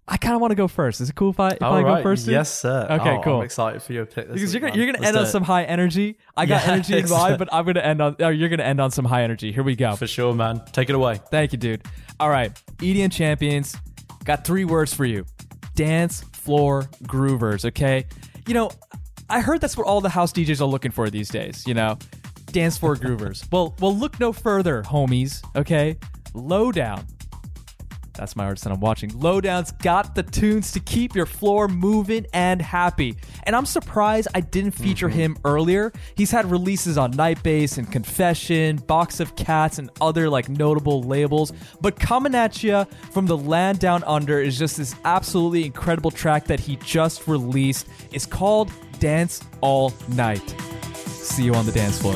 I 0.07 0.19
kind 0.19 0.35
of 0.35 0.41
want 0.43 0.51
to 0.51 0.55
go 0.57 0.69
first. 0.69 1.01
Is 1.01 1.09
it 1.09 1.15
cool 1.17 1.31
if 1.31 1.41
I 1.41 1.49
if 1.53 1.63
I 1.63 1.81
go 1.83 1.89
right. 1.89 2.03
first? 2.03 2.27
dude? 2.27 2.33
Yes, 2.33 2.53
sir. 2.61 2.87
Okay, 2.91 3.17
Oh, 3.17 3.23
cool. 3.23 3.39
I'm 3.39 3.45
excited 3.45 3.83
for 3.83 3.95
your 3.95 4.05
pick. 4.05 4.27
This 4.29 4.35
Because 4.35 4.53
you're 4.53 4.61
gonna 4.61 4.77
you're 4.77 4.85
gonna 4.93 5.07
end 5.07 5.17
on 5.17 5.25
it. 5.25 5.29
some 5.29 5.43
high 5.43 5.65
energy. 5.65 6.19
I 6.37 6.45
got 6.45 6.65
Yeah, 6.67 6.73
energy 6.75 6.99
and 6.99 7.09
vibe, 7.09 7.39
but 7.39 7.49
I'm 7.53 7.65
gonna 7.65 7.81
end 7.81 8.03
on. 8.03 8.17
Oh, 8.21 8.29
you're 8.29 8.51
gonna 8.51 8.65
end 8.65 8.81
on 8.81 8.91
some 8.91 9.07
high 9.07 9.23
energy. 9.23 9.51
Here 9.51 9.63
we 9.63 9.77
go. 9.77 9.97
for 9.97 10.07
sure, 10.07 10.35
man. 10.35 10.61
Take 10.73 10.91
it 10.91 10.95
away. 10.95 11.21
Thank 11.31 11.53
you, 11.53 11.59
dude. 11.59 11.85
All 12.21 12.29
right, 12.29 12.53
EDM 12.79 13.11
champions. 13.13 13.77
Got 14.25 14.45
three 14.45 14.67
words 14.67 14.93
for 14.93 15.07
you: 15.07 15.25
dance 15.75 16.21
floor 16.35 16.83
groovers. 17.05 17.65
Okay, 17.65 18.05
you 18.47 18.53
know, 18.53 18.71
I 19.31 19.41
heard 19.41 19.63
that's 19.63 19.77
what 19.77 19.87
all 19.87 20.03
the 20.03 20.11
house 20.11 20.33
DJs 20.35 20.61
are 20.61 20.67
looking 20.67 20.91
for 20.91 21.09
these 21.09 21.31
days. 21.31 21.67
You 21.67 21.73
know, 21.75 21.97
dance 22.53 22.77
floor 22.77 22.95
groovers. 23.05 23.51
Well, 23.51 23.75
well, 23.81 23.97
look 23.97 24.21
no 24.21 24.35
further, 24.35 24.83
homies. 24.83 25.43
Okay, 25.57 25.97
lowdown. 26.35 27.07
That's 28.15 28.37
my 28.37 28.45
artist 28.45 28.65
that 28.65 28.73
I'm 28.73 28.81
watching. 28.81 29.11
Lowdown's 29.19 29.73
got 29.73 30.15
the 30.15 30.23
tunes 30.23 30.73
to 30.73 30.81
keep 30.81 31.15
your 31.15 31.27
floor 31.27 31.69
moving 31.69 32.27
and 32.33 32.63
happy. 32.63 33.17
And 33.43 33.55
I'm 33.55 33.67
surprised 33.67 34.29
I 34.35 34.41
didn't 34.41 34.73
feature 34.73 35.09
mm-hmm. 35.09 35.19
him 35.19 35.37
earlier. 35.45 35.93
He's 36.17 36.31
had 36.31 36.51
releases 36.51 36.97
on 36.97 37.11
Night 37.11 37.35
Nightbass 37.35 37.79
and 37.79 37.91
Confession, 37.91 38.77
Box 38.77 39.21
of 39.21 39.37
Cats, 39.37 39.79
and 39.79 39.91
other 40.01 40.29
like 40.29 40.49
notable 40.49 41.03
labels. 41.03 41.53
But 41.81 41.99
coming 41.99 42.35
at 42.35 42.63
you 42.63 42.85
from 43.11 43.27
the 43.27 43.37
land 43.37 43.79
down 43.79 44.05
under 44.05 44.41
is 44.41 44.59
just 44.59 44.77
this 44.77 44.95
absolutely 45.05 45.65
incredible 45.65 46.11
track 46.11 46.47
that 46.47 46.61
he 46.61 46.77
just 46.77 47.27
released. 47.27 47.87
It's 48.13 48.27
called 48.27 48.71
Dance 48.99 49.43
All 49.61 49.93
Night. 50.11 50.49
See 50.95 51.45
you 51.45 51.55
on 51.55 51.67
the 51.67 51.73
dance 51.73 52.01
floor. 52.01 52.15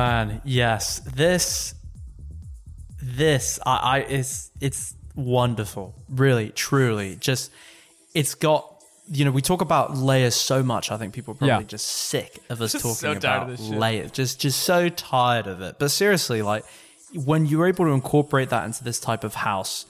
Man, 0.00 0.40
yes. 0.44 1.00
This 1.00 1.74
this 3.02 3.58
I, 3.64 3.76
I 3.76 3.98
it's 4.00 4.50
it's 4.60 4.94
wonderful. 5.14 5.94
Really, 6.08 6.50
truly. 6.50 7.16
Just 7.16 7.50
it's 8.14 8.34
got 8.34 8.66
you 9.12 9.24
know, 9.24 9.32
we 9.32 9.42
talk 9.42 9.60
about 9.60 9.96
layers 9.96 10.36
so 10.36 10.62
much. 10.62 10.92
I 10.92 10.96
think 10.96 11.12
people 11.14 11.32
are 11.32 11.38
probably 11.38 11.64
Yeah. 11.64 11.76
just 11.76 11.86
sick 11.88 12.38
of 12.48 12.60
us 12.62 12.72
Just 12.76 12.82
talking 12.84 12.94
so 12.96 13.14
tired 13.14 13.24
about 13.24 13.42
of 13.50 13.56
this 13.58 13.66
shit. 13.66 13.78
layers. 13.78 14.10
Just 14.12 14.40
just 14.40 14.60
so 14.62 14.88
tired 14.88 15.46
of 15.46 15.60
it. 15.62 15.76
But 15.78 15.90
seriously, 15.90 16.42
like 16.42 16.64
when 17.14 17.46
you're 17.46 17.66
able 17.66 17.84
to 17.86 17.90
incorporate 17.92 18.50
that 18.50 18.64
into 18.64 18.84
this 18.84 19.00
type 19.00 19.24
of 19.24 19.34
house, 19.34 19.84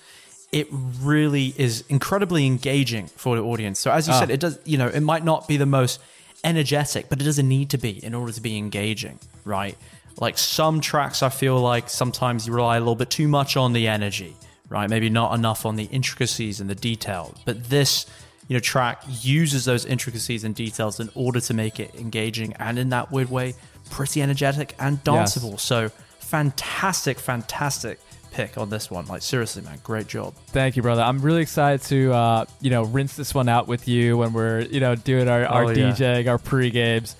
it 0.52 0.68
really 1.02 1.54
is 1.58 1.84
incredibly 1.88 2.46
engaging 2.46 3.06
for 3.08 3.36
the 3.36 3.42
audience. 3.42 3.78
So 3.78 3.90
as 3.90 4.08
you 4.08 4.14
Ah. 4.14 4.20
said, 4.20 4.30
it 4.30 4.40
does 4.40 4.58
you 4.64 4.78
know, 4.78 4.88
it 4.88 5.00
might 5.12 5.24
not 5.24 5.46
be 5.46 5.56
the 5.58 5.66
most 5.66 6.00
energetic, 6.42 7.10
but 7.10 7.20
it 7.20 7.24
doesn't 7.24 7.48
need 7.48 7.68
to 7.70 7.78
be 7.78 8.02
in 8.02 8.14
order 8.14 8.32
to 8.32 8.40
be 8.40 8.56
engaging, 8.56 9.18
right? 9.44 9.76
Like 10.18 10.36
some 10.38 10.80
tracks 10.80 11.22
I 11.22 11.28
feel 11.28 11.58
like 11.60 11.88
sometimes 11.88 12.46
you 12.46 12.52
rely 12.52 12.76
a 12.76 12.80
little 12.80 12.94
bit 12.96 13.10
too 13.10 13.28
much 13.28 13.56
on 13.56 13.72
the 13.72 13.86
energy, 13.88 14.36
right? 14.68 14.88
Maybe 14.90 15.08
not 15.10 15.34
enough 15.34 15.64
on 15.66 15.76
the 15.76 15.84
intricacies 15.84 16.60
and 16.60 16.68
the 16.68 16.74
detail. 16.74 17.34
But 17.46 17.64
this, 17.70 18.06
you 18.48 18.54
know, 18.54 18.60
track 18.60 19.02
uses 19.22 19.64
those 19.64 19.86
intricacies 19.86 20.44
and 20.44 20.54
details 20.54 21.00
in 21.00 21.08
order 21.14 21.40
to 21.40 21.54
make 21.54 21.80
it 21.80 21.94
engaging 21.94 22.52
and 22.54 22.78
in 22.78 22.90
that 22.90 23.10
weird 23.10 23.30
way, 23.30 23.54
pretty 23.90 24.20
energetic 24.22 24.74
and 24.78 24.98
Yes. 25.06 25.38
danceable. 25.38 25.58
So 25.58 25.90
fantastic, 26.18 27.18
fantastic 27.18 27.98
pick 28.32 28.56
on 28.56 28.70
this 28.70 28.90
one. 28.90 29.06
Like 29.06 29.22
seriously, 29.22 29.62
man, 29.62 29.78
great 29.82 30.06
job. 30.06 30.34
Thank 30.48 30.76
you, 30.76 30.82
brother. 30.82 31.02
I'm 31.02 31.20
really 31.20 31.42
excited 31.42 31.82
to 31.88 32.12
uh, 32.12 32.44
you 32.60 32.70
know 32.70 32.84
rinse 32.84 33.16
this 33.16 33.34
one 33.34 33.48
out 33.48 33.66
with 33.68 33.88
you 33.88 34.16
when 34.16 34.32
we're 34.32 34.60
you 34.62 34.80
know 34.80 34.94
doing 34.94 35.28
our, 35.28 35.44
our 35.46 35.64
Oh, 35.64 35.68
yeah. 35.70 35.90
DJing, 35.92 36.28
our 36.28 36.38
pre 36.38 36.70
games. 36.70 37.16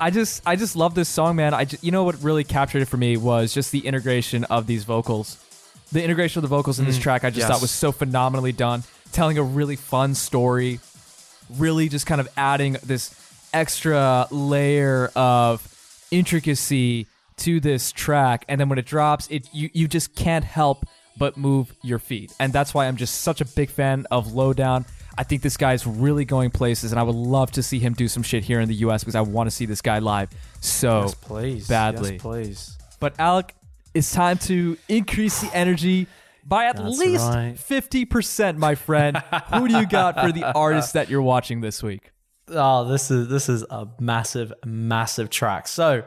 I 0.00 0.10
just 0.10 0.42
I 0.46 0.56
just 0.56 0.76
love 0.76 0.94
this 0.94 1.08
song, 1.08 1.36
man. 1.36 1.54
I 1.54 1.64
ju- 1.64 1.78
you 1.80 1.90
know 1.90 2.04
what 2.04 2.22
really 2.22 2.44
captured 2.44 2.82
it 2.82 2.86
for 2.86 2.96
me 2.96 3.16
was 3.16 3.52
just 3.52 3.72
the 3.72 3.80
integration 3.80 4.44
of 4.44 4.66
these 4.66 4.84
vocals. 4.84 5.44
The 5.90 6.02
integration 6.02 6.38
of 6.38 6.42
the 6.42 6.54
vocals 6.54 6.78
in 6.78 6.84
this 6.84 6.98
mm, 6.98 7.02
track 7.02 7.24
I 7.24 7.30
just 7.30 7.40
yes. 7.40 7.48
thought 7.48 7.60
was 7.60 7.70
so 7.70 7.92
phenomenally 7.92 8.52
done, 8.52 8.84
telling 9.12 9.38
a 9.38 9.42
really 9.42 9.76
fun 9.76 10.14
story, 10.14 10.80
really 11.56 11.88
just 11.88 12.06
kind 12.06 12.20
of 12.20 12.28
adding 12.36 12.76
this 12.84 13.14
extra 13.52 14.28
layer 14.30 15.10
of 15.16 15.66
intricacy 16.10 17.06
to 17.38 17.60
this 17.60 17.92
track 17.92 18.44
and 18.48 18.60
then 18.60 18.68
when 18.68 18.78
it 18.78 18.84
drops 18.84 19.28
it 19.28 19.48
you, 19.52 19.70
you 19.72 19.88
just 19.88 20.14
can't 20.14 20.44
help 20.44 20.84
but 21.16 21.36
move 21.36 21.72
your 21.82 21.98
feet 21.98 22.32
and 22.40 22.52
that's 22.52 22.74
why 22.74 22.86
i'm 22.86 22.96
just 22.96 23.20
such 23.20 23.40
a 23.40 23.44
big 23.44 23.70
fan 23.70 24.06
of 24.10 24.32
lowdown 24.32 24.84
i 25.18 25.22
think 25.22 25.42
this 25.42 25.56
guy's 25.56 25.86
really 25.86 26.24
going 26.24 26.50
places 26.50 26.92
and 26.92 26.98
i 26.98 27.02
would 27.02 27.14
love 27.14 27.50
to 27.50 27.62
see 27.62 27.78
him 27.78 27.92
do 27.92 28.08
some 28.08 28.22
shit 28.22 28.44
here 28.44 28.60
in 28.60 28.68
the 28.68 28.74
us 28.76 29.02
because 29.02 29.14
i 29.14 29.20
want 29.20 29.46
to 29.46 29.54
see 29.54 29.66
this 29.66 29.82
guy 29.82 29.98
live 29.98 30.30
so 30.60 31.02
yes, 31.02 31.14
please. 31.14 31.68
badly. 31.68 32.12
Yes, 32.12 32.22
please. 32.22 32.78
but 33.00 33.14
alec 33.18 33.54
it's 33.94 34.12
time 34.12 34.38
to 34.38 34.76
increase 34.88 35.40
the 35.40 35.54
energy 35.54 36.06
by 36.44 36.64
at 36.64 36.76
That's 36.76 36.98
least 36.98 37.28
right. 37.28 37.54
50% 37.54 38.56
my 38.56 38.74
friend 38.74 39.18
who 39.52 39.68
do 39.68 39.76
you 39.76 39.86
got 39.86 40.18
for 40.18 40.32
the 40.32 40.44
artist 40.54 40.94
that 40.94 41.10
you're 41.10 41.22
watching 41.22 41.60
this 41.60 41.82
week 41.82 42.10
Oh, 42.50 42.84
this 42.84 43.10
is 43.10 43.28
this 43.28 43.48
is 43.48 43.64
a 43.70 43.88
massive, 44.00 44.52
massive 44.64 45.30
track. 45.30 45.68
So, 45.68 46.04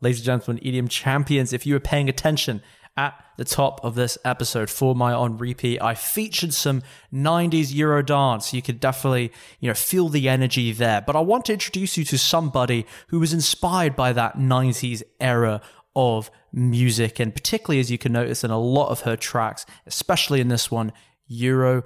ladies 0.00 0.20
and 0.20 0.26
gentlemen, 0.26 0.62
EDM 0.64 0.88
champions, 0.88 1.52
if 1.52 1.66
you 1.66 1.74
were 1.74 1.80
paying 1.80 2.08
attention 2.08 2.62
at 2.96 3.14
the 3.38 3.44
top 3.44 3.80
of 3.82 3.94
this 3.94 4.18
episode 4.24 4.68
for 4.68 4.94
my 4.94 5.12
on 5.12 5.38
repeat, 5.38 5.80
I 5.80 5.94
featured 5.94 6.52
some 6.52 6.82
90s 7.12 7.74
Euro 7.74 8.02
dance. 8.02 8.52
You 8.52 8.62
could 8.62 8.80
definitely, 8.80 9.32
you 9.60 9.68
know, 9.68 9.74
feel 9.74 10.08
the 10.08 10.28
energy 10.28 10.72
there. 10.72 11.00
But 11.00 11.16
I 11.16 11.20
want 11.20 11.46
to 11.46 11.54
introduce 11.54 11.96
you 11.96 12.04
to 12.04 12.18
somebody 12.18 12.86
who 13.08 13.18
was 13.18 13.32
inspired 13.32 13.96
by 13.96 14.12
that 14.12 14.36
90s 14.36 15.02
era 15.20 15.62
of 15.96 16.30
music, 16.52 17.18
and 17.18 17.34
particularly 17.34 17.80
as 17.80 17.90
you 17.90 17.98
can 17.98 18.12
notice 18.12 18.44
in 18.44 18.50
a 18.50 18.58
lot 18.58 18.88
of 18.88 19.00
her 19.00 19.16
tracks, 19.16 19.66
especially 19.86 20.40
in 20.40 20.48
this 20.48 20.70
one, 20.70 20.92
Euro 21.28 21.84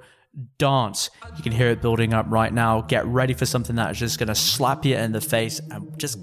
dance. 0.57 1.09
You 1.35 1.43
can 1.43 1.51
hear 1.51 1.69
it 1.69 1.81
building 1.81 2.13
up 2.13 2.25
right 2.29 2.53
now. 2.53 2.81
Get 2.81 3.05
ready 3.05 3.33
for 3.33 3.45
something 3.45 3.75
that 3.77 3.91
is 3.91 3.99
just 3.99 4.19
going 4.19 4.27
to 4.27 4.35
slap 4.35 4.85
you 4.85 4.95
in 4.95 5.11
the 5.11 5.21
face 5.21 5.59
and 5.71 5.97
just 5.97 6.19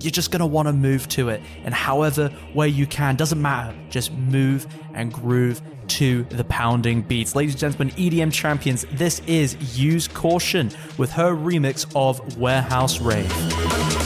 you're 0.00 0.10
just 0.10 0.30
going 0.30 0.40
to 0.40 0.46
want 0.46 0.68
to 0.68 0.72
move 0.72 1.08
to 1.08 1.28
it. 1.28 1.40
And 1.64 1.74
however 1.74 2.30
way 2.54 2.68
you 2.68 2.86
can, 2.86 3.16
doesn't 3.16 3.40
matter. 3.40 3.76
Just 3.90 4.12
move 4.12 4.66
and 4.94 5.12
groove 5.12 5.60
to 5.88 6.24
the 6.24 6.44
pounding 6.44 7.02
beats. 7.02 7.34
Ladies 7.34 7.54
and 7.54 7.60
gentlemen, 7.60 7.94
EDM 7.94 8.32
champions, 8.32 8.84
this 8.92 9.20
is 9.26 9.78
Use 9.78 10.08
Caution 10.08 10.70
with 10.98 11.12
her 11.12 11.34
remix 11.34 11.86
of 11.94 12.36
Warehouse 12.36 13.00
Rave. 13.00 14.05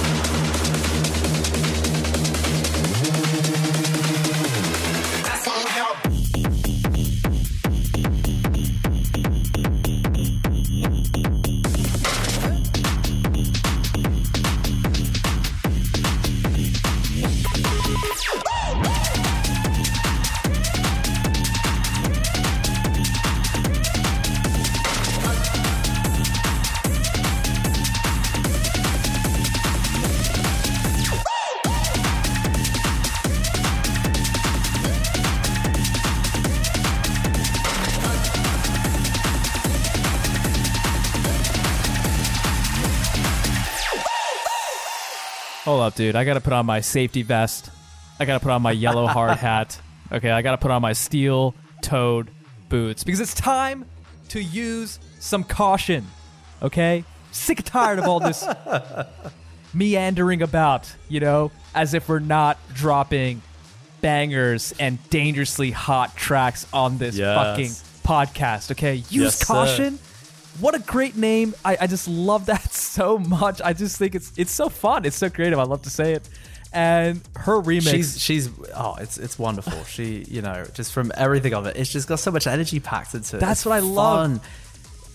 Dude. 46.00 46.16
I 46.16 46.24
gotta 46.24 46.40
put 46.40 46.52
on 46.54 46.64
my 46.66 46.80
safety 46.80 47.22
vest. 47.22 47.70
I 48.18 48.24
gotta 48.24 48.40
put 48.40 48.50
on 48.50 48.62
my 48.62 48.72
yellow 48.72 49.06
hard 49.06 49.36
hat. 49.38 49.78
Okay, 50.10 50.30
I 50.30 50.40
gotta 50.42 50.56
put 50.58 50.70
on 50.70 50.80
my 50.82 50.92
steel 50.94 51.54
toed 51.82 52.30
boots 52.68 53.04
because 53.04 53.20
it's 53.20 53.34
time 53.34 53.84
to 54.30 54.42
use 54.42 54.98
some 55.18 55.44
caution. 55.44 56.06
Okay? 56.62 57.04
Sick 57.32 57.58
and 57.58 57.66
tired 57.66 57.98
of 57.98 58.06
all 58.06 58.18
this 58.20 58.46
meandering 59.74 60.42
about, 60.42 60.92
you 61.08 61.20
know, 61.20 61.50
as 61.74 61.94
if 61.94 62.08
we're 62.08 62.18
not 62.18 62.58
dropping 62.74 63.42
bangers 64.00 64.72
and 64.80 64.98
dangerously 65.10 65.70
hot 65.70 66.16
tracks 66.16 66.66
on 66.72 66.98
this 66.98 67.16
Yes. 67.16 67.36
fucking 67.36 67.70
podcast. 68.06 68.70
Okay? 68.72 68.94
Use 68.94 69.12
Yes, 69.12 69.46
sir. 69.46 69.92
What 70.60 70.74
a 70.74 70.78
great 70.80 71.16
name. 71.16 71.54
I, 71.64 71.76
I 71.82 71.86
just 71.86 72.06
love 72.08 72.46
that 72.46 72.72
so 72.72 73.18
much. 73.18 73.60
I 73.62 73.72
just 73.72 73.96
think 73.96 74.14
it's 74.14 74.32
it's 74.36 74.52
so 74.52 74.68
fun. 74.68 75.04
It's 75.04 75.16
so 75.16 75.30
creative. 75.30 75.58
I 75.58 75.64
love 75.64 75.82
to 75.82 75.90
say 75.90 76.12
it. 76.14 76.28
And 76.72 77.20
her 77.34 77.60
remix 77.60 77.90
She's 77.90 78.20
she's 78.22 78.48
oh 78.76 78.94
it's 79.00 79.18
it's 79.18 79.38
wonderful. 79.38 79.82
She 79.88 80.24
you 80.28 80.42
know 80.42 80.66
just 80.74 80.92
from 80.92 81.10
everything 81.16 81.52
of 81.54 81.66
it, 81.66 81.76
it's 81.76 81.90
just 81.90 82.06
got 82.08 82.20
so 82.20 82.30
much 82.30 82.46
energy 82.46 82.78
packed 82.80 83.14
into 83.14 83.36
it. 83.36 83.40
That's 83.40 83.60
It's 83.60 83.66
what 83.66 83.74
I 83.74 83.80
love. 83.80 84.40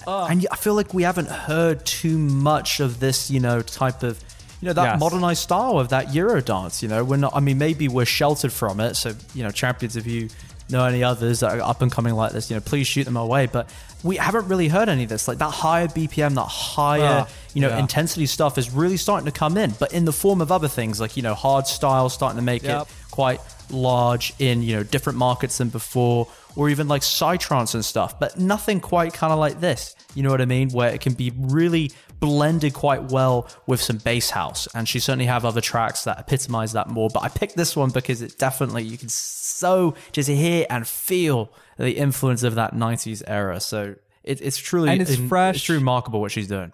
fun. 0.05 0.29
and 0.31 0.47
I 0.51 0.55
feel 0.57 0.73
like 0.75 0.93
we 0.93 1.03
haven't 1.03 1.29
heard 1.29 1.85
too 1.85 2.17
much 2.17 2.79
of 2.81 2.99
this 2.99 3.31
you 3.31 3.39
know 3.39 3.61
type 3.61 4.03
of 4.03 4.19
you 4.61 4.67
know 4.67 4.73
that 4.73 4.83
Yes. 4.83 4.99
modernized 4.99 5.41
style 5.43 5.79
of 5.79 5.89
that 5.89 6.13
Euro 6.13 6.41
dance. 6.41 6.83
You 6.83 6.89
know 6.89 7.03
we're 7.05 7.17
not. 7.17 7.33
I 7.35 7.39
mean 7.39 7.57
maybe 7.57 7.87
we're 7.87 8.05
sheltered 8.05 8.51
from 8.51 8.79
it. 8.81 8.95
So 8.95 9.13
you 9.33 9.43
know 9.43 9.51
champions, 9.51 9.95
if 9.95 10.05
you 10.07 10.27
know 10.69 10.85
any 10.85 11.03
others 11.03 11.41
that 11.41 11.57
are 11.57 11.61
up 11.61 11.81
and 11.81 11.91
coming 11.91 12.13
like 12.15 12.31
this, 12.31 12.49
you 12.49 12.55
know 12.55 12.61
please 12.61 12.87
shoot 12.87 13.03
them 13.03 13.17
away. 13.17 13.45
But 13.47 13.69
we 14.03 14.17
haven't 14.17 14.47
really 14.47 14.67
heard 14.67 14.89
any 14.89 15.03
of 15.03 15.09
this. 15.09 15.27
Like 15.27 15.39
that 15.39 15.51
higher 15.51 15.87
BPM, 15.87 16.35
that 16.35 16.41
higher 16.47 17.25
Ah, 17.27 17.29
you 17.53 17.61
know 17.61 17.69
yeah. 17.69 17.79
intensity 17.79 18.25
stuff 18.25 18.57
is 18.57 18.71
really 18.71 18.97
starting 18.97 19.25
to 19.25 19.31
come 19.31 19.57
in, 19.57 19.73
but 19.79 19.93
in 19.93 20.05
the 20.05 20.13
form 20.13 20.41
of 20.41 20.51
other 20.51 20.67
things 20.67 20.99
like 20.99 21.17
you 21.17 21.23
know 21.23 21.33
hard 21.33 21.67
style 21.67 22.09
starting 22.09 22.37
to 22.37 22.43
make 22.43 22.63
Yep. 22.63 22.81
it 22.83 22.87
quite 23.11 23.39
large 23.71 24.33
in 24.39 24.61
you 24.61 24.75
know 24.75 24.83
different 24.83 25.17
markets 25.17 25.57
than 25.57 25.69
before 25.69 26.27
or 26.55 26.69
even 26.69 26.87
like 26.87 27.01
psytrance 27.01 27.73
and 27.73 27.83
stuff 27.83 28.19
but 28.19 28.37
nothing 28.37 28.79
quite 28.79 29.11
kind 29.13 29.33
of 29.33 29.39
like 29.39 29.59
this 29.59 29.95
you 30.13 30.21
know 30.21 30.29
what 30.29 30.39
i 30.39 30.45
mean 30.45 30.69
where 30.69 30.93
it 30.93 31.01
can 31.01 31.13
be 31.13 31.31
really 31.35 31.91
blended 32.19 32.73
quite 32.75 33.05
well 33.11 33.47
with 33.65 33.81
some 33.81 33.97
bass 33.97 34.29
house 34.29 34.67
and 34.75 34.87
she 34.87 34.99
certainly 34.99 35.25
have 35.25 35.45
other 35.45 35.61
tracks 35.61 36.03
that 36.03 36.19
epitomize 36.19 36.73
that 36.73 36.87
more 36.89 37.09
but 37.09 37.23
i 37.23 37.27
picked 37.27 37.55
this 37.57 37.75
one 37.75 37.89
because 37.89 38.21
it 38.21 38.37
definitely 38.37 38.83
you 38.83 38.97
can 38.99 39.09
so 39.55 39.93
just 40.11 40.29
hear 40.29 40.65
and 40.69 40.87
feel 40.87 41.51
the 41.77 41.97
influence 41.97 42.43
of 42.43 42.55
that 42.55 42.73
90s 42.73 43.23
era 43.27 43.59
so 43.59 43.95
it, 44.23 44.41
it's 44.41 44.57
truly 44.57 44.89
And 44.89 45.01
it's 45.01 45.15
fresh. 45.15 45.55
it's 45.55 45.69
remarkable 45.69 46.19
what 46.21 46.31
she's 46.31 46.47
doing 46.47 46.71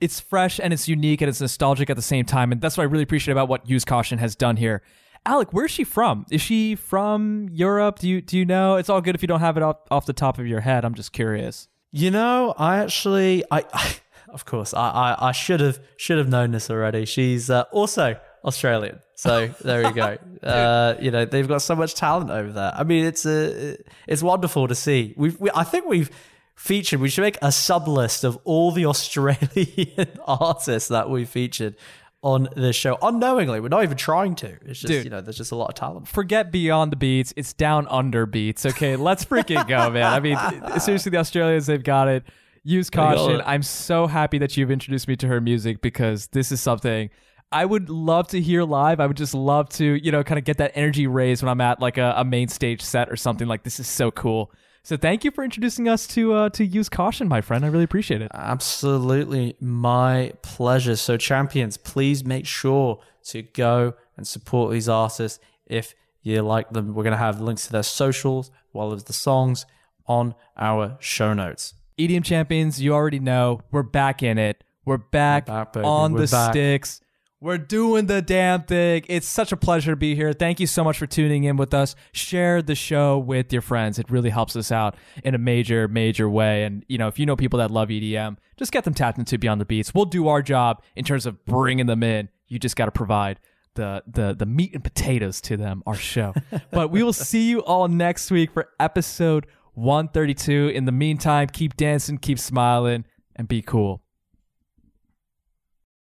it's 0.00 0.20
fresh 0.20 0.60
and 0.62 0.72
it's 0.72 0.86
unique 0.86 1.22
and 1.22 1.28
it's 1.30 1.40
nostalgic 1.40 1.88
at 1.88 1.96
the 1.96 2.02
same 2.02 2.26
time. 2.26 2.52
And 2.52 2.60
that's 2.60 2.76
what 2.76 2.82
I 2.82 2.86
really 2.86 3.04
appreciate 3.04 3.32
about 3.32 3.48
what 3.48 3.66
Use 3.66 3.86
Caution 3.86 4.18
has 4.18 4.34
done 4.36 4.56
here. 4.56 4.82
Alec, 5.24 5.48
where's 5.52 5.70
she 5.70 5.82
from? 5.82 6.26
Is 6.30 6.42
she 6.42 6.74
from 6.74 7.48
Europe? 7.50 8.00
Do 8.00 8.08
you 8.08 8.20
do 8.20 8.36
you 8.36 8.44
know? 8.44 8.76
It's 8.76 8.90
all 8.90 9.00
good 9.00 9.14
if 9.14 9.22
you 9.22 9.28
don't 9.28 9.40
have 9.40 9.56
it 9.56 9.62
off, 9.62 9.78
off 9.90 10.04
the 10.04 10.12
top 10.12 10.38
of 10.38 10.46
your 10.46 10.60
head. 10.60 10.84
I'm 10.84 10.94
just 10.94 11.12
curious. 11.12 11.68
You 11.90 12.10
know, 12.10 12.54
I 12.58 12.78
actually, 12.78 13.44
I, 13.50 13.64
I 13.72 13.96
of 14.28 14.44
course, 14.44 14.74
I, 14.74 14.90
I, 14.90 15.28
I 15.28 15.32
should 15.32 15.60
have 15.60 15.78
should 15.96 16.18
have 16.18 16.28
known 16.28 16.50
this 16.50 16.68
already. 16.68 17.06
She's 17.06 17.48
uh, 17.48 17.64
also 17.72 18.16
Australian. 18.44 19.00
So 19.14 19.46
there 19.62 19.84
we 19.84 19.92
go. 19.92 20.18
uh, 20.54 20.96
you 21.00 21.10
know, 21.10 21.24
they've 21.24 21.48
got 21.48 21.62
so 21.62 21.74
much 21.74 21.94
talent 21.94 22.30
over 22.30 22.52
there. 22.52 22.72
I 22.74 22.84
mean, 22.84 23.04
it's 23.04 23.26
a, 23.26 23.76
it's 24.06 24.22
wonderful 24.22 24.68
to 24.68 24.74
see. 24.74 25.14
We've, 25.16 25.38
we, 25.40 25.50
I 25.54 25.64
think 25.64 25.86
we've 25.86 26.10
featured. 26.54 27.00
We 27.00 27.08
should 27.08 27.22
make 27.22 27.38
a 27.42 27.52
sub 27.52 27.88
list 27.88 28.24
of 28.24 28.38
all 28.44 28.72
the 28.72 28.86
Australian 28.86 30.08
artists 30.26 30.88
that 30.88 31.10
we 31.10 31.24
featured 31.24 31.76
on 32.22 32.48
this 32.56 32.74
show 32.74 32.98
unknowingly. 33.02 33.60
We're 33.60 33.68
not 33.68 33.84
even 33.84 33.96
trying 33.96 34.34
to. 34.36 34.48
It's 34.64 34.80
just 34.80 34.86
Dude. 34.86 35.04
you 35.04 35.10
know, 35.10 35.20
there's 35.20 35.36
just 35.36 35.52
a 35.52 35.56
lot 35.56 35.68
of 35.68 35.74
talent. 35.74 36.08
Forget 36.08 36.50
beyond 36.50 36.90
the 36.90 36.96
beats. 36.96 37.32
It's 37.36 37.52
down 37.52 37.86
under 37.88 38.26
beats. 38.26 38.66
Okay, 38.66 38.96
let's 38.96 39.24
freaking 39.24 39.66
go, 39.68 39.90
man. 39.90 40.12
I 40.12 40.20
mean, 40.20 40.80
seriously, 40.80 41.10
the 41.10 41.18
Australians, 41.18 41.66
they've 41.66 41.82
got 41.82 42.08
it. 42.08 42.24
Use 42.64 42.90
caution. 42.90 43.42
I'm 43.46 43.62
so 43.62 44.08
happy 44.08 44.38
that 44.38 44.56
you've 44.56 44.72
introduced 44.72 45.06
me 45.06 45.14
to 45.16 45.28
her 45.28 45.40
music 45.40 45.80
because 45.80 46.26
this 46.28 46.50
is 46.50 46.60
something 46.60 47.10
I 47.52 47.64
would 47.64 47.88
love 47.88 48.28
to 48.28 48.40
hear 48.40 48.64
live. 48.64 48.98
I 49.00 49.06
would 49.06 49.16
just 49.16 49.34
love 49.34 49.68
to, 49.70 49.84
you 49.84 50.10
know, 50.10 50.24
kind 50.24 50.38
of 50.38 50.44
get 50.44 50.58
that 50.58 50.72
energy 50.74 51.06
raised 51.06 51.42
when 51.42 51.48
I'm 51.50 51.60
at 51.60 51.80
like 51.80 51.96
a, 51.96 52.14
a 52.16 52.24
main 52.24 52.48
stage 52.48 52.82
set 52.82 53.08
or 53.10 53.16
something. 53.16 53.46
Like 53.46 53.62
this 53.62 53.78
is 53.78 53.86
so 53.86 54.10
cool. 54.10 54.50
So 54.82 54.96
thank 54.96 55.24
you 55.24 55.30
for 55.30 55.42
introducing 55.42 55.88
us 55.88 56.06
to 56.08 56.32
uh, 56.32 56.48
to 56.50 56.64
use 56.64 56.88
caution, 56.88 57.26
my 57.28 57.40
friend. 57.40 57.64
I 57.64 57.68
really 57.68 57.84
appreciate 57.84 58.22
it. 58.22 58.30
Absolutely 58.34 59.56
my 59.60 60.32
pleasure. 60.42 60.94
So, 60.96 61.16
champions, 61.16 61.76
please 61.76 62.24
make 62.24 62.46
sure 62.46 63.00
to 63.26 63.42
go 63.42 63.94
and 64.16 64.26
support 64.26 64.70
these 64.72 64.88
artists 64.88 65.40
if 65.66 65.94
you 66.22 66.40
like 66.42 66.70
them. 66.70 66.94
We're 66.94 67.02
going 67.02 67.12
to 67.12 67.18
have 67.18 67.40
links 67.40 67.66
to 67.66 67.72
their 67.72 67.82
socials, 67.82 68.48
as 68.50 68.74
well 68.74 68.92
as 68.92 69.04
the 69.04 69.12
songs 69.12 69.66
on 70.06 70.36
our 70.56 70.96
show 71.00 71.34
notes. 71.34 71.74
EDM 71.98 72.24
champions, 72.24 72.80
you 72.80 72.92
already 72.92 73.18
know 73.18 73.62
we're 73.72 73.82
back 73.82 74.22
in 74.22 74.38
it. 74.38 74.62
We're 74.84 74.98
back, 74.98 75.48
We're 75.48 75.64
back, 75.64 75.84
on 75.84 76.12
We're 76.12 76.26
the 76.26 76.30
back. 76.30 76.52
sticks. 76.52 77.00
We're 77.38 77.58
doing 77.58 78.06
the 78.06 78.22
damn 78.22 78.62
thing. 78.62 79.04
It's 79.08 79.26
such 79.26 79.52
a 79.52 79.58
pleasure 79.58 79.92
to 79.92 79.96
be 79.96 80.14
here. 80.14 80.32
Thank 80.32 80.58
you 80.58 80.66
so 80.66 80.82
much 80.82 80.96
for 80.96 81.06
tuning 81.06 81.44
in 81.44 81.58
with 81.58 81.74
us. 81.74 81.94
Share 82.12 82.62
the 82.62 82.74
show 82.74 83.18
with 83.18 83.52
your 83.52 83.60
friends. 83.60 83.98
It 83.98 84.10
really 84.10 84.30
helps 84.30 84.56
us 84.56 84.72
out 84.72 84.96
in 85.22 85.34
a 85.34 85.38
major, 85.38 85.86
major 85.86 86.30
way. 86.30 86.64
And, 86.64 86.82
you 86.88 86.96
know, 86.96 87.08
if 87.08 87.18
you 87.18 87.26
know 87.26 87.36
people 87.36 87.58
that 87.58 87.70
love 87.70 87.90
EDM, 87.90 88.38
just 88.56 88.72
get 88.72 88.84
them 88.84 88.94
tapped 88.94 89.18
into 89.18 89.36
Beyond 89.36 89.60
the 89.60 89.66
Beats. 89.66 89.92
We'll 89.92 90.06
do 90.06 90.28
our 90.28 90.40
job 90.40 90.82
in 90.94 91.04
terms 91.04 91.26
of 91.26 91.44
bringing 91.44 91.84
them 91.84 92.02
in. 92.02 92.30
You 92.48 92.58
just 92.58 92.74
got 92.74 92.86
to 92.86 92.90
provide 92.90 93.38
the, 93.74 94.02
the, 94.06 94.34
the 94.34 94.46
meat 94.46 94.72
and 94.72 94.82
potatoes 94.82 95.42
to 95.42 95.58
them, 95.58 95.82
our 95.86 95.94
show. 95.94 96.32
but 96.70 96.90
we 96.90 97.02
will 97.02 97.12
see 97.12 97.50
you 97.50 97.62
all 97.64 97.86
next 97.86 98.30
week 98.30 98.50
for 98.50 98.70
episode 98.80 99.46
132. 99.74 100.68
In 100.68 100.86
the 100.86 100.92
meantime, 100.92 101.48
keep 101.48 101.76
dancing, 101.76 102.16
keep 102.16 102.38
smiling, 102.38 103.04
and 103.34 103.46
be 103.46 103.60
cool. 103.60 104.02